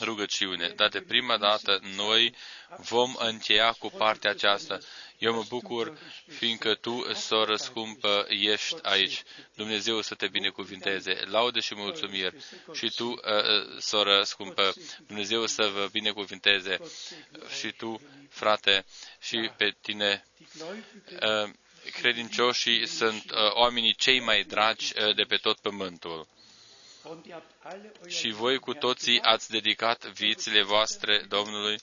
[0.00, 0.68] rugăciune.
[0.76, 2.34] Dar de prima dată noi
[2.76, 4.78] vom încheia cu partea aceasta.
[5.18, 9.22] Eu mă bucur fiindcă tu, soră scumpă, ești aici.
[9.54, 11.12] Dumnezeu să te binecuvinteze.
[11.24, 12.36] Laude și mulțumiri.
[12.72, 14.72] Și tu, uh, uh, soră scumpă,
[15.06, 16.78] Dumnezeu să vă binecuvinteze.
[17.58, 18.00] Și tu,
[18.30, 18.84] frate,
[19.20, 20.24] și pe tine.
[21.86, 26.26] Uh, credincioșii sunt oamenii cei mai dragi de pe tot pământul.
[28.06, 31.78] Și voi cu toții ați dedicat viețile voastre Domnului.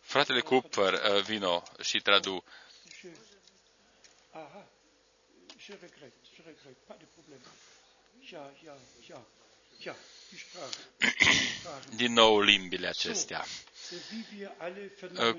[0.00, 2.44] Fratele Cooper uh, vino și tradu.
[11.96, 13.44] Din nou limbile acestea.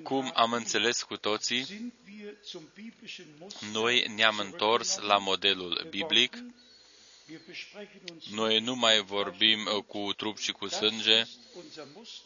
[0.03, 1.93] Cum am înțeles cu toții,
[3.71, 6.37] noi ne-am întors la modelul biblic.
[8.31, 11.23] Noi nu mai vorbim cu trup și cu sânge.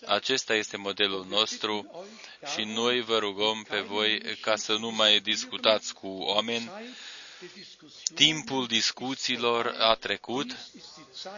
[0.05, 2.05] Acesta este modelul nostru
[2.53, 6.71] și noi vă rugăm pe voi ca să nu mai discutați cu oameni.
[8.15, 10.57] Timpul discuțiilor a trecut.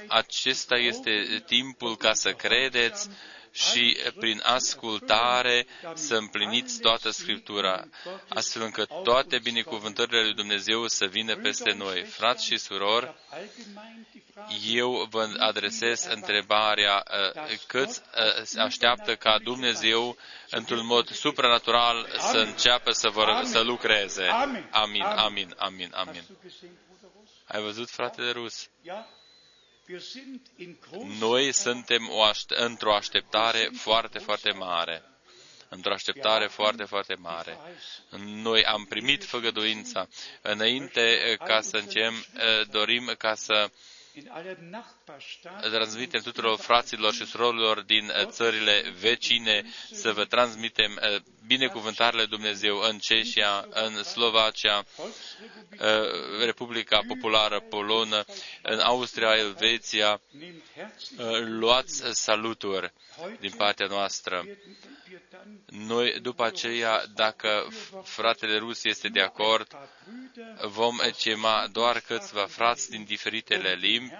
[0.07, 3.09] Acesta este timpul ca să credeți
[3.55, 7.87] și prin ascultare să împliniți toată Scriptura,
[8.29, 12.01] astfel încât toate binecuvântările lui Dumnezeu să vină peste noi.
[12.03, 13.13] Frați și surori,
[14.71, 17.03] eu vă adresez întrebarea
[17.35, 20.17] uh, cât uh, așteaptă ca Dumnezeu
[20.49, 24.23] într-un mod supranatural să înceapă să, vor, să lucreze.
[24.71, 26.23] Amin, amin, amin, amin.
[27.47, 28.69] Ai văzut, fratele Rus?
[31.19, 35.03] Noi suntem o aște- într-o așteptare foarte, foarte mare.
[35.69, 37.57] Într-o așteptare foarte, foarte mare.
[38.25, 40.07] Noi am primit făgăduința.
[40.41, 42.25] Înainte ca să începem,
[42.71, 43.69] dorim ca să
[45.61, 50.99] transmitem tuturor fraților și surorilor din țările vecine să vă transmitem
[51.47, 54.85] binecuvântările Dumnezeu în Ceșia, în Slovacia,
[56.45, 58.23] Republica Populară Polonă,
[58.61, 60.21] în Austria, Elveția.
[61.45, 62.93] Luați saluturi
[63.39, 64.45] din partea noastră.
[65.65, 67.67] Noi, după aceea, dacă
[68.03, 69.77] fratele rus este de acord,
[70.61, 74.13] vom chema doar câțiva frați din diferitele limbi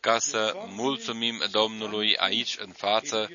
[0.00, 3.28] ca să mulțumim Domnului aici în față,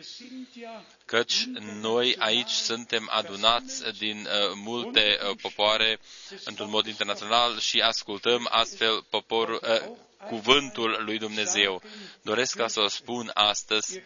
[1.06, 1.46] căci
[1.82, 6.00] noi aici suntem adunați din uh, multe uh, popoare
[6.46, 9.96] într-un mod internațional și ascultăm astfel poporul, uh,
[10.28, 11.82] cuvântul lui Dumnezeu.
[12.22, 14.02] Doresc ca să o spun astăzi,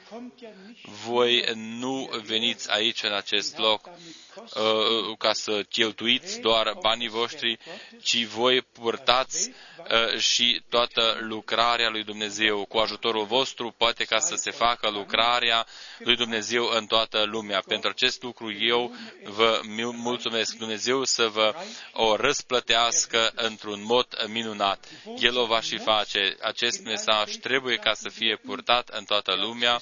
[1.06, 3.90] voi nu veniți aici în acest loc
[4.36, 7.58] uh, ca să cheltuiți doar banii voștri,
[8.02, 12.66] ci voi purtați uh, și toată lucrarea lui Dumnezeu.
[12.66, 15.66] Cu ajutorul vostru poate ca să se facă lucrarea
[16.00, 17.64] lui Dumnezeu în toată lumea.
[17.68, 19.62] Pentru acest lucru eu vă
[19.94, 20.56] mulțumesc.
[20.56, 21.56] Dumnezeu să vă
[21.94, 24.88] o răsplătească într-un mod minunat.
[25.20, 26.07] El o va și face.
[26.42, 29.82] Acest mesaj trebuie ca să fie purtat în toată lumea.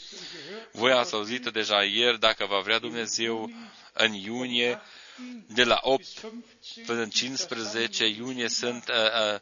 [0.71, 3.49] Voi ați auzit deja ieri, dacă va vrea Dumnezeu,
[3.93, 4.81] în iunie,
[5.47, 6.05] de la 8
[6.85, 9.39] până în 15 iunie sunt uh,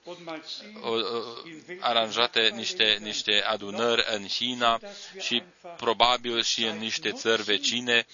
[0.81, 4.79] uh, uh, aranjate niște, niște adunări în China
[5.19, 5.43] și
[5.77, 8.05] probabil și în niște țări vecine.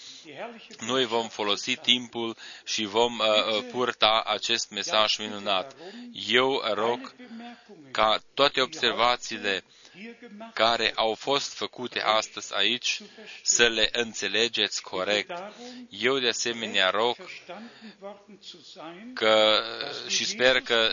[0.80, 5.76] Noi vom folosi timpul și vom uh, uh purta acest mesaj minunat.
[6.28, 7.14] Eu rog
[7.92, 9.64] ca toate observațiile
[10.54, 13.02] care au fost făcute astăzi aici
[13.44, 15.32] să le înțelegeți corect.
[15.90, 17.16] Eu de asemenea rog
[19.14, 19.64] că
[20.08, 20.92] și sper că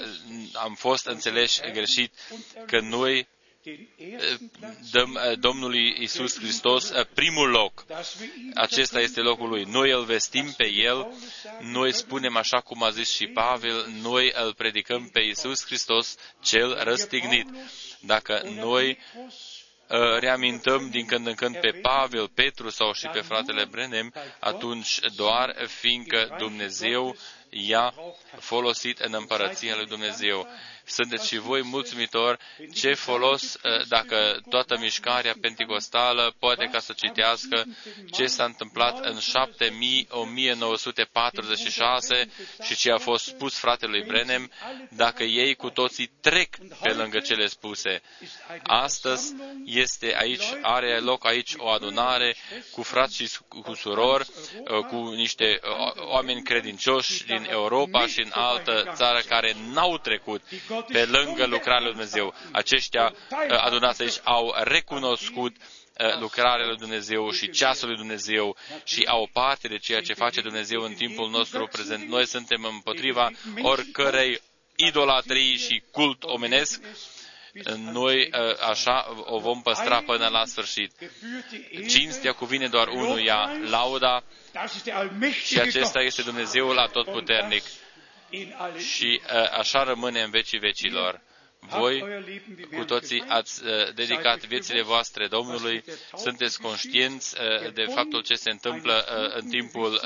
[0.52, 2.12] am fost înțeleși greșit
[2.66, 3.28] că noi
[4.90, 7.84] dăm Domnului Isus Hristos primul loc.
[8.54, 9.64] Acesta este locul lui.
[9.64, 11.12] Noi îl vestim pe el,
[11.60, 16.78] noi spunem așa cum a zis și Pavel, noi îl predicăm pe Isus Hristos cel
[16.82, 17.46] răstignit.
[18.00, 18.98] Dacă noi
[20.18, 25.56] reamintăm din când în când pe Pavel, Petru sau și pe fratele Brenem, atunci doar
[25.66, 27.16] fiindcă Dumnezeu
[27.50, 27.94] i-a
[28.38, 30.46] folosit în împărăția lui Dumnezeu
[30.86, 32.38] sunteți și voi mulțumitori,
[32.74, 37.64] ce folos uh, dacă toată mișcarea pentecostală poate ca să citească
[38.12, 39.18] ce s-a întâmplat în
[40.08, 42.28] 1946
[42.62, 44.50] și ce a fost spus fratelui Brenem,
[44.90, 48.02] dacă ei cu toții trec pe lângă cele spuse.
[48.62, 49.34] Astăzi
[49.64, 52.36] este aici, are loc aici o adunare
[52.70, 54.26] cu frați și cu surori,
[54.70, 60.42] uh, cu niște uh, oameni credincioși din Europa și în altă țară care n-au trecut
[60.82, 62.34] pe lângă lucrarea lui Dumnezeu.
[62.52, 69.02] Aceștia uh, adunați aici au recunoscut uh, lucrarea lui Dumnezeu și ceasul lui Dumnezeu și
[69.08, 72.08] au parte de ceea ce face Dumnezeu în timpul nostru prezent.
[72.08, 73.30] Noi suntem împotriva
[73.62, 74.40] oricărei
[74.76, 76.80] idolatrii și cult omenesc.
[77.76, 80.92] Noi uh, așa o vom păstra până la sfârșit.
[81.88, 84.22] Cinstea cuvine doar unuia, lauda,
[85.44, 87.62] și acesta este Dumnezeul atotputernic
[88.78, 91.20] și uh, așa rămâne în vecii vecilor.
[91.68, 92.04] Voi
[92.76, 95.84] cu toții ați uh, dedicat viețile voastre Domnului,
[96.16, 99.04] sunteți conștienți uh, de faptul ce se întâmplă
[99.34, 100.00] în timpul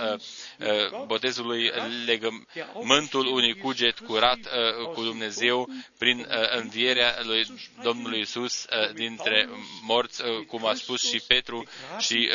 [1.06, 1.70] botezului,
[2.06, 4.38] legământul unui cuget curat
[4.94, 5.68] cu Dumnezeu
[5.98, 6.26] prin
[6.56, 7.46] învierea lui
[7.82, 9.48] Domnului Isus dintre
[9.82, 11.66] morți, cum a spus și Petru
[11.98, 12.30] și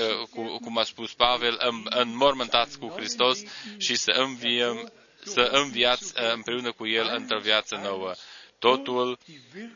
[0.62, 3.40] cum a spus Pavel, înmormântați cu Hristos
[3.78, 4.92] și să înviem
[5.26, 8.14] să înviați uh, împreună cu El într-o viață nouă.
[8.60, 9.18] Totul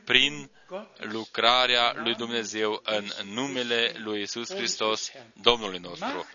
[0.04, 0.50] prin
[0.98, 5.12] lucrarea lui Dumnezeu în numele lui Isus Hristos,
[5.42, 6.28] Domnului nostru.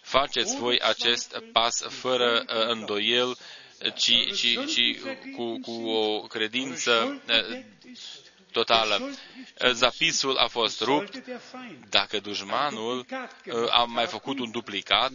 [0.00, 3.36] Faceți voi acest pas fără uh, îndoiel,
[3.94, 4.98] ci, ci, ci
[5.36, 7.62] cu, cu o credință uh,
[8.52, 9.10] totală.
[9.72, 11.22] Zapisul a fost rupt,
[11.88, 13.06] dacă dușmanul
[13.46, 15.10] uh, a mai făcut un duplicat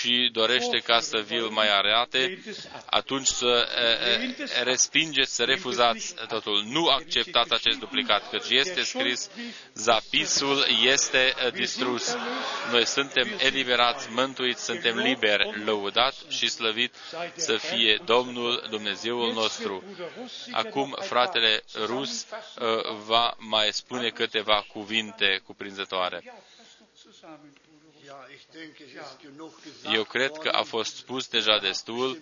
[0.00, 2.42] și dorește ca să vi-l mai arate,
[2.86, 6.62] atunci să uh, uh, respingeți, să refuzați totul.
[6.66, 9.30] Nu acceptați acest duplicat, căci este scris,
[9.74, 12.16] zapisul este distrus.
[12.70, 16.94] Noi suntem eliberați, mântuiți, suntem liberi, lăudat și slăvit
[17.36, 19.82] să fie Domnul Dumnezeul nostru.
[20.52, 22.26] Acum, fratele Rus
[23.06, 26.22] va mai spune câteva cuvinte cuprinzătoare.
[29.92, 32.18] Eu cred că a fost spus deja destul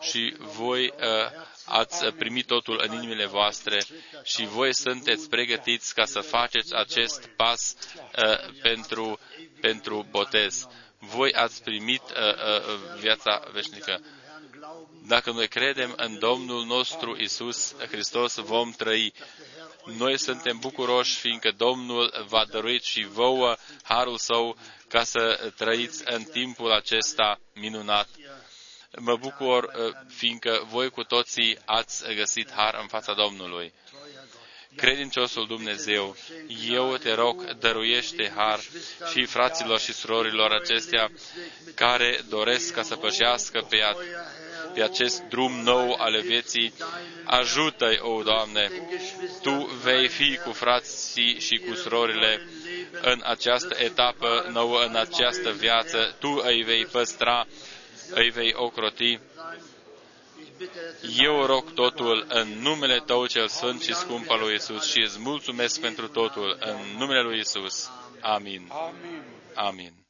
[0.00, 1.30] și voi uh,
[1.64, 3.78] ați primit totul în inimile voastre
[4.22, 7.76] și voi sunteți pregătiți ca să faceți acest pas
[8.24, 9.18] uh, pentru,
[9.60, 10.66] pentru botez.
[10.98, 14.00] Voi ați primit uh, uh, viața veșnică.
[15.06, 19.12] Dacă noi credem în Domnul nostru Isus Hristos, vom trăi.
[19.84, 24.56] Noi suntem bucuroși, fiindcă Domnul v-a dăruit și vouă harul său
[24.88, 28.08] ca să trăiți în timpul acesta minunat.
[28.98, 33.72] Mă bucur, uh, fiindcă voi cu toții ați găsit har în fața Domnului.
[34.76, 36.16] Credinciosul Dumnezeu,
[36.68, 38.60] eu te rog, dăruiește har
[39.12, 41.10] și fraților și surorilor acestea
[41.74, 43.82] care doresc ca să pășească pe
[44.74, 46.72] pe acest drum nou ale vieții.
[47.24, 48.70] Ajută-i, o Doamne!
[49.42, 52.40] Tu vei fi cu frații și cu surorile
[53.00, 56.16] în această etapă nouă, în această viață.
[56.18, 57.46] Tu îi vei păstra,
[58.10, 59.18] îi vei ocroti.
[61.18, 65.18] Eu rog totul în numele Tău cel Sfânt și Scump al lui Isus și îți
[65.18, 67.90] mulțumesc pentru totul în numele lui Isus.
[68.20, 68.72] Amin.
[69.54, 70.01] Amin.